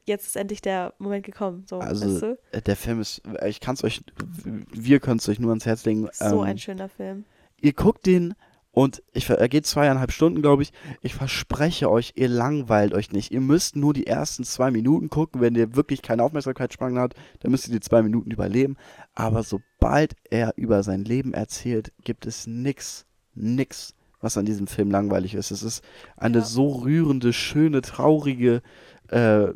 jetzt 0.06 0.26
ist 0.28 0.36
endlich 0.36 0.62
der 0.62 0.94
Moment 0.98 1.26
gekommen. 1.26 1.66
So, 1.70 1.80
Also, 1.80 2.06
weißt 2.12 2.22
du? 2.24 2.38
äh, 2.52 2.62
der 2.62 2.76
Film 2.76 3.00
ist, 3.02 3.22
ich 3.46 3.60
kann 3.60 3.76
es 3.76 3.84
euch, 3.84 4.02
wir 4.46 5.00
können 5.00 5.20
es 5.20 5.30
euch 5.30 5.40
nur 5.40 5.52
ans 5.52 5.66
Herz 5.66 5.86
legen. 5.86 6.08
So 6.14 6.26
ähm, 6.26 6.42
ein 6.42 6.58
schöner 6.58 6.90
Film. 6.90 7.26
ihr 7.62 7.74
guckt 7.74 8.06
den 8.06 8.34
und 8.72 9.02
ich, 9.14 9.28
er 9.30 9.50
geht 9.50 9.66
zweieinhalb 9.66 10.12
Stunden, 10.12 10.42
glaube 10.42 10.62
ich. 10.62 10.72
Ich 11.02 11.16
verspreche 11.16 11.90
euch, 11.90 12.14
ihr 12.16 12.30
langweilt 12.30 12.94
euch 12.94 13.12
nicht. 13.12 13.32
Ihr 13.32 13.42
müsst 13.42 13.76
nur 13.76 13.94
die 13.94 14.06
ersten 14.08 14.44
zwei 14.44 14.70
Minuten 14.70 15.10
gucken. 15.10 15.42
Wenn 15.42 15.56
ihr 15.56 15.76
wirklich 15.76 16.02
keine 16.04 16.24
Aufmerksamkeitsspanne 16.24 17.00
habt, 17.00 17.16
dann 17.40 17.52
müsst 17.52 17.68
ihr 17.68 17.74
die 17.74 17.80
zwei 17.80 18.04
Minuten 18.04 18.30
überleben. 18.32 18.78
Aber 19.16 19.42
sobald 19.44 20.16
er 20.30 20.54
über 20.56 20.84
sein 20.84 21.04
Leben 21.04 21.34
erzählt, 21.34 21.92
gibt 22.04 22.28
es 22.28 22.46
nix, 22.46 23.06
nix, 23.34 23.96
was 24.22 24.38
an 24.38 24.46
diesem 24.46 24.68
Film 24.68 24.92
langweilig 24.92 25.34
ist. 25.34 25.50
Es 25.52 25.64
ist 25.64 25.84
eine 26.16 26.40
Ja. 26.40 26.46
so 26.46 26.68
rührende, 26.70 27.34
schöne, 27.34 27.82
traurige, 27.82 28.62
äh, 29.08 29.48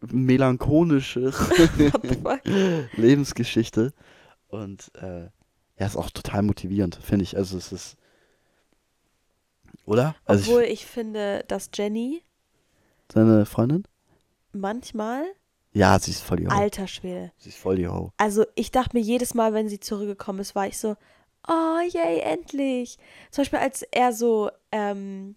melancholische? 0.00 1.32
Lebensgeschichte. 2.96 3.92
Und 4.48 4.92
äh, 5.00 5.24
ja, 5.78 5.86
ist 5.86 5.96
auch 5.96 6.10
total 6.10 6.42
motivierend, 6.42 6.98
finde 7.02 7.24
ich. 7.24 7.36
Also 7.36 7.58
es 7.58 7.72
ist. 7.72 7.96
Oder? 9.86 10.14
Also 10.24 10.42
Obwohl 10.50 10.62
ich, 10.64 10.72
ich 10.72 10.86
finde, 10.86 11.44
dass 11.48 11.70
Jenny 11.74 12.22
seine 13.12 13.46
Freundin? 13.46 13.84
manchmal, 14.52 15.24
Ja, 15.72 15.98
sie 15.98 16.10
ist 16.10 16.22
voll 16.22 16.38
die 16.38 16.48
Ho. 16.48 16.52
alter 16.52 16.86
Schwede, 16.86 17.32
Sie 17.38 17.48
ist 17.50 17.58
voll 17.58 17.76
die 17.76 17.88
Ho. 17.88 18.12
Also 18.16 18.44
ich 18.54 18.70
dachte 18.70 18.96
mir 18.96 19.02
jedes 19.02 19.34
Mal, 19.34 19.54
wenn 19.54 19.68
sie 19.68 19.80
zurückgekommen 19.80 20.40
ist, 20.40 20.54
war 20.54 20.66
ich 20.66 20.78
so, 20.78 20.96
oh 21.48 21.78
yay, 21.92 22.20
endlich. 22.20 22.98
Zum 23.30 23.42
Beispiel 23.42 23.58
als 23.60 23.82
er 23.82 24.12
so 24.12 24.50
ähm, 24.72 25.36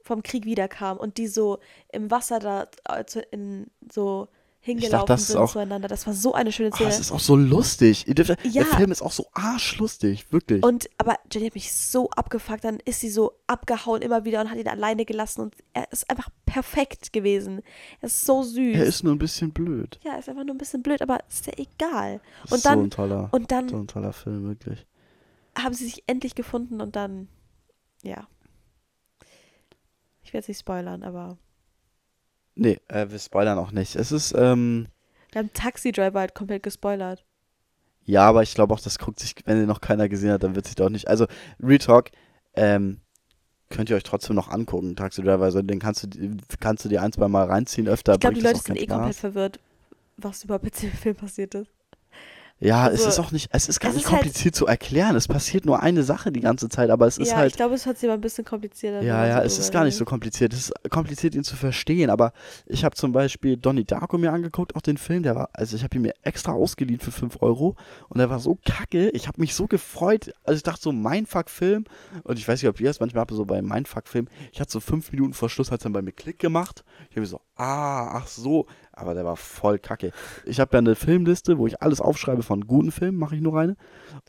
vom 0.00 0.22
Krieg 0.22 0.44
wiederkam 0.44 0.96
und 0.98 1.18
die 1.18 1.26
so 1.26 1.58
im 1.92 2.10
Wasser 2.10 2.38
da 2.38 2.68
zu- 3.06 3.20
in, 3.30 3.66
so 3.92 4.28
hingelaufen 4.64 5.06
das 5.06 5.20
ist 5.20 5.26
sind 5.28 5.36
auch- 5.36 5.52
zueinander. 5.52 5.88
Das 5.88 6.06
war 6.06 6.14
so 6.14 6.32
eine 6.32 6.50
schöne 6.50 6.72
Szene. 6.72 6.88
es 6.88 6.98
ist 6.98 7.12
auch 7.12 7.20
so 7.20 7.36
lustig. 7.36 8.06
Dürft, 8.08 8.30
Ja. 8.44 8.62
Der 8.64 8.66
Film 8.66 8.90
ist 8.90 9.02
auch 9.02 9.12
so 9.12 9.26
arschlustig, 9.34 10.32
wirklich. 10.32 10.64
und 10.64 10.88
aber 10.96 11.16
Jenny 11.30 11.46
hat 11.48 11.54
mich 11.54 11.70
so 11.72 12.08
abgefuckt, 12.10 12.64
dann 12.64 12.78
ist 12.86 13.00
sie 13.00 13.10
so 13.10 13.32
abgehauen 13.46 14.00
immer 14.00 14.24
wieder 14.24 14.40
und 14.40 14.50
hat 14.50 14.56
ihn 14.58 14.66
alleine 14.68 15.04
gelassen 15.04 15.42
und 15.42 15.54
er 15.74 15.90
ist 15.92 16.08
einfach 16.08 16.30
perfekt 16.46 17.12
gewesen. 17.12 17.60
Er 18.00 18.06
ist 18.06 18.22
so 18.24 18.42
süß. 18.42 18.76
er 18.76 18.84
ist 18.86 19.04
nur 19.04 19.12
ein 19.14 19.18
bisschen 19.18 19.50
blöd. 19.52 20.00
ja, 20.02 20.16
ist 20.16 20.28
einfach 20.30 20.44
nur 20.44 20.54
ein 20.54 20.58
bisschen 20.58 20.82
blöd, 20.82 21.02
aber 21.02 21.18
ist 21.28 21.46
ja 21.46 21.52
egal. 21.58 22.20
Das 22.44 22.52
Und 22.52 22.56
ist 22.58 22.66
dann- 22.66 22.78
so 22.78 22.84
ein 22.84 22.90
toller, 22.90 23.28
Und 23.32 23.52
dann 23.52 23.68
so 23.68 23.76
ein 23.76 23.86
toller 23.86 24.14
Film, 24.14 24.44
wirklich. 24.48 24.86
haben 25.58 25.74
sie 25.74 25.84
sich 25.84 26.02
endlich 26.06 26.34
gefunden 26.34 26.80
und 26.80 26.96
dann, 26.96 27.28
ja. 28.02 28.26
Ich 30.22 30.32
werde 30.32 30.44
es 30.44 30.48
nicht 30.48 30.60
spoilern, 30.60 31.02
aber 31.02 31.36
Nee, 32.54 32.78
äh, 32.88 33.06
wir 33.10 33.18
spoilern 33.18 33.58
auch 33.58 33.72
nicht. 33.72 33.96
Es 33.96 34.12
ist, 34.12 34.34
ähm, 34.36 34.86
wir 35.32 35.40
haben 35.40 35.52
Taxi 35.52 35.92
Driver 35.92 36.20
halt 36.20 36.34
komplett 36.34 36.62
gespoilert. 36.62 37.24
ja, 38.04 38.22
aber 38.26 38.42
ich 38.42 38.54
glaube 38.54 38.72
auch, 38.74 38.80
das 38.80 38.98
guckt 38.98 39.18
sich, 39.20 39.34
wenn 39.44 39.58
ihr 39.58 39.66
noch 39.66 39.80
keiner 39.80 40.08
gesehen 40.08 40.30
hat, 40.30 40.42
dann 40.44 40.54
wird 40.54 40.66
sich 40.66 40.76
doch 40.76 40.88
nicht. 40.88 41.08
Also, 41.08 41.26
Retalk, 41.60 42.10
ähm, 42.54 43.00
könnt 43.70 43.90
ihr 43.90 43.96
euch 43.96 44.04
trotzdem 44.04 44.36
noch 44.36 44.48
angucken, 44.48 44.94
Taxi 44.94 45.22
Driver. 45.22 45.44
Also, 45.44 45.62
den 45.62 45.80
kannst 45.80 46.04
du, 46.04 46.36
kannst 46.60 46.84
du 46.84 46.88
dir 46.88 47.02
ein, 47.02 47.12
zwei 47.12 47.28
Mal 47.28 47.46
reinziehen, 47.46 47.88
öfter 47.88 48.14
Ich 48.14 48.20
glaube, 48.20 48.36
die 48.36 48.42
Leute 48.42 48.60
sind 48.60 48.76
eh 48.76 48.86
komplett 48.86 49.16
verwirrt, 49.16 49.58
was 50.16 50.44
überhaupt 50.44 50.64
jetzt 50.66 50.84
im 50.84 50.92
Film 50.92 51.16
passiert 51.16 51.54
ist. 51.56 51.73
Ja, 52.60 52.86
es 52.86 53.00
also, 53.04 53.08
ist 53.08 53.18
auch 53.18 53.32
nicht, 53.32 53.48
es 53.52 53.68
ist 53.68 53.80
gar 53.80 53.90
es 53.90 53.96
nicht 53.96 54.06
ist 54.06 54.12
halt- 54.12 54.22
kompliziert 54.22 54.54
zu 54.54 54.66
erklären. 54.66 55.16
Es 55.16 55.26
passiert 55.28 55.66
nur 55.66 55.82
eine 55.82 56.02
Sache 56.02 56.30
die 56.30 56.40
ganze 56.40 56.68
Zeit, 56.68 56.88
aber 56.88 57.06
es 57.06 57.18
ist 57.18 57.30
ja, 57.30 57.36
halt. 57.36 57.50
ich 57.50 57.56
glaube, 57.56 57.74
es 57.74 57.84
hat 57.84 57.98
sich 57.98 58.08
aber 58.08 58.16
ein 58.16 58.20
bisschen 58.20 58.44
komplizierter. 58.44 59.02
Ja, 59.02 59.26
ja, 59.26 59.42
es 59.42 59.58
ist 59.58 59.72
gar 59.72 59.84
nicht 59.84 59.96
so 59.96 60.04
kompliziert. 60.04 60.52
Es 60.52 60.70
ist 60.70 60.90
kompliziert, 60.90 61.34
ihn 61.34 61.44
zu 61.44 61.56
verstehen. 61.56 62.10
Aber 62.10 62.32
ich 62.66 62.84
habe 62.84 62.94
zum 62.94 63.12
Beispiel 63.12 63.56
Donnie 63.56 63.84
Darko 63.84 64.18
mir 64.18 64.32
angeguckt, 64.32 64.76
auch 64.76 64.82
den 64.82 64.96
Film. 64.96 65.24
Der 65.24 65.34
war, 65.34 65.50
also 65.52 65.76
ich 65.76 65.82
habe 65.82 65.96
ihn 65.96 66.02
mir 66.02 66.14
extra 66.22 66.52
ausgeliehen 66.52 67.00
für 67.00 67.10
5 67.10 67.42
Euro 67.42 67.76
und 68.08 68.18
der 68.18 68.30
war 68.30 68.38
so 68.38 68.56
kacke. 68.64 69.10
Ich 69.10 69.26
habe 69.26 69.40
mich 69.40 69.54
so 69.54 69.66
gefreut. 69.66 70.32
Also 70.44 70.56
ich 70.56 70.62
dachte 70.62 70.80
so, 70.80 70.92
Mindfuck-Film. 70.92 71.84
Und 72.22 72.38
ich 72.38 72.46
weiß 72.46 72.62
nicht, 72.62 72.70
ob 72.70 72.80
ihr 72.80 72.86
das 72.86 73.00
manchmal 73.00 73.22
habt, 73.22 73.32
so 73.32 73.44
bei 73.44 73.60
Mindfuck-Film. 73.60 74.28
Ich 74.52 74.60
hatte 74.60 74.70
so 74.70 74.80
fünf 74.80 75.10
Minuten 75.12 75.34
vor 75.34 75.50
Schluss, 75.50 75.70
hat 75.70 75.80
es 75.80 75.82
dann 75.82 75.92
bei 75.92 76.02
mir 76.02 76.12
Klick 76.12 76.38
gemacht. 76.38 76.84
Ich 77.10 77.16
habe 77.16 77.26
so, 77.26 77.40
ah, 77.56 78.16
ach 78.16 78.26
so. 78.26 78.66
Aber 78.92 79.14
der 79.14 79.24
war 79.24 79.36
voll 79.36 79.78
kacke. 79.78 80.12
Ich 80.44 80.60
habe 80.60 80.74
ja 80.74 80.78
eine 80.78 80.94
Filmliste, 80.94 81.58
wo 81.58 81.66
ich 81.66 81.82
alles 81.82 82.00
aufschreibe 82.00 82.42
von 82.42 82.66
guten 82.66 82.92
Filmen, 82.92 83.18
mache 83.18 83.34
ich 83.34 83.40
nur 83.40 83.56
rein. 83.56 83.76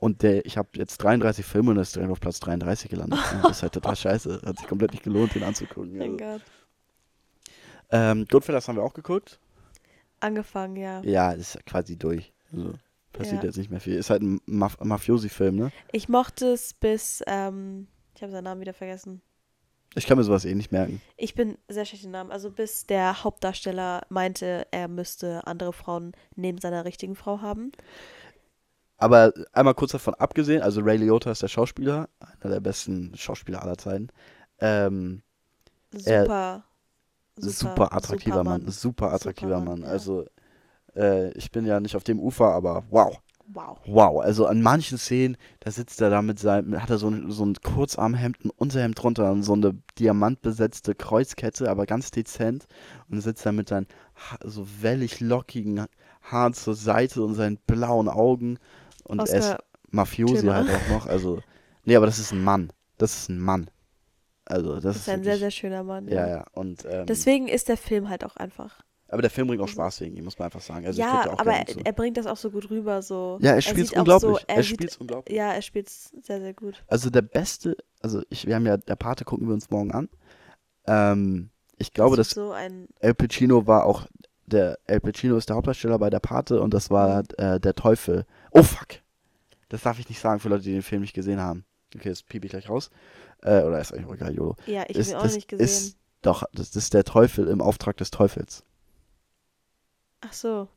Und 0.01 0.23
der, 0.23 0.45
ich 0.45 0.57
habe 0.57 0.69
jetzt 0.73 0.97
33 0.97 1.45
Filme 1.45 1.71
und 1.71 1.77
das 1.77 1.89
ist 1.89 1.95
direkt 1.95 2.11
auf 2.11 2.19
Platz 2.19 2.39
33 2.39 2.89
gelandet. 2.89 3.19
das 3.43 3.57
ist 3.57 3.61
halt 3.63 3.73
total 3.73 3.95
scheiße. 3.95 4.41
Hat 4.45 4.57
sich 4.57 4.67
komplett 4.67 4.91
nicht 4.91 5.03
gelohnt, 5.03 5.35
den 5.35 5.43
anzugucken. 5.43 6.01
Also. 6.01 6.17
Gott. 6.17 6.41
Ähm, 7.91 8.25
Goodfellas 8.29 8.67
haben 8.67 8.77
wir 8.77 8.83
auch 8.83 8.93
geguckt. 8.93 9.39
Angefangen, 10.19 10.75
ja. 10.75 11.01
Ja, 11.01 11.31
ist 11.31 11.63
quasi 11.65 11.97
durch. 11.97 12.33
Also, 12.51 12.73
passiert 13.13 13.43
Ja. 13.43 13.47
jetzt 13.49 13.57
nicht 13.57 13.69
mehr 13.69 13.79
viel. 13.79 13.95
Ist 13.95 14.09
halt 14.09 14.23
ein 14.23 14.41
Maf 14.45 14.79
Mafiosi-Film, 14.79 15.55
ne? 15.55 15.71
Ich 15.91 16.09
mochte 16.09 16.47
es 16.47 16.73
bis, 16.73 17.23
ähm, 17.27 17.87
ich 18.15 18.23
habe 18.23 18.31
seinen 18.31 18.45
Namen 18.45 18.61
wieder 18.61 18.73
vergessen. 18.73 19.21
Ich 19.95 20.07
kann 20.07 20.17
mir 20.17 20.23
sowas 20.23 20.45
eh 20.45 20.53
nicht 20.53 20.71
merken. 20.71 21.01
Ich 21.15 21.35
bin 21.35 21.57
sehr 21.69 21.85
schlecht 21.85 22.03
im 22.03 22.11
Namen. 22.11 22.31
Also 22.31 22.51
bis 22.51 22.85
der 22.85 23.23
Hauptdarsteller 23.23 24.01
meinte, 24.09 24.67
er 24.71 24.87
müsste 24.87 25.47
andere 25.47 25.71
Frauen 25.73 26.11
neben 26.35 26.59
seiner 26.59 26.83
richtigen 26.85 27.15
Frau 27.15 27.41
haben. 27.41 27.71
Aber 28.97 29.33
einmal 29.53 29.73
kurz 29.73 29.91
davon 29.91 30.13
abgesehen, 30.15 30.61
also 30.61 30.81
Ray 30.81 30.97
Liotta 30.97 31.31
ist 31.31 31.41
der 31.41 31.47
Schauspieler, 31.47 32.09
einer 32.39 32.53
der 32.53 32.61
besten 32.61 33.15
Schauspieler 33.15 33.61
aller 33.61 33.77
Zeiten. 33.77 34.09
Ähm, 34.59 35.21
Super. 35.91 36.63
super, 37.37 37.93
attraktiver 37.93 38.43
Mann. 38.43 38.69
Super 38.69 39.13
attraktiver 39.13 39.59
Mann, 39.59 39.79
Mann. 39.79 39.81
ja. 39.81 39.87
Also, 39.87 40.25
äh, 40.95 41.31
ich 41.31 41.51
bin 41.51 41.65
ja 41.65 41.79
nicht 41.79 41.95
auf 41.95 42.03
dem 42.03 42.19
Ufer, 42.19 42.53
aber 42.53 42.83
wow. 42.89 43.21
Wow. 43.47 43.77
Wow, 43.85 44.21
also 44.21 44.47
an 44.47 44.61
manchen 44.61 44.97
Szenen, 44.97 45.37
da 45.59 45.69
sitzt 45.69 46.01
er 46.01 46.09
da 46.09 46.21
mit 46.21 46.39
seinem, 46.39 46.81
hat 46.81 46.89
er 46.89 46.97
so 46.97 47.09
ein, 47.09 47.29
so 47.31 47.45
ein 47.45 47.53
Kurzarmhemd, 47.55 48.43
ein 48.43 48.49
Unterhemd 48.49 49.01
drunter 49.01 49.31
und 49.31 49.43
so 49.43 49.53
eine 49.53 49.75
diamantbesetzte 49.99 50.95
Kreuzkette, 50.95 51.69
aber 51.69 51.85
ganz 51.85 52.09
dezent 52.11 52.65
und 53.09 53.21
sitzt 53.21 53.45
da 53.45 53.51
mit 53.51 53.69
seinen 53.69 53.87
so 54.43 54.67
wellig 54.81 55.19
lockigen 55.19 55.85
Haaren 56.21 56.53
zur 56.53 56.73
Seite 56.75 57.23
und 57.23 57.35
seinen 57.35 57.57
blauen 57.67 58.09
Augen 58.09 58.57
und 59.03 59.29
er 59.29 59.37
ist 59.37 59.51
Oscar, 59.51 59.63
Mafiosi 59.91 60.47
halt 60.47 60.69
auch 60.69 60.87
noch, 60.87 61.05
also, 61.05 61.43
nee, 61.83 61.95
aber 61.95 62.07
das 62.07 62.17
ist 62.19 62.31
ein 62.31 62.43
Mann, 62.43 62.73
das 62.97 63.15
ist 63.15 63.29
ein 63.29 63.39
Mann, 63.39 63.69
also 64.45 64.79
das 64.79 64.83
das 64.83 64.95
ist 64.97 65.01
ist 65.03 65.09
ein 65.09 65.23
sehr, 65.23 65.33
wirklich, 65.33 65.39
sehr 65.39 65.51
schöner 65.51 65.83
Mann. 65.83 66.07
ja, 66.07 66.27
ja, 66.27 66.45
und, 66.53 66.83
ähm, 66.85 67.05
Deswegen 67.05 67.47
ist 67.47 67.69
der 67.69 67.77
Film 67.77 68.09
halt 68.09 68.23
auch 68.25 68.37
einfach. 68.37 68.83
Aber 69.07 69.21
der 69.21 69.31
Film 69.31 69.47
bringt 69.47 69.61
auch 69.61 69.67
Spaß 69.67 70.01
wegen 70.01 70.15
ihm, 70.15 70.23
muss 70.23 70.37
man 70.39 70.47
einfach 70.47 70.61
sagen, 70.61 70.85
also 70.85 70.99
ja, 70.99 71.29
auch 71.31 71.39
aber 71.39 71.53
er, 71.53 71.65
er 71.85 71.93
bringt 71.93 72.17
das 72.17 72.25
auch 72.25 72.37
so 72.37 72.49
gut 72.49 72.69
rüber. 72.69 73.01
So. 73.01 73.37
Ja, 73.41 73.51
er 73.53 73.61
sieht 73.61 73.93
auch 73.93 73.99
unglaublich, 73.99 74.39
So, 74.39 74.45
er, 74.47 74.55
er 74.57 74.63
sieht, 74.63 74.73
spielt's 74.73 74.97
unglaublich. 74.97 75.37
Ja, 75.37 75.51
er 75.51 75.61
spielt 75.61 75.89
sehr, 75.89 76.39
sehr 76.39 76.53
gut. 76.53 76.83
Also 76.87 77.09
der 77.09 77.21
beste, 77.21 77.77
also 78.01 78.21
ich, 78.29 78.47
wir 78.47 78.55
haben 78.55 78.65
ja, 78.65 78.77
der 78.77 78.95
Pate 78.95 79.23
gucken 79.25 79.47
wir 79.47 79.53
uns 79.53 79.69
morgen 79.69 79.91
an. 79.91 80.09
Ähm, 80.87 81.49
ich 81.77 81.93
glaube, 81.93 82.15
Das 82.15 82.29
dass 82.29 82.35
so. 82.35 82.53
El 82.99 83.13
Pacino 83.13 83.67
war 83.67 83.85
auch, 83.85 84.07
der 84.45 84.79
El 84.85 85.01
Pacino 85.01 85.37
ist 85.37 85.49
der 85.49 85.55
Hauptdarsteller 85.55 85.99
bei 85.99 86.09
der 86.09 86.19
Pate 86.19 86.61
und 86.61 86.73
das 86.73 86.89
war 86.89 87.23
äh, 87.37 87.59
der 87.59 87.75
Teufel. 87.75 88.25
Oh 88.51 88.63
fuck! 88.63 88.99
Das 89.69 89.81
darf 89.81 89.99
ich 89.99 90.07
nicht 90.09 90.19
sagen 90.19 90.39
für 90.39 90.49
Leute, 90.49 90.63
die 90.63 90.73
den 90.73 90.83
Film 90.83 91.01
nicht 91.01 91.13
gesehen 91.13 91.41
haben. 91.41 91.65
Okay, 91.95 92.09
das 92.09 92.23
piep 92.23 92.45
ich 92.45 92.51
gleich 92.51 92.69
raus. 92.69 92.89
Äh, 93.41 93.61
oder 93.61 93.79
ist 93.79 93.93
eigentlich 93.93 94.07
auch 94.07 94.13
egal, 94.13 94.33
YOLO. 94.33 94.55
Ja, 94.65 94.83
ich 94.87 94.97
habe 94.97 95.09
ihn 95.09 95.15
auch 95.15 95.33
nicht 95.33 95.47
gesehen. 95.47 95.65
Ist, 95.65 95.97
doch, 96.21 96.43
das 96.53 96.75
ist 96.75 96.93
der 96.93 97.03
Teufel 97.03 97.47
im 97.47 97.61
Auftrag 97.61 97.97
des 97.97 98.11
Teufels. 98.11 98.64
Ach 100.25 100.33
so. 100.33 100.67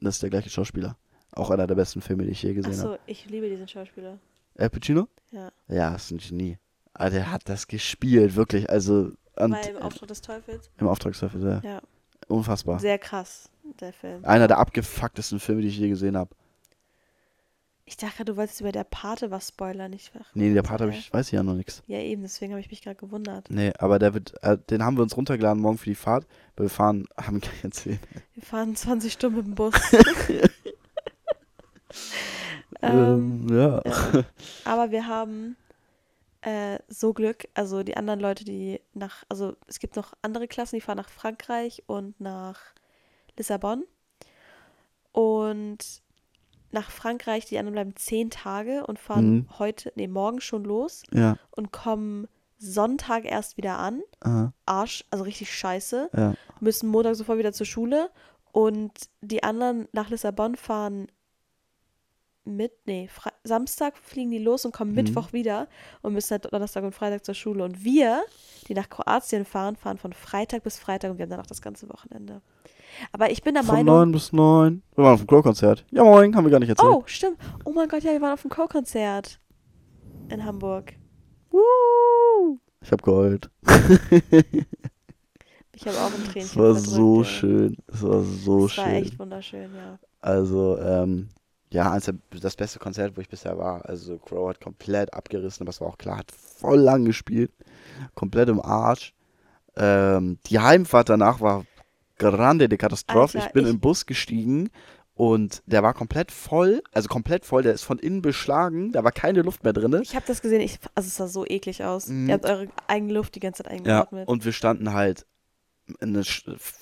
Das 0.00 0.16
ist 0.16 0.22
der 0.22 0.30
gleiche 0.30 0.50
Schauspieler. 0.50 0.96
Auch 1.32 1.50
einer 1.50 1.66
der 1.66 1.74
besten 1.74 2.00
Filme, 2.00 2.24
die 2.24 2.30
ich 2.30 2.42
je 2.42 2.50
Ach 2.50 2.54
gesehen 2.56 2.78
habe. 2.80 2.92
so, 2.94 2.98
ich 3.06 3.28
liebe 3.28 3.48
diesen 3.48 3.68
Schauspieler. 3.68 4.18
El 4.54 4.70
Pacino? 4.70 5.08
Ja. 5.30 5.50
Ja, 5.68 5.94
ist 5.94 6.10
ein 6.10 6.18
Genie. 6.18 6.58
Ah, 6.94 7.10
der 7.10 7.30
hat 7.30 7.48
das 7.48 7.66
gespielt, 7.66 8.34
wirklich. 8.34 8.68
Also, 8.68 9.12
und, 9.36 9.52
Weil 9.52 9.76
im 9.76 9.82
Auftrag 9.82 10.08
des 10.08 10.20
Teufels. 10.20 10.70
Im 10.78 10.88
Auftrag 10.88 11.12
des 11.12 11.20
Teufels, 11.20 11.44
ja. 11.44 11.60
Ja. 11.62 11.82
Unfassbar. 12.26 12.80
Sehr 12.80 12.98
krass, 12.98 13.50
der 13.80 13.92
Film. 13.92 14.24
Einer 14.24 14.48
der 14.48 14.58
abgefucktesten 14.58 15.38
Filme, 15.38 15.62
die 15.62 15.68
ich 15.68 15.78
je 15.78 15.88
gesehen 15.88 16.16
habe. 16.16 16.34
Ich 17.88 17.96
dachte, 17.96 18.22
du 18.26 18.36
wolltest 18.36 18.60
über 18.60 18.70
der 18.70 18.84
Pate 18.84 19.30
was 19.30 19.48
spoilern. 19.48 19.94
Ich 19.94 20.14
war, 20.14 20.20
Nee, 20.34 20.52
der 20.52 20.62
Part 20.62 20.82
habe 20.82 20.92
ich, 20.92 21.10
weiß 21.10 21.28
ich 21.28 21.32
ja 21.32 21.42
noch 21.42 21.54
nichts. 21.54 21.82
Ja, 21.86 21.98
eben, 21.98 22.20
deswegen 22.20 22.52
habe 22.52 22.60
ich 22.60 22.70
mich 22.70 22.82
gerade 22.82 22.96
gewundert. 22.96 23.50
Nee, 23.50 23.72
aber 23.78 23.98
der 23.98 24.12
wird, 24.12 24.34
äh, 24.42 24.58
den 24.58 24.84
haben 24.84 24.98
wir 24.98 25.02
uns 25.02 25.16
runtergeladen 25.16 25.62
morgen 25.62 25.78
für 25.78 25.88
die 25.88 25.94
Fahrt, 25.94 26.26
weil 26.54 26.66
wir 26.66 26.70
fahren, 26.70 27.08
haben 27.16 27.40
gleich 27.40 27.64
erzählt. 27.64 28.00
Wir 28.34 28.42
fahren 28.42 28.76
20 28.76 29.10
Stunden 29.10 29.38
mit 29.38 29.46
dem 29.46 29.54
Bus. 29.54 29.74
Ähm, 32.80 33.48
ja. 33.50 33.82
ja. 33.84 34.24
Aber 34.64 34.92
wir 34.92 35.08
haben 35.08 35.56
äh, 36.42 36.78
so 36.86 37.12
Glück, 37.12 37.48
also 37.54 37.82
die 37.82 37.96
anderen 37.96 38.20
Leute, 38.20 38.44
die 38.44 38.80
nach, 38.94 39.24
also 39.28 39.56
es 39.66 39.80
gibt 39.80 39.96
noch 39.96 40.12
andere 40.22 40.46
Klassen, 40.46 40.76
die 40.76 40.80
fahren 40.80 40.98
nach 40.98 41.08
Frankreich 41.08 41.82
und 41.86 42.20
nach 42.20 42.60
Lissabon. 43.36 43.84
Und 45.10 46.02
nach 46.70 46.90
Frankreich, 46.90 47.46
die 47.46 47.58
anderen 47.58 47.74
bleiben 47.74 47.96
zehn 47.96 48.30
Tage 48.30 48.86
und 48.86 48.98
fahren 48.98 49.30
Mhm. 49.34 49.58
heute, 49.58 49.92
nee, 49.96 50.06
morgen 50.08 50.40
schon 50.40 50.64
los 50.64 51.02
Ja. 51.12 51.36
und 51.50 51.72
kommen 51.72 52.28
Sonntag 52.58 53.24
erst 53.24 53.56
wieder 53.56 53.78
an. 53.78 54.02
Aha, 54.20 54.52
Arsch, 54.66 55.04
also 55.10 55.24
richtig 55.24 55.52
scheiße. 55.54 56.10
ja. 56.16 56.34
Müssen 56.60 56.88
Montag 56.88 57.14
sofort 57.14 57.38
wieder 57.38 57.52
zur 57.52 57.66
Schule. 57.66 58.10
Und 58.50 58.92
die 59.20 59.42
anderen 59.44 59.88
nach 59.92 60.10
Lissabon 60.10 60.56
fahren 60.56 61.06
mit, 62.44 62.72
nee, 62.86 63.08
Fre 63.08 63.30
Samstag 63.44 63.96
fliegen 63.98 64.30
die 64.30 64.38
los 64.38 64.64
und 64.64 64.72
kommen 64.72 64.90
Mhm. 64.92 64.96
Mittwoch 64.96 65.32
wieder 65.34 65.68
und 66.02 66.14
müssen 66.14 66.30
halt 66.32 66.52
Donnerstag 66.52 66.82
und 66.82 66.94
Freitag 66.94 67.24
zur 67.24 67.34
Schule. 67.34 67.62
Und 67.62 67.84
wir, 67.84 68.24
die 68.68 68.74
nach 68.74 68.88
Kroatien 68.88 69.44
fahren, 69.44 69.76
fahren 69.76 69.98
von 69.98 70.12
Freitag 70.14 70.62
bis 70.64 70.78
Freitag 70.78 71.10
und 71.10 71.18
wir 71.18 71.24
haben 71.24 71.30
dann 71.30 71.40
auch 71.40 71.46
das 71.46 71.60
ganze 71.62 71.88
Wochenende. 71.90 72.40
Aber 73.12 73.30
ich 73.30 73.42
bin 73.42 73.54
der 73.54 73.62
Von 73.64 73.76
Meinung. 73.76 73.96
9 73.96 74.12
bis 74.12 74.32
9. 74.32 74.82
Wir 74.94 75.04
waren 75.04 75.14
auf 75.14 75.20
dem 75.20 75.26
Crow-Konzert. 75.26 75.84
Ja, 75.90 76.04
moin, 76.04 76.34
haben 76.34 76.44
wir 76.44 76.50
gar 76.50 76.58
nicht 76.60 76.68
erzählt. 76.68 76.90
Oh, 76.92 77.02
stimmt. 77.06 77.38
Oh 77.64 77.72
mein 77.72 77.88
Gott, 77.88 78.02
ja, 78.02 78.12
wir 78.12 78.20
waren 78.20 78.32
auf 78.32 78.42
dem 78.42 78.50
Co-Konzert 78.50 79.40
in 80.30 80.44
Hamburg. 80.44 80.94
Woo! 81.50 82.58
Ich 82.80 82.92
hab 82.92 83.02
geheult. 83.02 83.50
Ich 85.80 85.86
habe 85.86 85.96
auch 85.98 86.12
ein 86.12 86.24
Tränchen 86.24 86.42
Es 86.42 86.56
war 86.56 86.74
so 86.74 87.22
schön. 87.22 87.76
Es 87.86 88.02
war 88.02 88.22
so 88.24 88.66
Es 88.66 88.76
war 88.78 88.84
schön. 88.86 88.94
echt 88.94 89.16
wunderschön, 89.16 89.70
ja. 89.76 89.98
Also, 90.20 90.76
ähm, 90.80 91.28
ja, 91.72 91.96
das 92.40 92.56
beste 92.56 92.80
Konzert, 92.80 93.16
wo 93.16 93.20
ich 93.20 93.28
bisher 93.28 93.56
war. 93.56 93.84
Also, 93.88 94.18
Crow 94.18 94.48
hat 94.48 94.60
komplett 94.60 95.14
abgerissen, 95.14 95.62
aber 95.62 95.70
es 95.70 95.80
war 95.80 95.86
auch 95.86 95.98
klar, 95.98 96.18
hat 96.18 96.32
voll 96.32 96.80
lang 96.80 97.04
gespielt. 97.04 97.52
Komplett 98.16 98.48
im 98.48 98.60
Arsch. 98.60 99.14
Ähm, 99.76 100.38
die 100.46 100.58
Heimfahrt 100.58 101.10
danach 101.10 101.40
war 101.40 101.64
grande 102.18 102.68
de 102.68 102.78
Katastrophe. 102.78 103.38
Alter, 103.38 103.46
ich 103.48 103.52
bin 103.52 103.64
ich- 103.64 103.70
im 103.70 103.80
Bus 103.80 104.06
gestiegen 104.06 104.70
und 105.14 105.62
der 105.66 105.82
war 105.82 105.94
komplett 105.94 106.30
voll. 106.30 106.82
Also, 106.92 107.08
komplett 107.08 107.44
voll. 107.44 107.62
Der 107.62 107.72
ist 107.74 107.82
von 107.82 107.98
innen 107.98 108.22
beschlagen. 108.22 108.92
Da 108.92 109.02
war 109.04 109.12
keine 109.12 109.42
Luft 109.42 109.64
mehr 109.64 109.72
drin. 109.72 109.98
Ich 110.02 110.14
habe 110.14 110.24
das 110.26 110.40
gesehen, 110.42 110.60
ich, 110.60 110.78
also 110.94 111.06
es 111.08 111.16
sah 111.16 111.26
so 111.28 111.44
eklig 111.46 111.82
aus. 111.84 112.08
Mhm. 112.08 112.28
Ihr 112.28 112.34
habt 112.34 112.44
eure 112.46 112.68
eigene 112.86 113.12
Luft 113.14 113.34
die 113.34 113.40
ganze 113.40 113.62
Zeit 113.64 113.72
Ja, 113.72 113.78
eingeatmet. 113.78 114.28
und 114.28 114.44
wir 114.44 114.52
standen 114.52 114.92
halt 114.92 115.26
eine 116.00 116.22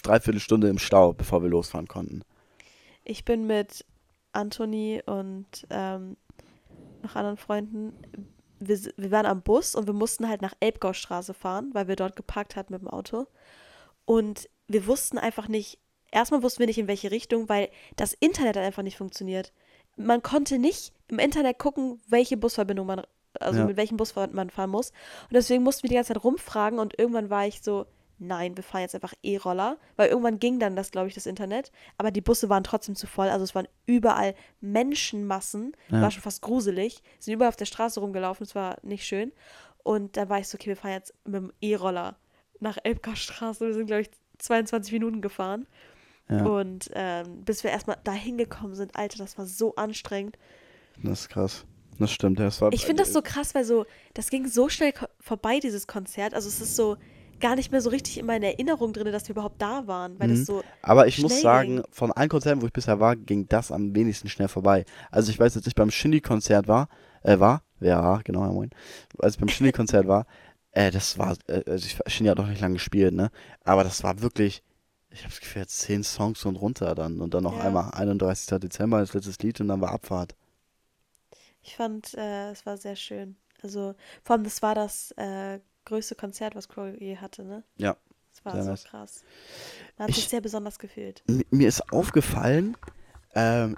Dreiviertelstunde 0.02 0.68
im 0.68 0.78
Stau, 0.78 1.12
bevor 1.12 1.42
wir 1.42 1.48
losfahren 1.48 1.86
konnten. 1.86 2.22
Ich 3.04 3.24
bin 3.24 3.46
mit 3.46 3.84
Anthony 4.32 5.00
und 5.06 5.46
ähm, 5.70 6.16
noch 7.02 7.14
anderen 7.14 7.36
Freunden. 7.36 7.92
Wir, 8.58 8.78
wir 8.96 9.10
waren 9.12 9.26
am 9.26 9.42
Bus 9.42 9.74
und 9.74 9.86
wir 9.86 9.94
mussten 9.94 10.28
halt 10.28 10.42
nach 10.42 10.54
Elbgaustraße 10.60 11.34
fahren, 11.34 11.70
weil 11.72 11.88
wir 11.88 11.96
dort 11.96 12.16
geparkt 12.16 12.56
hatten 12.56 12.72
mit 12.72 12.82
dem 12.82 12.88
Auto. 12.88 13.26
Und 14.04 14.48
wir 14.68 14.86
wussten 14.86 15.18
einfach 15.18 15.48
nicht, 15.48 15.78
erstmal 16.10 16.42
wussten 16.42 16.60
wir 16.60 16.66
nicht 16.66 16.78
in 16.78 16.88
welche 16.88 17.10
Richtung, 17.10 17.48
weil 17.48 17.68
das 17.96 18.14
Internet 18.14 18.56
hat 18.56 18.64
einfach 18.64 18.82
nicht 18.82 18.96
funktioniert. 18.96 19.52
Man 19.96 20.22
konnte 20.22 20.58
nicht 20.58 20.92
im 21.08 21.18
Internet 21.18 21.58
gucken, 21.58 22.00
welche 22.08 22.36
Busverbindung 22.36 22.86
man, 22.86 23.02
also 23.40 23.60
Ja. 23.60 23.64
mit 23.66 23.76
welchem 23.76 23.96
Bus 23.96 24.14
man 24.14 24.50
fahren 24.50 24.70
muss. 24.70 24.90
Und 25.24 25.34
deswegen 25.34 25.62
mussten 25.62 25.84
wir 25.84 25.88
die 25.88 25.94
ganze 25.94 26.12
Zeit 26.14 26.22
rumfragen 26.24 26.78
und 26.78 26.98
irgendwann 26.98 27.30
war 27.30 27.46
ich 27.46 27.62
so, 27.62 27.86
nein, 28.18 28.56
wir 28.56 28.64
fahren 28.64 28.80
jetzt 28.80 28.94
einfach 28.94 29.12
E-Roller, 29.22 29.76
weil 29.96 30.08
irgendwann 30.08 30.38
ging 30.38 30.58
dann 30.58 30.74
das, 30.74 30.90
glaube 30.90 31.08
ich, 31.08 31.14
das 31.14 31.26
Internet, 31.26 31.70
aber 31.98 32.10
die 32.10 32.22
Busse 32.22 32.48
waren 32.48 32.64
trotzdem 32.64 32.94
zu 32.96 33.06
voll, 33.06 33.28
also 33.28 33.44
es 33.44 33.54
waren 33.54 33.68
überall 33.84 34.34
Menschenmassen, 34.86 35.76
Ja. 35.90 36.00
war 36.02 36.10
schon 36.10 36.22
fast 36.22 36.42
gruselig, 36.42 37.02
sind 37.18 37.34
überall 37.34 37.48
auf 37.48 37.56
der 37.56 37.64
Straße 37.66 38.00
rumgelaufen, 38.00 38.44
es 38.44 38.54
war 38.54 38.78
nicht 38.82 39.04
schön. 39.04 39.32
Und 39.82 40.16
da 40.16 40.28
war 40.28 40.38
ich 40.38 40.48
so, 40.48 40.56
okay, 40.56 40.68
wir 40.68 40.76
fahren 40.76 40.92
jetzt 40.92 41.14
mit 41.24 41.34
dem 41.34 41.52
E-Roller 41.60 42.16
nach 42.60 42.78
Elbgarstraße, 42.82 43.66
wir 43.66 43.74
sind, 43.74 43.86
glaube 43.86 44.02
ich, 44.02 44.10
22 44.38 44.92
Minuten 44.92 45.20
gefahren. 45.20 45.66
Ja, 46.28 46.44
Und 46.44 46.90
ähm, 46.94 47.44
bis 47.44 47.62
wir 47.62 47.70
erstmal 47.70 47.98
da 48.04 48.12
hingekommen 48.12 48.74
sind, 48.74 48.96
Alter, 48.96 49.18
das 49.18 49.38
war 49.38 49.46
so 49.46 49.76
anstrengend. 49.76 50.36
das 51.02 51.20
ist 51.22 51.28
krass. 51.28 51.64
Das 51.98 52.10
stimmt. 52.12 52.38
Das 52.40 52.60
war, 52.60 52.72
Ich 52.72 52.84
finde 52.84 53.02
das 53.04 53.12
so 53.12 53.22
krass, 53.22 53.54
weil 53.54 53.64
so, 53.64 53.86
das 54.12 54.28
ging 54.28 54.46
so 54.48 54.68
schnell 54.68 54.92
vorbei, 55.20 55.60
dieses 55.60 55.86
Konzert. 55.86 56.34
Also 56.34 56.48
es 56.48 56.60
ist 56.60 56.76
so 56.76 56.96
gar 57.40 57.54
nicht 57.54 57.70
mehr 57.72 57.80
so 57.80 57.90
richtig 57.90 58.18
in 58.18 58.26
meiner 58.26 58.46
Erinnerung 58.48 58.92
drin, 58.92 59.10
dass 59.12 59.28
wir 59.28 59.34
überhaupt 59.34 59.60
da 59.62 59.86
waren, 59.86 60.18
weil 60.18 60.28
Mhm. 60.28 60.32
das 60.36 60.46
so, 60.46 60.62
Aber 60.82 61.06
ich 61.06 61.20
muss 61.22 61.40
sagen, 61.40 61.76
ging. 61.76 61.84
von 61.90 62.10
allen 62.12 62.28
Konzerten, 62.28 62.60
wo 62.62 62.66
ich 62.66 62.72
bisher 62.72 62.98
war, 63.00 63.14
ging 63.16 63.46
das 63.48 63.70
am 63.72 63.94
wenigsten 63.94 64.28
schnell 64.28 64.48
vorbei. 64.48 64.84
Also 65.10 65.30
ich 65.30 65.38
weiß, 65.38 65.56
als 65.56 65.66
ich 65.66 65.74
beim 65.74 65.90
Shindy-Konzert 65.90 66.66
war, 66.66 66.88
äh, 67.22 67.38
war, 67.38 67.62
ja, 67.80 68.20
genau, 68.24 68.40
ja, 68.44 68.52
moin, 68.52 68.70
als 69.18 69.34
ich 69.34 69.40
beim 69.40 69.48
Shindy-Konzert 69.50 70.06
war, 70.08 70.26
äh, 70.76 70.90
das 70.90 71.16
war, 71.18 71.36
äh, 71.48 71.62
also 71.70 71.86
ich, 71.86 71.98
Shindy 72.12 72.28
hat 72.30 72.38
noch 72.38 72.46
nicht 72.48 72.60
lange 72.60 72.74
gespielt, 72.74 73.14
ne, 73.14 73.30
aber 73.64 73.82
das 73.82 74.02
war 74.02 74.20
wirklich, 74.20 74.62
ich 75.10 75.24
habe 75.24 75.32
jetzt 75.54 75.78
zehn 75.78 76.04
Songs 76.04 76.44
und 76.44 76.56
runter 76.56 76.94
dann 76.94 77.20
und 77.20 77.32
dann 77.34 77.42
noch 77.44 77.56
Ja. 77.56 77.64
einmal 77.64 77.90
31. 77.92 78.58
Dezember 78.60 78.98
als 78.98 79.14
letztes 79.14 79.38
Lied 79.38 79.60
und 79.60 79.68
dann 79.68 79.80
war 79.80 79.92
Abfahrt. 79.92 80.34
ich 81.62 81.74
fand, 81.76 82.14
äh, 82.14 82.50
es 82.50 82.64
war 82.66 82.76
sehr 82.76 82.94
schön. 82.96 83.36
Also 83.62 83.94
vor 84.22 84.34
allem, 84.36 84.44
das 84.44 84.60
war 84.62 84.74
das 84.74 85.12
äh, 85.16 85.58
größte 85.86 86.14
Konzert, 86.14 86.54
was 86.54 86.68
Crow 86.68 86.94
je 87.00 87.16
hatte, 87.16 87.42
ne? 87.44 87.64
Ja, 87.78 87.96
Das 88.34 88.44
war 88.44 88.62
so 88.62 88.70
nice. 88.70 88.84
krass. 88.84 89.24
Man 89.96 90.04
hat 90.04 90.10
Ich- 90.10 90.16
sich 90.16 90.28
sehr 90.28 90.40
besonders 90.42 90.78
gefühlt. 90.78 91.22
Mir 91.50 91.66
ist 91.68 91.92
aufgefallen, 91.92 92.76
ähm, 93.34 93.76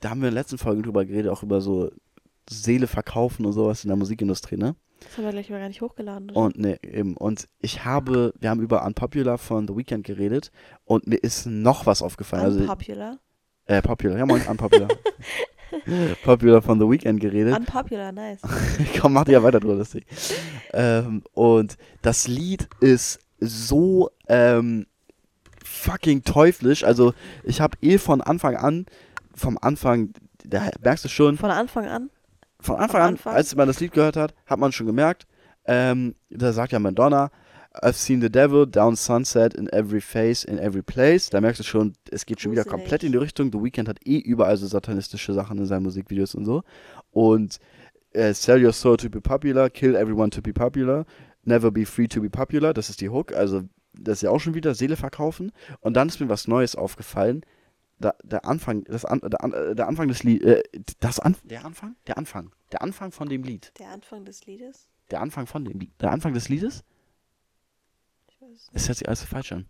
da 0.00 0.10
haben 0.10 0.20
wir 0.22 0.28
in 0.28 0.34
der 0.34 0.42
letzten 0.42 0.58
Folge 0.58 0.82
drüber 0.82 1.04
geredet, 1.04 1.30
auch 1.30 1.42
über 1.42 1.60
so 1.60 1.90
Seele 2.48 2.86
verkaufen 2.86 3.44
und 3.44 3.52
sowas 3.52 3.84
in 3.84 3.88
der 3.88 3.96
Musikindustrie, 3.96 4.56
ne? 4.56 4.74
Das 5.00 5.16
haben 5.16 5.24
wir 5.24 5.32
gleich 5.32 5.48
mal 5.50 5.60
gar 5.60 5.68
nicht 5.68 5.80
hochgeladen. 5.80 6.30
Oder? 6.30 6.40
Und 6.40 6.58
ne, 6.58 6.78
eben. 6.82 7.16
Und 7.16 7.46
ich 7.60 7.84
habe, 7.84 8.34
wir 8.38 8.50
haben 8.50 8.60
über 8.60 8.84
Unpopular 8.84 9.38
von 9.38 9.66
The 9.68 9.76
Weeknd 9.76 10.04
geredet 10.04 10.50
und 10.84 11.06
mir 11.06 11.16
ist 11.16 11.46
noch 11.46 11.86
was 11.86 12.02
aufgefallen. 12.02 12.44
Also, 12.44 12.60
Unpopular. 12.60 13.18
äh, 13.66 13.80
Popular, 13.82 14.18
ja 14.18 14.26
moin, 14.26 14.42
Unpopular. 14.46 14.88
Popular 16.24 16.62
von 16.62 16.78
The 16.80 16.86
Weeknd 16.88 17.20
geredet. 17.20 17.56
Unpopular, 17.56 18.10
nice. 18.12 18.40
Komm, 19.00 19.12
mach 19.12 19.24
dir 19.24 19.32
ja 19.32 19.42
weiter 19.42 19.60
drüber, 19.60 19.74
lustig. 19.76 20.06
Ähm, 20.72 21.22
und 21.32 21.76
das 22.02 22.26
Lied 22.26 22.68
ist 22.80 23.20
so 23.38 24.10
ähm, 24.28 24.86
fucking 25.64 26.24
teuflisch. 26.24 26.84
Also, 26.84 27.14
ich 27.44 27.60
habe 27.60 27.76
eh 27.82 27.98
von 27.98 28.20
Anfang 28.20 28.56
an, 28.56 28.86
vom 29.34 29.58
Anfang, 29.60 30.12
da 30.44 30.70
merkst 30.82 31.04
du 31.04 31.08
schon, 31.08 31.36
Von 31.36 31.50
Anfang 31.50 31.86
an. 31.86 32.10
Von 32.60 32.76
Anfang 32.76 33.00
Am 33.00 33.08
an, 33.08 33.14
Anfang? 33.14 33.34
als 33.34 33.54
man 33.54 33.66
das 33.66 33.80
Lied 33.80 33.92
gehört 33.92 34.16
hat, 34.16 34.34
hat 34.46 34.58
man 34.58 34.72
schon 34.72 34.86
gemerkt, 34.86 35.26
ähm, 35.66 36.14
da 36.30 36.52
sagt 36.52 36.72
ja 36.72 36.78
Madonna, 36.78 37.30
I've 37.74 37.92
seen 37.92 38.20
the 38.20 38.30
devil 38.30 38.66
down 38.66 38.96
sunset 38.96 39.54
in 39.54 39.68
every 39.68 40.00
face, 40.00 40.42
in 40.42 40.58
every 40.58 40.82
place. 40.82 41.30
Da 41.30 41.40
merkst 41.40 41.60
du 41.60 41.64
schon, 41.64 41.92
es 42.10 42.26
geht 42.26 42.40
schon 42.40 42.52
wieder 42.52 42.64
komplett 42.64 43.04
in 43.04 43.12
die 43.12 43.18
Richtung. 43.18 43.52
The 43.52 43.62
Weeknd 43.62 43.88
hat 43.88 43.98
eh 44.04 44.18
überall 44.18 44.56
so 44.56 44.66
satanistische 44.66 45.32
Sachen 45.32 45.58
in 45.58 45.66
seinen 45.66 45.84
Musikvideos 45.84 46.34
und 46.34 46.44
so. 46.44 46.62
Und 47.12 47.58
äh, 48.12 48.32
sell 48.32 48.64
your 48.64 48.72
soul 48.72 48.96
to 48.96 49.08
be 49.08 49.20
popular, 49.20 49.70
kill 49.70 49.94
everyone 49.94 50.30
to 50.30 50.42
be 50.42 50.52
popular, 50.52 51.04
never 51.44 51.70
be 51.70 51.84
free 51.86 52.08
to 52.08 52.20
be 52.20 52.30
popular. 52.30 52.72
Das 52.72 52.88
ist 52.90 53.00
die 53.00 53.10
Hook. 53.10 53.32
Also, 53.32 53.62
das 53.92 54.18
ist 54.18 54.22
ja 54.22 54.30
auch 54.30 54.40
schon 54.40 54.54
wieder 54.54 54.74
Seele 54.74 54.96
verkaufen. 54.96 55.52
Und 55.80 55.94
dann 55.94 56.08
ist 56.08 56.20
mir 56.20 56.28
was 56.28 56.48
Neues 56.48 56.74
aufgefallen 56.74 57.42
da, 57.98 58.14
der 58.22 58.44
Anfang, 58.44 58.84
das 58.84 59.04
an, 59.04 59.20
der, 59.20 59.74
der, 59.74 59.88
Anfang 59.88 60.08
des 60.08 60.22
Liedes, 60.22 60.46
äh, 60.46 60.62
das 61.00 61.18
an, 61.18 61.36
der 61.44 61.64
Anfang, 61.64 61.96
der 62.06 62.16
Anfang, 62.16 62.52
der 62.72 62.82
Anfang 62.82 63.12
von 63.12 63.28
dem 63.28 63.42
Lied. 63.42 63.72
Der 63.78 63.90
Anfang 63.90 64.24
des 64.24 64.46
Liedes? 64.46 64.88
Der 65.10 65.20
Anfang 65.20 65.46
von 65.46 65.64
dem 65.64 65.90
der 66.00 66.10
Anfang 66.10 66.34
des 66.34 66.48
Liedes. 66.48 66.84
Ich 68.28 68.40
weiß 68.40 68.50
nicht. 68.50 68.70
Es 68.72 68.88
hört 68.88 68.98
sich 68.98 69.08
alles 69.08 69.22
falsch 69.22 69.52
an. 69.52 69.66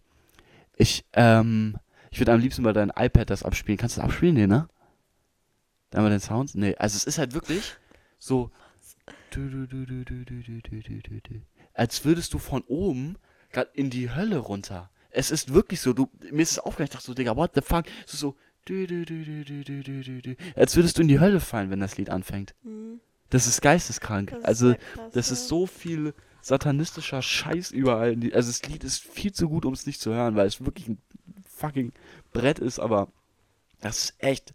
Ich, 0.77 1.05
ähm, 1.13 1.79
ich 2.11 2.19
würde 2.21 2.33
am 2.33 2.41
liebsten 2.41 2.63
mal 2.63 2.73
dein 2.73 2.91
iPad 2.91 3.31
das 3.31 3.43
abspielen. 3.43 3.79
Kannst 3.79 3.97
du 3.97 4.01
das 4.01 4.11
abspielen, 4.11 4.35
nee, 4.35 4.47
ne? 4.47 4.69
Dann 5.91 6.03
mal 6.03 6.11
den 6.11 6.21
Sound. 6.21 6.55
Nee, 6.55 6.75
also 6.77 6.97
es 6.97 7.05
ist 7.05 7.19
halt 7.19 7.35
wirklich 7.35 7.77
so. 8.19 8.51
Als 11.75 12.05
würdest 12.05 12.35
du 12.35 12.39
von 12.39 12.63
oben 12.63 13.17
gerade 13.51 13.71
in 13.75 13.91
die 13.91 14.11
Hölle 14.11 14.39
runter. 14.39 14.91
Es 15.19 15.33
ist 15.33 15.53
wirklich 15.53 15.81
so, 15.81 15.93
du, 15.93 16.09
mir 16.31 16.43
ist 16.43 16.53
es 16.53 16.59
aufgefallen, 16.61 16.85
ich 16.85 16.91
dachte 16.91 17.07
so, 17.07 17.13
Digga, 17.13 17.35
what 17.35 17.51
the 17.57 17.61
fuck? 17.61 17.87
Es 18.07 18.15
ist 18.15 18.21
so, 18.21 18.37
du, 18.67 18.87
du, 18.87 19.05
du, 19.05 19.25
du, 19.25 19.45
du, 19.45 19.65
du, 19.65 19.83
du, 19.83 20.23
du, 20.23 20.37
als 20.55 20.77
würdest 20.77 20.97
du 20.97 21.03
in 21.03 21.09
die 21.09 21.19
Hölle 21.19 21.41
fallen, 21.41 21.71
wenn 21.71 21.81
das 21.81 21.97
Lied 21.97 22.09
anfängt. 22.09 22.55
Mhm. 22.63 23.01
Das 23.29 23.49
ist 23.49 23.61
geisteskrank. 23.61 24.31
Das 24.31 24.39
ist 24.39 24.45
also, 24.45 24.69
sehr 24.69 24.77
krass, 24.77 25.13
das 25.13 25.31
ist 25.33 25.49
so 25.49 25.67
viel 25.67 26.15
satanistischer 26.41 27.21
Scheiß 27.21 27.73
überall. 27.73 28.17
Also 28.33 28.49
das 28.49 28.63
Lied 28.69 28.85
ist 28.85 29.03
viel 29.03 29.33
zu 29.33 29.49
gut, 29.49 29.65
um 29.65 29.73
es 29.73 29.87
nicht 29.87 30.01
zu 30.01 30.13
hören, 30.13 30.37
weil 30.37 30.47
es 30.47 30.65
wirklich 30.65 30.87
ein 30.87 30.99
fucking 31.43 31.93
Brett 32.33 32.61
ist, 32.61 32.79
aber 32.79 33.09
das 33.81 33.99
ist 33.99 34.15
echt 34.19 34.55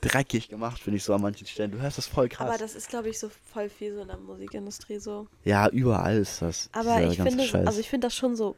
dreckig 0.00 0.48
gemacht, 0.48 0.80
finde 0.80 0.98
ich 0.98 1.02
so 1.02 1.12
an 1.12 1.22
manchen 1.22 1.48
Stellen. 1.48 1.72
Du 1.72 1.80
hörst 1.80 1.98
das 1.98 2.06
voll 2.06 2.28
krass. 2.28 2.48
Aber 2.48 2.58
das 2.58 2.76
ist, 2.76 2.88
glaube 2.88 3.08
ich, 3.08 3.18
so 3.18 3.30
voll 3.52 3.68
viel 3.68 3.94
so 3.94 4.02
in 4.02 4.08
der 4.08 4.18
Musikindustrie 4.18 5.00
so. 5.00 5.26
ja, 5.42 5.68
überall 5.68 6.18
ist 6.18 6.40
das. 6.40 6.70
Aber 6.72 7.02
ich 7.02 7.20
finde, 7.20 7.66
also 7.66 7.80
ich 7.80 7.90
finde 7.90 8.06
das 8.06 8.14
schon 8.14 8.36
so 8.36 8.54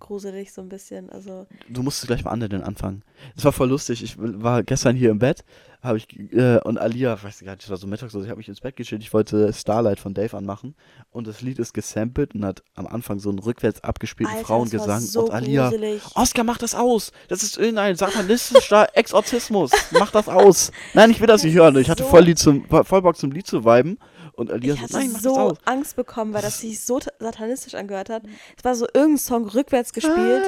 gruselig 0.00 0.52
so 0.52 0.60
ein 0.62 0.68
bisschen. 0.68 1.10
Also 1.10 1.46
du 1.68 1.82
musst 1.82 2.06
gleich 2.06 2.24
mal 2.24 2.30
anderen 2.30 2.62
anfangen. 2.62 3.02
Es 3.36 3.44
war 3.44 3.52
voll 3.52 3.68
lustig. 3.68 4.02
Ich 4.02 4.16
war 4.18 4.62
gestern 4.62 4.96
hier 4.96 5.10
im 5.10 5.18
Bett, 5.18 5.44
habe 5.82 5.98
ich 5.98 6.06
äh, 6.32 6.58
und 6.60 6.78
Alia, 6.78 7.22
weiß 7.22 7.40
ich 7.40 7.46
gar 7.46 7.52
nicht, 7.54 7.64
es 7.64 7.70
war 7.70 7.76
so 7.76 7.86
mittags, 7.86 8.12
so, 8.12 8.22
ich 8.22 8.28
habe 8.28 8.38
mich 8.38 8.48
ins 8.48 8.60
Bett 8.60 8.76
geschickt. 8.76 9.02
Ich 9.02 9.12
wollte 9.12 9.52
Starlight 9.52 10.00
von 10.00 10.14
Dave 10.14 10.36
anmachen 10.36 10.74
und 11.10 11.26
das 11.26 11.40
Lied 11.42 11.58
ist 11.58 11.72
gesampelt 11.74 12.34
und 12.34 12.44
hat 12.44 12.62
am 12.74 12.86
Anfang 12.86 13.18
so 13.20 13.28
einen 13.30 13.38
rückwärts 13.38 13.82
abgespielten 13.84 14.34
Alter, 14.34 14.46
Frauengesang 14.46 15.00
so 15.00 15.24
und 15.26 15.30
Alia. 15.32 15.68
gruselig. 15.68 16.02
Oscar, 16.14 16.44
mach 16.44 16.58
das 16.58 16.74
aus. 16.74 17.12
Das 17.28 17.42
ist 17.42 17.56
irgendein 17.58 17.96
satanistischer 17.96 18.88
Exorzismus. 18.96 19.70
Mach 19.92 20.10
das 20.10 20.28
aus. 20.28 20.72
Nein, 20.94 21.10
ich 21.10 21.20
will 21.20 21.26
das 21.26 21.42
Das 21.42 21.44
nicht 21.46 21.54
hören. 21.56 21.76
Ich 21.78 21.90
hatte 21.90 22.02
so- 22.04 22.08
voll, 22.10 22.22
Lied 22.22 22.38
zum, 22.38 22.64
voll 22.66 23.02
Bock 23.02 23.16
zum 23.16 23.30
Lied 23.32 23.46
zu 23.46 23.64
viben. 23.64 23.98
Und 24.38 24.52
Alia 24.52 24.74
Ich 24.74 24.80
so, 24.80 24.84
hatte 24.84 24.92
nein, 24.98 25.10
so. 25.10 25.56
Angst 25.64 25.96
bekommen, 25.96 26.32
weil 26.32 26.42
das 26.42 26.60
sich 26.60 26.80
so 26.80 27.00
ta- 27.00 27.10
satanistisch 27.18 27.74
angehört 27.74 28.08
hat. 28.08 28.22
Es 28.56 28.64
war 28.64 28.74
so 28.76 28.86
irgendein 28.94 29.18
Song 29.18 29.46
rückwärts 29.48 29.92
gespielt. 29.92 30.44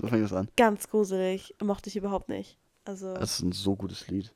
So 0.00 0.06
fängt 0.08 0.24
das 0.24 0.32
an. 0.32 0.48
Ganz 0.56 0.88
gruselig. 0.88 1.54
Mochte 1.62 1.88
ich 1.90 1.96
überhaupt 1.96 2.28
nicht. 2.28 2.58
Also, 2.84 3.14
Das 3.14 3.32
ist 3.34 3.42
ein 3.42 3.52
so 3.52 3.76
gutes 3.76 4.08
Lied. 4.08 4.34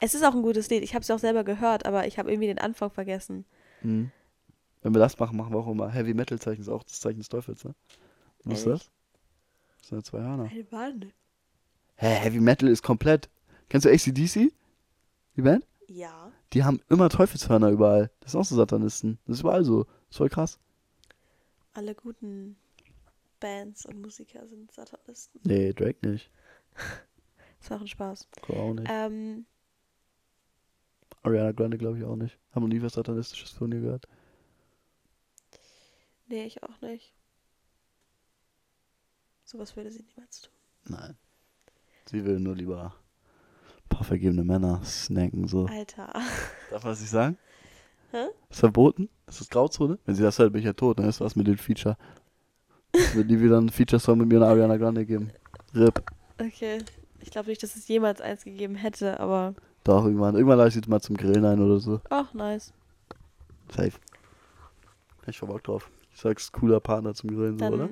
es 0.00 0.14
ist 0.14 0.24
auch 0.24 0.34
ein 0.34 0.42
gutes 0.42 0.70
Lied. 0.70 0.82
Ich 0.82 0.94
habe 0.94 1.02
es 1.02 1.10
auch 1.10 1.18
selber 1.18 1.44
gehört, 1.44 1.84
aber 1.86 2.06
ich 2.06 2.18
habe 2.18 2.30
irgendwie 2.30 2.48
den 2.48 2.58
Anfang 2.58 2.90
vergessen. 2.90 3.44
Hm. 3.82 4.10
Wenn 4.82 4.94
wir 4.94 4.98
das 4.98 5.18
machen, 5.18 5.36
machen 5.36 5.52
wir 5.52 5.58
auch 5.58 5.68
immer 5.68 5.88
Heavy 5.90 6.14
Metal 6.14 6.38
Zeichen, 6.40 6.62
ist 6.62 6.68
auch 6.68 6.82
das 6.82 6.98
Zeichen 7.00 7.18
des 7.18 7.28
Teufels, 7.28 7.64
ne? 7.64 7.74
Was 8.44 8.58
ist 8.60 8.66
das? 8.66 8.90
Das 9.78 9.88
sind 9.88 9.98
ja 9.98 10.02
zwei 10.04 10.18
Hörner. 10.20 10.48
Eine 10.50 10.64
Bande. 10.64 11.10
Hä, 11.94 12.06
Heavy 12.16 12.40
Metal 12.40 12.68
ist 12.68 12.82
komplett. 12.82 13.28
Kennst 13.68 13.84
du 13.84 13.90
ACDC? 13.90 14.52
Die 15.36 15.42
Band? 15.42 15.66
Ja. 15.88 16.32
Die 16.52 16.64
haben 16.64 16.80
immer 16.88 17.08
Teufelshörner 17.08 17.70
überall. 17.70 18.10
Das 18.20 18.32
sind 18.32 18.40
auch 18.40 18.44
so 18.44 18.56
Satanisten. 18.56 19.18
Das 19.26 19.36
ist 19.36 19.40
überall 19.40 19.64
so. 19.64 19.84
Das 19.84 19.92
ist 20.10 20.16
voll 20.18 20.28
krass. 20.28 20.58
Alle 21.74 21.94
guten 21.94 22.56
Bands 23.40 23.86
und 23.86 24.00
Musiker 24.00 24.46
sind 24.46 24.70
Satanisten. 24.72 25.40
Nee, 25.44 25.72
Drake 25.72 26.06
nicht. 26.08 26.30
Das 27.60 27.70
war 27.70 27.76
auch 27.76 27.82
ein 27.82 27.86
Spaß. 27.86 28.28
Cole 28.40 28.58
auch 28.58 28.74
nicht. 28.74 28.88
Ähm, 28.90 29.46
Ariana 31.22 31.52
Grande 31.52 31.78
glaube 31.78 31.98
ich 31.98 32.04
auch 32.04 32.16
nicht. 32.16 32.36
Haben 32.50 32.62
noch 32.62 32.68
nie 32.68 32.82
was 32.82 32.94
Satanistisches 32.94 33.50
von 33.52 33.70
ihr 33.70 33.78
gehört. 33.80 34.08
nee, 36.26 36.44
ich 36.44 36.60
auch 36.64 36.80
nicht. 36.80 37.14
Sowas 39.44 39.76
würde 39.76 39.92
sie 39.92 40.02
niemals 40.02 40.40
tun. 40.40 40.52
Nein. 40.88 41.16
Sie 42.06 42.24
will 42.24 42.40
nur 42.40 42.56
lieber 42.56 42.96
paar 44.02 44.08
vergebene 44.08 44.42
Männer 44.42 44.80
snacken, 44.84 45.46
so. 45.46 45.66
Alter. 45.66 46.12
Darf 46.70 46.82
man 46.82 46.92
das 46.92 47.00
nicht 47.00 47.10
sagen? 47.10 47.38
Hä? 48.10 48.26
Ist 48.50 48.60
verboten? 48.60 49.08
Ist 49.26 49.40
das 49.40 49.48
Grauzone? 49.48 49.98
Wenn 50.04 50.14
sie 50.14 50.22
das 50.22 50.38
hört, 50.38 50.52
bin 50.52 50.58
ich 50.58 50.66
ja 50.66 50.72
tot. 50.72 50.98
Dann 50.98 51.08
ist 51.08 51.20
was 51.20 51.36
mit 51.36 51.46
dem 51.46 51.56
Feature. 51.56 51.96
Wird 53.14 53.28
nie 53.28 53.40
wieder 53.40 53.58
ein 53.58 53.70
Feature-Song 53.70 54.18
mit 54.18 54.28
mir 54.28 54.36
und 54.38 54.42
Ariana 54.42 54.76
Grande 54.76 55.06
geben. 55.06 55.30
RIP. 55.74 56.02
Okay. 56.38 56.78
Ich 57.20 57.30
glaube 57.30 57.48
nicht, 57.48 57.62
dass 57.62 57.76
es 57.76 57.88
jemals 57.88 58.20
eins 58.20 58.44
gegeben 58.44 58.74
hätte, 58.74 59.20
aber. 59.20 59.54
Doch, 59.84 60.04
irgendwann. 60.04 60.34
Irgendwann 60.34 60.58
lade 60.58 60.68
ich 60.68 60.74
sie 60.74 60.90
mal 60.90 61.00
zum 61.00 61.16
Grillen 61.16 61.44
ein 61.44 61.60
oder 61.60 61.78
so. 61.78 62.00
Ach, 62.10 62.34
nice. 62.34 62.72
Safe. 63.70 63.92
Hab 65.20 65.28
ich 65.28 65.38
voll 65.38 65.48
Bock 65.48 65.62
drauf. 65.62 65.90
Ich 66.12 66.20
sag's, 66.20 66.52
cooler 66.52 66.80
Partner 66.80 67.14
zum 67.14 67.30
Grillen, 67.30 67.58
so, 67.58 67.64
Dann. 67.64 67.74
oder? 67.74 67.88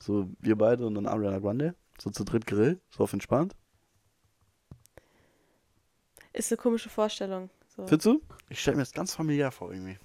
So, 0.00 0.28
wir 0.40 0.56
beide 0.56 0.86
und 0.86 0.94
dann 0.94 1.06
Ariana 1.06 1.40
Grande. 1.40 1.74
So 1.98 2.10
zu 2.10 2.24
dritt 2.24 2.46
Grill. 2.46 2.78
So 2.90 3.02
auf 3.02 3.12
entspannt. 3.12 3.56
Ist 6.38 6.50
eine 6.52 6.56
komische 6.56 6.88
Vorstellung. 6.88 7.50
So. 7.76 7.86
Findest 7.86 8.06
du? 8.06 8.22
Ich 8.48 8.60
stell 8.60 8.74
mir 8.74 8.80
das 8.82 8.92
ganz 8.92 9.14
familiär 9.14 9.50
vor, 9.50 9.72
irgendwie. 9.72 9.98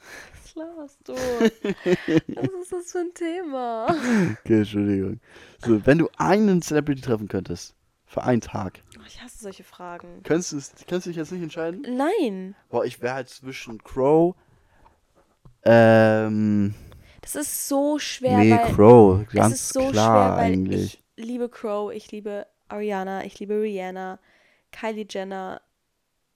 Was 0.42 0.54
laberst 0.54 0.98
du? 1.04 1.12
Was 2.36 2.62
ist 2.62 2.72
das 2.72 2.92
für 2.92 2.98
ein 3.00 3.12
Thema? 3.14 3.86
Okay, 4.40 4.58
Entschuldigung. 4.58 5.20
So, 5.58 5.84
wenn 5.84 5.98
du 5.98 6.08
einen 6.16 6.62
Celebrity 6.62 7.02
treffen 7.02 7.28
könntest. 7.28 7.74
Für 8.08 8.22
einen 8.22 8.40
Tag. 8.40 8.78
Oh, 8.96 9.02
ich 9.04 9.20
hasse 9.20 9.38
solche 9.42 9.64
Fragen. 9.64 10.22
Könntest 10.22 10.52
du 10.52 10.56
es- 10.58 10.72
kannst 10.86 11.06
du 11.06 11.10
dich 11.10 11.16
jetzt 11.16 11.32
nicht 11.32 11.42
entscheiden? 11.42 11.84
Nein. 11.96 12.54
Boah, 12.68 12.84
ich 12.84 13.02
wäre 13.02 13.14
halt 13.14 13.28
zwischen 13.28 13.82
Crow. 13.82 14.36
Ähm. 15.64 16.74
Das 17.22 17.34
ist 17.34 17.66
so 17.66 17.98
schwer, 17.98 18.38
nee, 18.38 18.52
weil 18.52 18.72
Crow. 18.72 19.20
es 19.26 19.32
Ganz 19.32 19.54
ist 19.54 19.72
so 19.72 19.90
klar 19.90 20.36
schwer, 20.36 20.44
weil 20.44 20.52
eigentlich. 20.52 21.02
ich 21.16 21.24
liebe 21.24 21.48
Crow, 21.48 21.92
ich 21.92 22.12
liebe 22.12 22.46
Ariana, 22.68 23.24
ich 23.24 23.40
liebe 23.40 23.60
Rihanna, 23.60 24.20
Kylie 24.72 25.06
Jenner. 25.08 25.60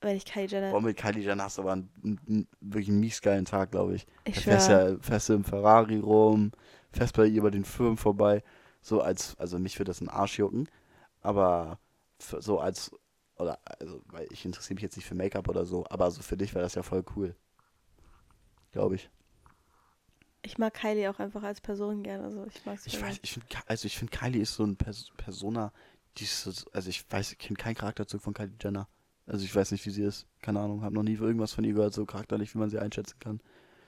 Wenn 0.00 0.16
ich 0.16 0.24
Kylie 0.24 0.48
Jenner. 0.48 0.70
Boah, 0.70 0.80
mit 0.80 0.96
Kylie 0.96 1.22
Jenner 1.22 1.44
hast 1.44 1.58
du 1.58 1.62
aber 1.62 1.72
einen, 1.72 1.90
einen, 2.02 2.20
einen 2.26 2.48
wirklich 2.60 2.88
einen 2.88 3.00
mies 3.00 3.20
geilen 3.20 3.44
Tag, 3.44 3.70
glaube 3.70 3.94
ich. 3.94 4.06
ich 4.24 4.36
Da 4.36 4.40
fährst, 4.40 4.68
ja, 4.70 4.96
fährst 5.00 5.28
du 5.28 5.34
im 5.34 5.44
Ferrari 5.44 5.98
rum, 5.98 6.52
fährst 6.90 7.16
bei 7.16 7.26
ihr 7.26 7.42
bei 7.42 7.50
den 7.50 7.64
Firmen 7.64 7.98
vorbei. 7.98 8.42
So 8.80 9.02
als, 9.02 9.36
also 9.38 9.58
mich 9.58 9.78
würde 9.78 9.90
das 9.90 10.00
ein 10.00 10.08
Arsch 10.08 10.38
jucken, 10.38 10.68
aber 11.20 11.78
für, 12.18 12.40
so 12.40 12.60
als, 12.60 12.90
oder, 13.36 13.58
also, 13.64 14.02
weil 14.06 14.26
ich 14.30 14.44
interessiere 14.44 14.74
mich 14.74 14.82
jetzt 14.82 14.96
nicht 14.96 15.06
für 15.06 15.14
Make-up 15.14 15.48
oder 15.48 15.66
so, 15.66 15.84
aber 15.90 16.10
so 16.10 16.22
für 16.22 16.36
dich 16.36 16.54
wäre 16.54 16.64
das 16.64 16.74
ja 16.74 16.82
voll 16.82 17.04
cool. 17.16 17.34
Glaube 18.72 18.94
ich. 18.94 19.10
Ich 20.42 20.56
mag 20.56 20.72
Kylie 20.72 21.10
auch 21.10 21.18
einfach 21.18 21.42
als 21.42 21.60
Person 21.60 22.02
gerne. 22.02 22.24
Also 22.24 22.46
ich 22.46 22.64
mag 22.64 22.78
sie 22.78 22.88
Ich 22.88 23.00
weiß, 23.00 23.18
ich 23.22 23.32
finde, 23.32 23.46
also 23.66 23.86
ich 23.86 23.98
finde 23.98 24.16
Kylie 24.16 24.40
ist 24.40 24.54
so 24.54 24.64
ein 24.64 24.76
Pers 24.76 25.10
Persona, 25.16 25.72
die 26.20 26.24
ist 26.24 26.42
so, 26.42 26.52
also 26.72 26.88
ich 26.88 27.04
weiß, 27.10 27.32
ich 27.32 27.38
kenne 27.38 27.56
keinen 27.56 27.74
Charakterzug 27.74 28.20
von 28.20 28.34
Kylie 28.34 28.52
Jenner. 28.60 28.88
Also 29.26 29.44
ich 29.44 29.54
weiß 29.54 29.72
nicht, 29.72 29.84
wie 29.86 29.90
sie 29.90 30.02
ist. 30.02 30.26
Keine 30.42 30.60
Ahnung, 30.60 30.82
habe 30.82 30.94
noch 30.94 31.02
nie 31.02 31.14
irgendwas 31.14 31.52
von 31.52 31.64
ihr 31.64 31.72
gehört, 31.72 31.94
so 31.94 32.04
charakterlich, 32.04 32.54
wie 32.54 32.58
man 32.58 32.68
sie 32.68 32.78
einschätzen 32.78 33.18
kann. 33.20 33.40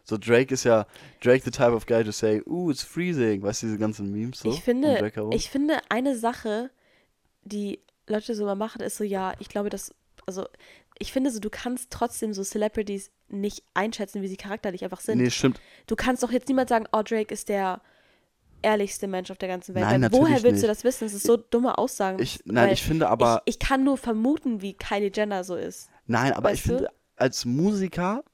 So 0.04 0.18
Drake 0.18 0.52
ist 0.52 0.64
ja, 0.64 0.86
Drake 1.20 1.44
the 1.44 1.50
type 1.50 1.72
of 1.72 1.86
guy 1.86 2.02
to 2.02 2.10
say, 2.10 2.42
ooh, 2.46 2.70
it's 2.70 2.82
freezing. 2.82 3.42
Weißt 3.42 3.62
du, 3.62 3.66
diese 3.66 3.78
ganzen 3.78 4.10
Memes 4.10 4.40
so? 4.40 4.50
Ich 4.50 4.62
finde, 4.62 4.96
Drake 4.98 5.16
herum? 5.16 5.32
ich 5.32 5.50
finde 5.50 5.78
eine 5.90 6.16
Sache, 6.16 6.70
die 7.44 7.80
Leute 8.08 8.34
so 8.34 8.44
mal 8.44 8.56
machen, 8.56 8.82
ist 8.82 8.96
so, 8.96 9.04
ja, 9.04 9.34
ich 9.38 9.48
glaube, 9.48 9.68
dass, 9.68 9.94
also 10.26 10.46
ich 10.98 11.12
finde 11.12 11.30
so, 11.30 11.40
du 11.40 11.50
kannst 11.50 11.90
trotzdem 11.90 12.32
so 12.32 12.42
Celebrities 12.42 13.10
nicht 13.28 13.64
einschätzen, 13.74 14.22
wie 14.22 14.28
sie 14.28 14.36
charakterlich 14.36 14.84
einfach 14.84 15.00
sind. 15.00 15.18
Nee, 15.18 15.30
stimmt. 15.30 15.60
Du 15.86 15.96
kannst 15.96 16.22
doch 16.22 16.32
jetzt 16.32 16.48
niemand 16.48 16.68
sagen, 16.68 16.86
oh, 16.92 17.02
Drake 17.02 17.32
ist 17.32 17.48
der 17.48 17.80
ehrlichste 18.62 19.06
Mensch 19.08 19.30
auf 19.30 19.38
der 19.38 19.48
ganzen 19.48 19.74
Welt. 19.74 19.84
Nein, 19.84 20.02
weil 20.02 20.12
woher 20.12 20.22
natürlich 20.22 20.42
willst 20.44 20.62
du 20.62 20.66
nicht. 20.68 20.78
das 20.78 20.84
wissen? 20.84 21.04
Das 21.06 21.14
ist 21.14 21.26
so 21.26 21.36
dumme 21.36 21.78
Aussagen. 21.78 22.20
Ich, 22.22 22.40
nein, 22.44 22.72
ich 22.72 22.82
finde 22.82 23.08
aber, 23.08 23.42
ich, 23.44 23.54
ich 23.54 23.58
kann 23.58 23.84
nur 23.84 23.96
vermuten, 23.98 24.62
wie 24.62 24.74
Kylie 24.74 25.10
Jenner 25.14 25.44
so 25.44 25.54
ist. 25.56 25.88
nein, 26.06 26.32
aber 26.32 26.52
ich 26.52 26.60
weißt 26.60 26.66
du? 26.70 26.74
finde, 26.76 26.90
als 27.16 27.44
Musiker 27.44 28.24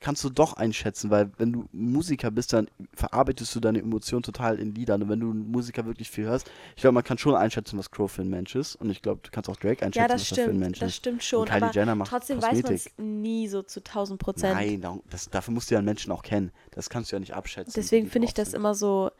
kannst 0.00 0.22
du 0.22 0.28
doch 0.28 0.52
einschätzen, 0.54 1.08
weil 1.10 1.30
wenn 1.38 1.50
du 1.50 1.64
Musiker 1.72 2.30
bist, 2.30 2.52
dann 2.52 2.68
verarbeitest 2.92 3.54
du 3.54 3.60
deine 3.60 3.78
Emotionen 3.78 4.22
total 4.22 4.58
in 4.58 4.74
Liedern. 4.74 5.02
Und 5.02 5.08
wenn 5.08 5.20
du 5.20 5.28
Musiker 5.32 5.86
wirklich 5.86 6.10
viel 6.10 6.24
hörst, 6.26 6.50
ich 6.76 6.82
glaube, 6.82 6.92
man 6.92 7.04
kann 7.04 7.16
schon 7.16 7.34
einschätzen, 7.34 7.78
was 7.78 7.90
Crow 7.90 8.10
für 8.12 8.20
ein 8.20 8.28
Mensch 8.28 8.54
ist. 8.54 8.76
Und 8.76 8.90
ich 8.90 9.00
glaube, 9.00 9.20
du 9.22 9.30
kannst 9.30 9.48
auch 9.48 9.56
Drake 9.56 9.82
einschätzen, 9.82 10.02
Ja, 10.02 10.08
das 10.08 10.20
was 10.20 10.28
das 10.28 10.36
für 10.36 10.42
ein 10.42 10.48
stimmt. 10.48 10.60
Mensch 10.60 10.78
Das 10.80 10.88
ist. 10.90 10.96
stimmt 10.96 11.14
Und 11.16 11.22
schon. 11.22 11.44
Kylie 11.46 11.62
Aber 11.62 11.72
Jenner 11.72 11.94
macht 11.94 12.10
trotzdem 12.10 12.36
weiß 12.36 12.52
man 12.52 12.62
Kosmetik. 12.64 12.92
es 12.98 13.02
nie 13.02 13.48
so 13.48 13.62
zu 13.62 13.80
1000 13.80 14.20
Prozent. 14.20 14.54
Nein, 14.54 15.00
das, 15.08 15.30
dafür 15.30 15.54
musst 15.54 15.70
du 15.70 15.74
ja 15.74 15.78
einen 15.78 15.86
Menschen 15.86 16.12
auch 16.12 16.22
kennen. 16.22 16.50
Das 16.72 16.90
kannst 16.90 17.10
du 17.10 17.16
ja 17.16 17.20
nicht 17.20 17.32
abschätzen. 17.32 17.72
Deswegen 17.74 18.10
finde 18.10 18.28
ich 18.28 18.34
das 18.34 18.50
sind. 18.50 18.60
immer 18.60 18.74
so, 18.74 19.10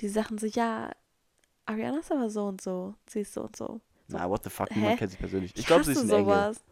die 0.00 0.08
Sachen 0.08 0.38
so, 0.38 0.46
ja, 0.46 0.90
Ariana 1.66 1.98
ist 1.98 2.12
aber 2.12 2.28
so 2.30 2.46
und 2.46 2.60
so, 2.60 2.94
sie 3.08 3.20
ist 3.20 3.32
so 3.34 3.42
und 3.42 3.56
so. 3.56 3.80
so. 4.08 4.16
Na, 4.18 4.28
what 4.28 4.44
the 4.44 4.50
fuck, 4.50 4.70
niemand 4.74 4.98
kennt 4.98 5.10
sie 5.12 5.16
persönlich. 5.16 5.52
Ich 5.54 5.60
Ich 5.60 5.66
glaube, 5.66 5.84
sie 5.84 5.92
ist 5.92 5.98
ein 6.02 6.10
Engel. 6.10 6.24
sowas. 6.24 6.64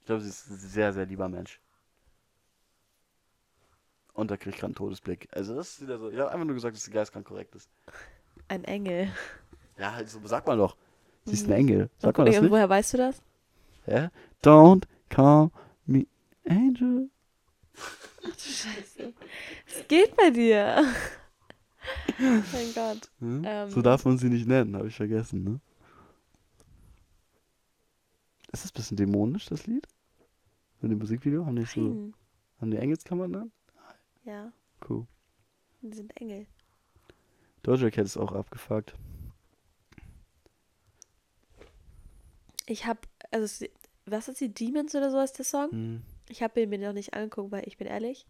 Ich 0.00 0.06
glaube, 0.06 0.22
sie 0.22 0.28
ist 0.30 0.50
ein 0.50 0.56
sehr, 0.56 0.92
sehr 0.92 1.06
lieber 1.06 1.28
Mensch. 1.28 1.60
Und 4.12 4.30
da 4.30 4.36
krieg 4.36 4.54
ich 4.54 4.60
gerade 4.60 4.66
einen 4.70 4.74
Todesblick. 4.76 5.28
Also 5.32 5.54
das 5.54 5.68
ist 5.72 5.82
wieder 5.82 5.98
so. 5.98 6.10
Ich 6.10 6.18
habe 6.18 6.30
einfach 6.30 6.46
nur 6.46 6.54
gesagt, 6.54 6.74
dass 6.74 6.84
die 6.84 6.90
geistkrank 6.90 7.26
korrekt 7.26 7.54
ist. 7.54 7.68
Ein 8.48 8.64
Engel. 8.64 9.12
Ja, 9.78 9.92
halt 9.92 10.08
so 10.08 10.24
sagt 10.26 10.46
man 10.46 10.58
doch. 10.58 10.76
Sie 11.26 11.34
ist 11.34 11.42
ein 11.44 11.48
Mhm. 11.50 11.52
Engel. 11.56 11.90
Sagt 11.98 12.18
Und, 12.18 12.24
man 12.24 12.32
das 12.32 12.40
nicht? 12.42 12.50
woher 12.50 12.68
weißt 12.68 12.94
du 12.94 12.96
das? 12.98 13.20
Hä? 13.84 14.08
Don't 14.42 14.84
call 15.10 15.50
me 15.84 16.06
angel. 16.48 17.10
Scheiße. 18.38 19.12
Was 19.66 19.88
geht 19.88 20.16
bei 20.16 20.30
dir? 20.30 20.82
mein 22.18 22.74
Gott. 22.74 23.10
Hm? 23.20 23.42
Ähm. 23.44 23.70
so 23.70 23.82
darf 23.82 24.04
man 24.04 24.18
sie 24.18 24.28
nicht 24.28 24.46
nennen, 24.46 24.76
habe 24.76 24.88
ich 24.88 24.96
vergessen, 24.96 25.44
ne? 25.44 25.60
Ist 28.52 28.64
das 28.64 28.70
ein 28.70 28.74
bisschen 28.74 28.96
dämonisch, 28.96 29.46
das 29.46 29.66
Lied? 29.66 29.86
In 30.82 30.88
dem 30.90 30.98
Musikvideo? 30.98 31.44
Haben 31.46 31.56
die 31.56 31.64
so, 31.64 32.12
haben 32.60 32.70
die 32.70 32.76
Engelsklammern 32.78 33.32
dann? 33.32 33.52
Ja, 34.24 34.52
Cool. 34.88 35.06
die 35.82 35.92
sind 35.92 36.16
Engel. 36.20 36.46
Doja 37.62 37.90
Cat 37.90 38.04
ist 38.06 38.16
auch 38.16 38.32
abgefuckt. 38.32 38.94
Ich 42.66 42.86
hab, 42.86 43.06
also, 43.30 43.66
was 44.06 44.28
ist 44.28 44.40
die 44.40 44.52
Demons 44.52 44.94
oder 44.94 45.10
so 45.10 45.20
ist 45.20 45.38
der 45.38 45.44
Song? 45.44 45.70
Hm. 45.70 46.02
Ich 46.28 46.42
habe 46.42 46.60
ihn 46.60 46.68
mir 46.68 46.78
noch 46.78 46.92
nicht 46.92 47.14
angeguckt, 47.14 47.52
weil 47.52 47.66
ich 47.66 47.76
bin 47.76 47.86
ehrlich. 47.86 48.26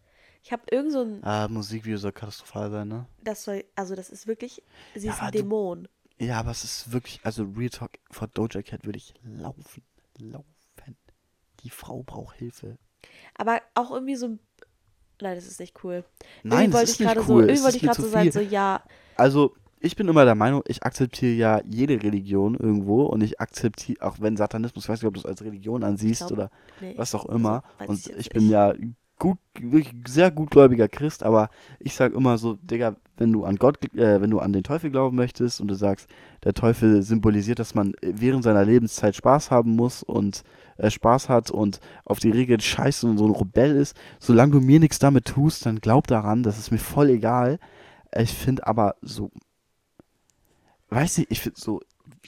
Ich 0.47 0.53
habe 0.53 0.63
irgend 0.71 0.93
so 0.93 1.01
ein, 1.01 1.25
Ah, 1.25 1.49
Musikvideo 1.49 1.99
soll 1.99 2.13
katastrophal 2.13 2.71
sein, 2.71 2.87
ne? 2.87 3.07
das 3.21 3.43
soll, 3.43 3.65
also 3.75 3.97
das 3.97 4.11
ist 4.11 4.29
wirklich, 4.29 4.63
sie 4.95 5.09
Ja, 5.09 5.13
ist 5.15 5.21
ein 5.21 5.33
du- 5.33 5.39
Dämon. 5.39 5.89
Ja, 6.21 6.39
aber 6.39 6.53
es 6.53 6.63
ist 6.63 6.93
wirklich, 6.93 7.19
also 7.25 7.43
Real 7.57 7.69
Talk, 7.69 7.99
vor 8.13 8.29
Doja 8.29 8.63
Cat 8.63 8.85
würde 8.87 8.97
ich 8.99 9.13
laufen, 9.25 9.65
laufen. 10.21 10.47
Die 11.65 11.71
Frau 11.71 12.05
braucht 12.05 12.37
Hilfe. 12.37 12.79
Aber 13.35 13.61
auch 13.75 13.91
irgendwie 13.91 14.15
so 14.15 14.27
ein, 14.27 14.39
nein, 15.21 15.35
das 15.35 15.49
ist 15.49 15.59
nicht 15.59 15.83
cool. 15.83 16.05
Nein, 16.45 16.71
das 16.71 16.85
ist 16.85 17.01
ich 17.01 17.07
nicht 17.07 17.17
cool. 17.17 17.25
so, 17.25 17.41
irgendwie 17.41 17.63
wollte 17.65 17.77
ich 17.79 17.83
gerade 17.83 18.01
so 18.03 18.09
sein, 18.09 18.23
viel. 18.23 18.33
so 18.33 18.39
ja, 18.41 18.85
Also, 19.17 19.53
ich 19.81 19.97
bin 19.97 20.07
immer 20.07 20.25
der 20.25 20.37
Meinung, 20.37 20.63
ich 20.69 20.85
akzeptiere 20.85 21.33
ja 21.33 21.61
jede 21.65 22.01
Religion 22.05 22.55
irgendwo 22.55 23.05
und 23.07 23.21
ich 23.21 23.41
akzeptiere, 23.41 24.01
auch 24.07 24.21
wenn 24.21 24.37
Satanismus, 24.37 24.85
ich 24.85 24.89
weiß 24.91 25.01
nicht, 25.03 25.09
ob 25.09 25.15
du 25.15 25.21
es 25.21 25.27
als 25.27 25.43
Religion 25.43 25.83
ansiehst 25.83 26.21
glaub, 26.21 26.31
oder 26.33 26.51
nee. 26.81 26.95
was 26.97 27.17
auch 27.17 27.25
immer. 27.27 27.65
und 27.85 28.07
ich 28.07 28.29
bin 28.29 28.45
nicht. 28.45 28.53
ja 28.53 28.73
gut, 29.19 29.39
wirklich 29.59 29.95
sehr 30.07 30.31
gutgläubiger 30.31 30.89
Christ, 30.89 31.23
aber 31.23 31.49
ich 31.79 31.95
sage 31.95 32.15
immer 32.17 32.37
so, 32.39 32.55
Digga, 32.55 32.97
wenn 33.17 33.33
du 33.33 33.45
an 33.45 33.57
Gott, 33.57 33.83
äh, 33.95 34.21
wenn 34.21 34.31
du 34.31 34.41
an 34.41 34.53
den 34.53 34.63
Teufel 34.63 34.91
glauben 34.91 35.17
möchtest 35.17 35.61
und 35.61 35.69
du 35.69 35.75
sagst, 35.75 36.07
der 36.45 36.53
Teufel 36.53 37.03
symbolisiert, 37.03 37.59
dass 37.59 37.75
man 37.75 37.95
während 38.03 38.45
seiner 38.45 38.65
Lebenszeit 38.65 39.17
Spaß 39.17 39.51
haben 39.51 39.75
muss 39.75 40.03
und 40.03 40.43
äh, 40.77 40.91
Spaß 40.91 41.31
hat 41.31 41.51
und 41.51 41.81
auf 42.05 42.19
die 42.19 42.31
Regeln 42.31 42.61
scheißt 42.61 43.05
und 43.05 43.17
so 43.17 43.27
ein 43.27 43.35
Rebell 43.35 43.75
ist, 43.77 43.97
solange 44.19 44.53
du 44.53 44.61
mir 44.61 44.81
nichts 44.81 44.99
damit 44.99 45.25
tust, 45.25 45.65
dann 45.65 45.81
glaub 45.81 46.07
daran, 46.07 46.43
das 46.43 46.59
ist 46.59 46.71
mir 46.71 46.79
voll 46.79 47.09
egal. 47.09 47.59
Ich 48.15 48.35
finde 48.35 48.67
aber 48.67 48.97
so, 49.01 49.31
weiß 50.91 51.19
nicht, 51.19 51.31
ich 51.31 51.41
finde 51.41 51.59
so, 51.61 51.81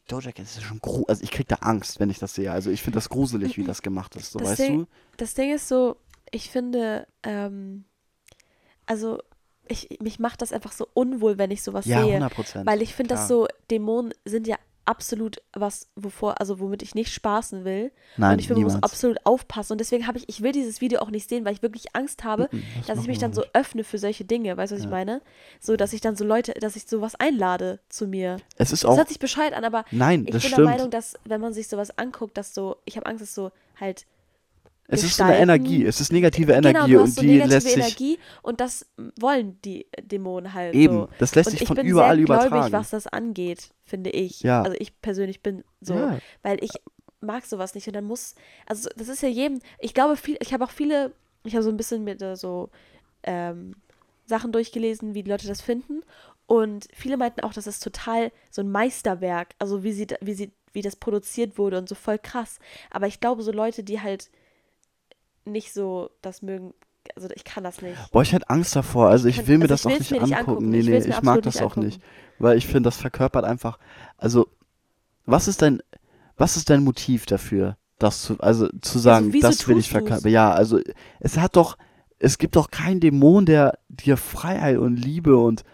Doja 0.09 0.33
Cat 0.33 0.45
ist 0.47 0.63
schon 0.63 0.79
gruselig, 0.81 1.09
also 1.11 1.23
ich 1.23 1.31
krieg 1.31 1.49
da 1.49 1.57
Angst, 1.57 2.01
wenn 2.01 2.09
ich 2.09 2.19
das 2.19 2.35
sehe. 2.35 2.51
Also 2.51 2.71
ich 2.71 2.83
finde 2.83 2.97
das 2.97 3.09
gruselig, 3.11 3.57
wie 3.59 3.65
das 3.65 3.83
gemacht 3.83 4.17
ist, 4.17 4.33
so 4.33 4.39
Das 4.39 4.51
weißt 4.51 4.61
Ding- 4.61 4.79
du? 4.81 4.87
Das 5.19 5.35
Ding 5.35 5.53
ist 5.55 5.69
so, 5.69 5.97
ich 6.33 6.51
finde, 6.51 7.07
ähm, 7.23 7.85
also 8.87 9.21
ich, 9.67 9.99
mich 10.01 10.19
macht 10.19 10.41
das 10.43 10.53
einfach 10.53 10.73
so 10.73 10.89
unwohl, 10.95 11.37
wenn 11.39 11.51
ich 11.51 11.63
sowas 11.63 11.87
Ja, 11.87 12.01
sehe. 12.03 12.13
100 12.15 12.33
Prozent. 12.33 12.67
Weil 12.67 12.81
ich 12.83 12.95
finde, 12.95 13.15
dass 13.15 13.29
so 13.29 13.47
Dämonen 13.71 14.15
sind 14.25 14.47
ja 14.47 14.57
absolut 14.87 15.43
was, 15.53 15.87
wovor, 15.97 16.41
also 16.41 16.61
womit 16.61 16.83
ich 16.83 16.95
nicht 16.95 17.13
spaßen 17.13 17.67
will. 17.67 17.93
Nein, 18.17 18.33
und 18.33 18.39
ich 18.39 18.47
finde, 18.47 18.63
man 18.63 18.73
muss 18.73 18.83
absolut 18.83 19.19
aufpassen. 19.25 19.73
Und 19.73 19.79
deswegen 19.83 20.07
habe 20.07 20.17
ich, 20.17 20.27
ich 20.31 20.43
will 20.43 20.53
dieses 20.53 20.81
Video 20.81 21.01
auch 21.01 21.11
nicht 21.11 21.29
sehen, 21.29 21.45
weil 21.45 21.53
ich 21.53 21.61
wirklich 21.61 21.95
Angst 21.95 22.25
habe, 22.25 22.49
Mhm, 22.51 22.63
das 22.79 22.87
dass 22.87 22.99
ich 23.01 23.07
mich 23.09 23.19
dann 23.19 23.35
so 23.35 23.45
öffne 23.53 23.85
für 23.85 23.99
solche 23.99 24.25
Dinge. 24.25 24.57
Weißt 24.57 24.73
du, 24.73 24.77
was 24.77 24.81
ich 24.81 24.87
Ja. 24.87 24.91
meine? 24.93 25.21
So, 25.61 25.77
dass 25.77 25.93
ich 25.93 26.01
dann 26.01 26.17
so 26.17 26.25
Leute, 26.25 26.55
dass 26.55 26.75
ich 26.75 26.87
sowas 26.87 27.15
einlade 27.17 27.81
zu 27.91 28.07
mir. 28.07 28.39
Es 28.57 28.73
ist 28.73 28.85
Das 28.85 28.93
auch. 28.93 28.97
hört 28.97 29.09
sich 29.09 29.19
bescheuert 29.19 29.53
an, 29.53 29.65
aber 29.67 29.85
Nein, 29.91 30.25
ich 30.25 30.31
das 30.33 30.43
bin 30.45 30.53
stimmt. 30.53 30.67
der 30.67 30.75
Meinung, 30.75 30.91
dass 30.91 31.17
wenn 31.25 31.43
man 31.43 31.53
sich 31.53 31.69
sowas 31.69 31.99
anguckt, 31.99 32.39
dass 32.39 32.55
so, 32.55 32.77
ich 32.87 32.97
habe 32.97 33.05
Angst, 33.05 33.21
dass 33.21 33.35
so 33.35 33.51
halt 33.79 34.07
es 34.89 35.05
ist 35.05 35.17
so 35.17 35.23
eine 35.23 35.33
Gestalten- 35.35 35.43
Energie. 35.51 35.85
Es 35.85 36.01
ist 36.01 36.13
negative 36.13 36.53
Genau, 36.55 36.69
Energie 36.69 36.97
hast 36.97 37.03
und 37.03 37.11
so 37.11 37.21
die 37.21 37.27
negative 37.29 37.55
lässt 37.55 37.67
sich. 37.69 37.77
Energie 37.77 38.19
und 38.43 38.61
das 38.61 38.87
wollen 39.21 39.59
die 39.65 39.87
Dämonen 40.03 40.55
halt 40.55 40.75
Eben, 40.75 40.95
so. 40.95 41.09
das 41.19 41.35
lässt 41.35 41.51
sich 41.51 41.63
ich 41.63 41.69
von 41.69 41.77
bin 41.77 41.87
überall 41.87 42.17
sehr 42.17 42.25
übertragen. 42.25 42.51
gläubig, 42.51 42.73
was 42.73 42.91
das 42.91 43.07
angeht, 43.07 43.71
finde 43.85 44.11
ich. 44.11 44.43
Ja. 44.43 44.63
Also 44.63 44.77
ich 44.81 45.01
persönlich 45.01 45.43
bin 45.43 45.63
so, 45.81 45.95
Ja. 45.95 46.19
weil 46.43 46.63
ich 46.65 46.71
mag 47.21 47.45
sowas 47.47 47.75
nicht 47.75 47.87
und 47.87 47.95
dann 47.95 48.05
muss, 48.05 48.35
also 48.67 48.89
das 48.97 49.09
ist 49.09 49.23
ja 49.23 49.29
jedem, 49.29 49.61
ich 49.79 49.93
glaube 49.95 50.17
viel, 50.17 50.37
ich 50.41 50.53
habe 50.53 50.65
auch 50.65 50.71
viele, 50.71 51.13
ich 51.45 51.55
habe 51.55 51.63
so 51.65 51.71
ein 51.71 51.77
bisschen 51.77 52.05
mit 52.05 52.21
so 52.37 52.71
ähm, 53.25 53.75
Sachen 54.27 54.53
durchgelesen, 54.53 55.15
wie 55.15 55.23
die 55.23 55.31
Leute 55.31 55.49
das 55.49 55.61
finden 55.61 56.03
und 56.47 56.87
viele 56.95 57.17
meinten 57.17 57.41
auch, 57.41 57.53
das 57.53 57.67
ist 57.67 57.83
total 57.83 58.31
so 58.51 58.63
ein 58.63 58.71
Meisterwerk, 58.71 59.49
also 59.59 59.83
wie 59.83 59.93
sie, 59.93 60.07
wie 60.21 60.35
sie, 60.35 60.51
wie 60.73 60.83
das 60.83 60.97
produziert 60.97 61.59
wurde 61.59 61.79
und 61.79 61.89
so 61.89 61.95
voll 61.95 62.19
krass. 62.19 62.59
Aber 62.91 63.07
ich 63.07 63.21
glaube, 63.21 63.43
so 63.43 63.53
Leute, 63.53 63.83
die 63.83 64.01
halt 64.01 64.31
nicht 65.49 65.73
so 65.73 66.11
das 66.23 66.43
mögen, 66.43 66.75
also 67.17 67.29
ich 67.35 67.45
kann 67.45 67.65
das 67.65 67.81
nicht. 67.83 67.97
Boah, 68.13 68.23
ich 68.23 68.33
hätte 68.33 68.49
Angst 68.51 68.77
davor. 68.77 69.09
Also 69.09 69.29
ich 69.29 69.37
kann- 69.37 69.47
will 69.49 69.59
mir 69.59 69.65
also 69.71 69.75
das 69.75 69.81
ich 69.81 69.87
auch 69.87 69.99
nicht 69.99 70.11
mir 70.11 70.23
nicht 70.23 70.37
angucken. 70.37 70.51
angucken. 70.51 70.71
Nee, 70.71 70.79
Ich 70.81 70.87
nee, 70.87 70.99
mir 71.01 71.09
ich 71.09 71.23
mag 71.23 71.43
das 71.43 71.55
nicht 71.57 71.65
auch 71.65 71.77
nicht. 71.77 72.01
Weil 72.39 72.57
ich 72.59 72.67
finde, 72.67 72.83
das 72.89 72.97
verkörpert 72.97 73.45
einfach. 73.45 73.79
Also, 74.17 74.49
was 75.27 75.49
ist 75.49 75.63
dein, 75.63 75.83
was 76.37 76.57
ist 76.57 76.71
dein 76.71 76.85
Motiv 76.85 77.27
dafür, 77.27 77.77
das 77.99 78.23
zu, 78.23 78.39
also 78.41 78.69
zu 78.81 78.99
sagen, 78.99 79.33
wieso 79.33 79.49
das 79.49 79.67
will 79.67 79.79
ich 79.79 79.91
verkörpern? 79.91 80.31
Ja, 80.31 80.53
also 80.53 80.79
es 81.21 81.37
hat 81.39 81.57
doch, 81.57 81.77
es 82.21 82.39
gibt 82.39 82.55
doch 82.57 82.71
keinen 82.71 83.01
Dämon, 83.01 83.45
der 83.47 83.79
dir 83.89 84.17
Freiheit 84.17 84.79
und 84.79 84.97
Liebe 84.97 85.37
und 85.37 85.65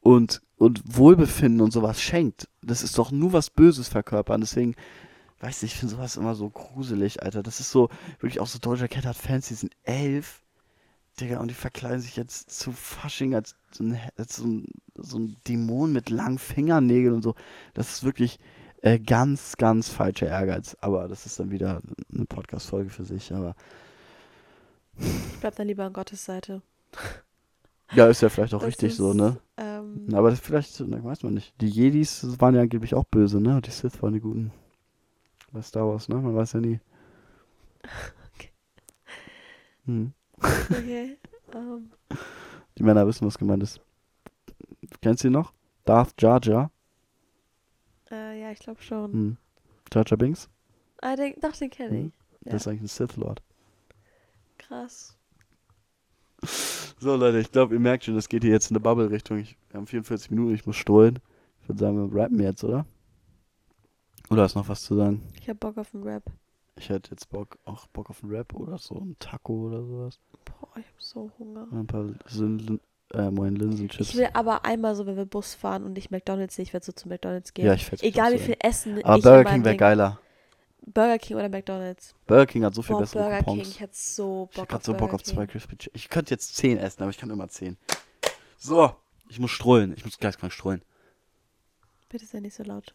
und 0.00 0.42
und 0.58 0.82
Wohlbefinden 0.86 1.60
und 1.60 1.72
sowas 1.72 2.00
schenkt. 2.00 2.48
Das 2.62 2.82
ist 2.82 2.96
doch 2.96 3.10
nur 3.10 3.32
was 3.34 3.50
Böses 3.50 3.88
verkörpern. 3.88 4.40
Deswegen, 4.40 4.74
weiß 5.40 5.62
nicht, 5.62 5.74
ich 5.74 5.78
finde 5.78 5.94
sowas 5.94 6.16
immer 6.16 6.34
so 6.34 6.48
gruselig, 6.48 7.22
Alter. 7.22 7.42
Das 7.42 7.60
ist 7.60 7.70
so 7.70 7.88
wirklich 8.20 8.40
auch 8.40 8.46
so 8.46 8.58
Doja 8.58 8.88
Cat 8.88 9.04
hat 9.06 9.16
Fans, 9.16 9.48
die 9.48 9.54
sind 9.54 9.72
elf. 9.84 10.42
Digga, 11.20 11.40
und 11.40 11.48
die 11.48 11.54
verkleiden 11.54 12.00
sich 12.00 12.16
jetzt 12.16 12.50
zu 12.50 12.72
Fasching 12.72 13.34
als 13.34 13.56
so 13.70 13.84
ein, 13.84 13.98
als 14.18 14.36
so 14.36 14.44
ein, 14.46 14.66
so 14.96 15.18
ein 15.18 15.36
Dämon 15.48 15.90
mit 15.92 16.10
langen 16.10 16.38
Fingernägeln 16.38 17.14
und 17.14 17.22
so. 17.22 17.34
Das 17.72 17.90
ist 17.90 18.04
wirklich 18.04 18.38
äh, 18.82 18.98
ganz, 18.98 19.56
ganz 19.56 19.88
falscher 19.88 20.26
Ehrgeiz. 20.26 20.76
Aber 20.82 21.08
das 21.08 21.24
ist 21.24 21.40
dann 21.40 21.50
wieder 21.50 21.80
eine 22.12 22.26
Podcast-Folge 22.26 22.90
für 22.90 23.04
sich. 23.04 23.32
Aber 23.32 23.54
Ich 24.98 25.40
bleib 25.40 25.56
dann 25.56 25.68
lieber 25.68 25.84
an 25.84 25.94
Gottes 25.94 26.24
Seite. 26.24 26.60
ja, 27.94 28.08
ist 28.08 28.20
ja 28.20 28.28
vielleicht 28.28 28.52
auch 28.52 28.60
Das 28.60 28.68
richtig 28.68 28.90
ist, 28.90 28.96
so, 28.98 29.14
ne? 29.14 29.38
Ähm, 29.56 30.08
Aber 30.12 30.28
das 30.30 30.40
vielleicht, 30.40 30.78
na, 30.80 31.02
weiß 31.02 31.22
man 31.22 31.32
nicht. 31.34 31.54
Die 31.62 31.68
Jedis 31.68 32.26
waren 32.40 32.54
ja 32.54 32.60
angeblich 32.60 32.94
auch 32.94 33.04
böse, 33.04 33.40
ne? 33.40 33.56
Und 33.56 33.66
die 33.66 33.70
Sith 33.70 34.02
waren 34.02 34.12
die 34.12 34.20
Guten. 34.20 34.52
Bei 35.56 35.62
Star 35.62 35.88
Wars, 35.88 36.06
ne? 36.10 36.16
Man 36.16 36.36
weiß 36.36 36.52
ja 36.52 36.60
nie. 36.60 36.80
Okay. 38.34 38.50
Hm. 39.86 40.12
okay. 40.38 41.16
ähm, 41.54 41.90
Die 42.76 42.82
Männer 42.82 43.06
wissen, 43.06 43.26
was 43.26 43.38
gemeint 43.38 43.62
ist. 43.62 43.80
Kennst 45.00 45.24
du 45.24 45.28
ihn 45.28 45.32
noch? 45.32 45.54
Darth 45.86 46.12
Jar 46.20 46.40
Jar? 46.44 46.70
äh, 48.10 48.38
ja, 48.42 48.50
ich 48.50 48.58
glaube 48.58 48.82
schon. 48.82 49.12
Hm. 49.12 49.36
Jar 49.94 50.04
Jar 50.06 50.18
Binks? 50.18 50.50
Ah, 51.00 51.16
den, 51.16 51.36
doch, 51.40 51.56
den 51.56 51.70
kenne 51.70 51.96
Hm. 51.98 52.06
ich. 52.08 52.12
Ja. 52.46 52.52
Das 52.52 52.62
ist 52.62 52.68
eigentlich 52.68 52.82
ein 52.82 52.88
Sith 52.88 53.16
Lord. 53.16 53.40
Krass. 54.58 55.16
So, 56.98 57.16
Leute, 57.16 57.38
ich 57.38 57.50
glaube, 57.50 57.72
ihr 57.74 57.80
merkt 57.80 58.04
schon, 58.04 58.14
das 58.14 58.28
geht 58.28 58.42
hier 58.42 58.52
jetzt 58.52 58.70
in 58.70 58.76
eine 58.76 58.82
Bubble-Richtung. 58.82 59.38
Ich- 59.38 59.56
Wir 59.70 59.78
haben 59.78 59.86
44 59.86 60.30
Minuten, 60.30 60.52
ich 60.54 60.66
muss 60.66 60.76
strollen. 60.76 61.18
Ich 61.62 61.68
würde 61.70 61.80
sagen, 61.80 62.12
wir 62.12 62.20
rappen 62.20 62.40
jetzt, 62.40 62.62
oder? 62.62 62.84
Oder 64.30 64.42
hast 64.42 64.54
du 64.54 64.58
noch 64.60 64.68
was 64.68 64.82
zu 64.82 64.96
sagen? 64.96 65.22
Ich 65.40 65.48
hab 65.48 65.60
Bock 65.60 65.78
auf 65.78 65.94
einen 65.94 66.04
Rap. 66.04 66.24
Ich 66.78 66.88
hätte 66.88 67.10
jetzt 67.12 67.30
Bock, 67.30 67.58
auch 67.64 67.86
Bock 67.88 68.10
auf 68.10 68.22
einen 68.22 68.32
Rap 68.32 68.52
oder 68.54 68.76
so, 68.78 68.96
ein 68.96 69.16
Taco 69.18 69.66
oder 69.68 69.82
sowas. 69.82 70.18
Boah, 70.44 70.68
ich 70.76 70.86
hab 70.86 71.00
so 71.00 71.30
Hunger. 71.38 71.66
Ein 71.72 71.86
paar 71.86 72.04
Lin 72.30 72.80
äh, 73.14 73.30
moin 73.30 73.54
Linsenchips. 73.54 74.10
Ich 74.10 74.16
will 74.16 74.28
aber 74.32 74.64
einmal 74.64 74.94
so, 74.94 75.06
wenn 75.06 75.16
wir 75.16 75.26
Bus 75.26 75.54
fahren 75.54 75.84
und 75.84 75.96
ich 75.96 76.10
McDonalds 76.10 76.56
sehe, 76.56 76.64
ich 76.64 76.72
werde 76.72 76.84
so 76.84 76.92
zu 76.92 77.08
McDonalds 77.08 77.54
gehen. 77.54 77.66
ja, 77.66 77.74
ich 77.74 77.84
färd's 77.86 78.02
Egal 78.02 78.34
wie 78.34 78.38
viel 78.38 78.56
Essen 78.58 79.02
Aber 79.04 79.16
ich 79.18 79.22
Burger 79.24 79.44
King 79.44 79.64
wäre 79.64 79.76
geiler. 79.76 80.20
Burger 80.86 81.18
King 81.18 81.36
oder 81.36 81.48
McDonalds. 81.48 82.14
Burger 82.26 82.46
King 82.46 82.64
hat 82.64 82.74
so 82.74 82.82
viel 82.82 82.94
Boah, 82.94 83.00
bessere 83.00 83.22
Burger 83.22 83.36
King, 83.38 83.44
Coupons. 83.44 83.68
ich 83.68 83.80
hätte 83.80 83.96
so 83.96 84.48
Ich 84.52 84.58
hab 84.58 84.68
Bock 84.68 84.76
auf 84.76 84.84
so 84.84 84.92
Burger 84.92 85.06
Bock 85.06 85.14
auf 85.14 85.22
King. 85.22 85.34
zwei 85.34 85.46
Crispy 85.46 85.76
Chicken. 85.76 85.96
Ich 85.96 86.08
könnte 86.08 86.34
jetzt 86.34 86.56
10 86.56 86.78
essen, 86.78 87.02
aber 87.02 87.10
ich 87.10 87.18
kann 87.18 87.30
immer 87.30 87.48
10. 87.48 87.76
So, 88.58 88.94
ich 89.28 89.38
muss 89.38 89.50
strollen. 89.50 89.94
Ich 89.96 90.04
muss 90.04 90.18
geistkrank 90.18 90.52
strollen. 90.52 90.82
Bitte 92.08 92.26
sei 92.26 92.40
nicht 92.40 92.54
so 92.54 92.64
laut. 92.64 92.94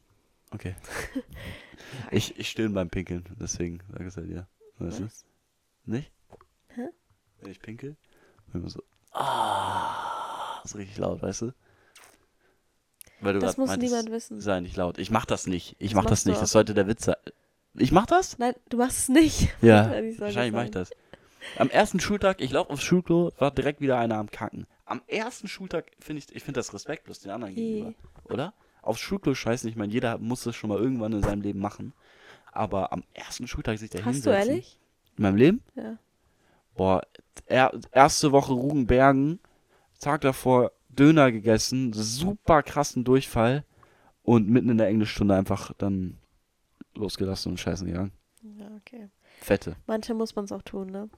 Okay. 0.52 0.76
Ich, 2.10 2.40
ich 2.40 2.50
stöhne 2.50 2.74
beim 2.74 2.90
Pinkeln, 2.90 3.26
deswegen 3.40 3.82
sage 3.92 4.04
ich 4.04 4.08
es 4.10 4.16
ja 4.16 4.22
dir. 4.22 4.48
Weißt 4.80 5.00
du? 5.00 5.06
Was? 5.06 5.26
Nicht? 5.86 6.12
Hä? 6.70 6.88
Wenn 7.42 7.52
ich 7.52 7.60
pinkel, 7.60 7.98
immer 8.54 8.70
so. 8.70 8.82
Ah, 9.12 10.62
ist 10.64 10.76
richtig 10.76 10.98
laut, 10.98 11.22
weißt 11.22 11.42
du? 11.44 11.54
Weil 13.20 13.34
du 13.34 13.40
Das 13.40 13.58
muss 13.58 13.68
meintest, 13.70 13.92
niemand 13.92 14.12
wissen. 14.12 14.40
Sei 14.42 14.60
nicht 14.62 14.78
laut. 14.78 14.98
Ich 15.00 15.12
mach 15.12 15.26
das 15.26 15.48
nicht. 15.48 15.76
Ich 15.80 15.92
Das 15.92 15.96
mach 16.04 16.10
das 16.10 16.26
nicht. 16.26 16.42
Das 16.42 16.52
sollte 16.52 16.74
der 16.74 16.88
Witz 16.88 17.06
sein. 17.06 17.16
Ich 17.76 17.92
mach 17.92 18.06
das? 18.06 18.38
Nein, 18.40 18.54
du 18.70 18.78
machst 18.78 18.98
es 19.00 19.10
nicht. 19.10 19.50
Ja. 19.62 19.94
Ich 20.00 20.20
Wahrscheinlich 20.20 20.54
mache 20.54 20.66
ich 20.66 20.72
das. 20.72 20.92
Am 21.58 21.70
ersten 21.70 22.00
Schultag, 22.00 22.42
ich 22.42 22.52
laufe 22.52 22.72
aufs 22.72 22.84
Schulklo, 22.84 23.32
war 23.38 23.52
direkt 23.52 23.82
wieder 23.82 23.98
einer 23.98 24.16
am 24.16 24.30
Kacken. 24.32 24.68
Am 24.86 25.02
ersten 25.08 25.48
Schultag 25.48 25.92
finde 26.00 26.20
ich, 26.20 26.36
ich 26.36 26.44
finde 26.44 26.60
das 26.60 26.74
respektlos 26.74 27.20
den 27.20 27.32
anderen 27.32 27.56
gegenüber. 27.56 27.94
Oder? 28.26 28.54
Aufs 28.82 29.00
Schulklo 29.00 29.34
scheißen, 29.36 29.70
ich 29.70 29.76
meine, 29.76 29.94
jeder 29.94 30.18
muss 30.18 30.44
das 30.44 30.56
schon 30.56 30.70
mal 30.70 30.80
irgendwann 30.80 31.14
in 31.14 31.22
seinem 31.24 31.42
Leben 31.42 31.60
machen. 31.60 31.94
Aber 32.52 32.92
am 32.92 33.04
ersten 33.14 33.48
Schultag 33.48 33.78
sich 33.80 33.90
da 33.90 34.00
Hast 34.00 34.06
du 34.06 34.12
hinsetzen. 34.12 34.50
ehrlich? 34.50 34.80
In 35.18 35.24
meinem 35.24 35.36
Leben? 35.38 35.64
Ja. 35.76 35.98
Boah, 36.76 37.02
er, 37.46 37.72
erste 37.92 38.32
Woche 38.32 38.54
Rugenbergen, 38.54 39.40
Tag 40.00 40.22
davor 40.22 40.72
Döner 40.90 41.32
gegessen, 41.32 41.94
super 41.94 42.64
krassen 42.64 43.04
Durchfall 43.04 43.64
und 44.24 44.50
mitten 44.50 44.70
in 44.70 44.78
der 44.78 44.88
Englischstunde 44.88 45.36
einfach 45.36 45.74
dann 45.78 46.18
losgelassen 46.96 47.52
und 47.52 47.60
scheißen 47.60 47.88
gegangen. 47.88 48.12
Ja, 48.58 48.68
okay. 48.78 49.10
Fette. 49.40 49.76
Manche 49.88 50.14
muss 50.14 50.36
man 50.36 50.46
es 50.46 50.52
auch 50.52 50.62
tun, 50.62 50.88
ne? 50.88 51.10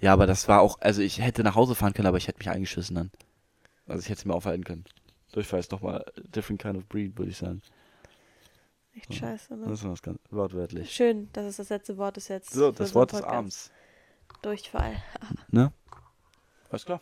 Ja, 0.00 0.12
aber 0.12 0.26
das 0.26 0.48
war 0.48 0.60
auch, 0.60 0.80
also 0.80 1.02
ich 1.02 1.20
hätte 1.20 1.44
nach 1.44 1.54
Hause 1.54 1.74
fahren 1.74 1.94
können, 1.94 2.08
aber 2.08 2.18
ich 2.18 2.28
hätte 2.28 2.38
mich 2.38 2.50
eingeschissen 2.50 2.96
dann. 2.96 3.10
Also 3.86 4.00
ich 4.00 4.08
hätte 4.08 4.20
es 4.20 4.24
mir 4.24 4.34
aufhalten 4.34 4.64
können. 4.64 4.84
Durchfall 5.34 5.58
ist 5.60 5.72
nochmal 5.72 6.04
different 6.34 6.62
kind 6.62 6.76
of 6.76 6.86
breed, 6.88 7.18
würde 7.18 7.30
ich 7.32 7.36
sagen. 7.38 7.60
Echt 8.96 9.12
Ja. 9.14 9.18
scheiße, 9.20 9.56
ne? 9.56 9.66
Das 9.66 9.80
ist 9.80 9.88
was 9.88 10.00
ganz 10.02 10.18
wortwörtlich. 10.30 10.92
Schön, 10.92 11.28
dass 11.32 11.44
es 11.46 11.56
das 11.56 11.70
letzte 11.70 11.96
Wort 11.98 12.16
ist 12.16 12.28
jetzt. 12.28 12.52
So, 12.52 12.70
das 12.70 12.94
Wort 12.94 13.12
des. 13.12 13.22
Abends. 13.22 13.70
Durchfall. 14.42 14.94
Ne? 15.50 15.72
Alles 16.70 16.84
klar. 16.84 17.00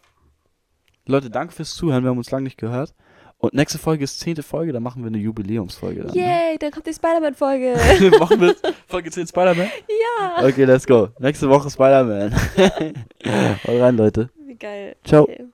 Leute, 1.07 1.29
danke 1.31 1.53
fürs 1.55 1.75
Zuhören. 1.75 2.03
Wir 2.05 2.11
haben 2.11 2.19
uns 2.19 2.31
lange 2.31 2.45
nicht 2.45 2.59
gehört. 2.59 2.95
Und 3.39 3.55
nächste 3.55 3.79
Folge 3.79 4.05
ist 4.05 4.21
zehnte 4.21 4.43
Folge, 4.43 4.73
dann 4.73 4.83
machen 4.85 5.03
wir 5.03 5.09
eine 5.09 5.19
Jubiläumsfolge. 5.19 6.05
Dann, 6.05 6.13
ne? 6.15 6.21
Yay, 6.21 6.59
dann 6.59 6.71
kommt 6.71 6.87
die 6.87 6.93
Spider-Man-Folge. 6.95 7.77
machen 8.21 8.41
wir 8.41 8.55
Folge 8.87 9.11
10 9.11 9.27
Spider-Man? 9.27 9.69
ja. 9.89 10.47
Okay, 10.47 10.65
let's 10.65 10.87
go. 10.87 11.09
Nächste 11.19 11.49
Woche 11.51 11.69
Spider-Man. 11.69 12.33
Haut 13.67 13.81
rein, 13.81 13.97
Leute. 13.97 14.31
Wie 14.47 14.55
geil. 14.55 14.97
Ciao. 15.05 15.25
Okay. 15.25 15.45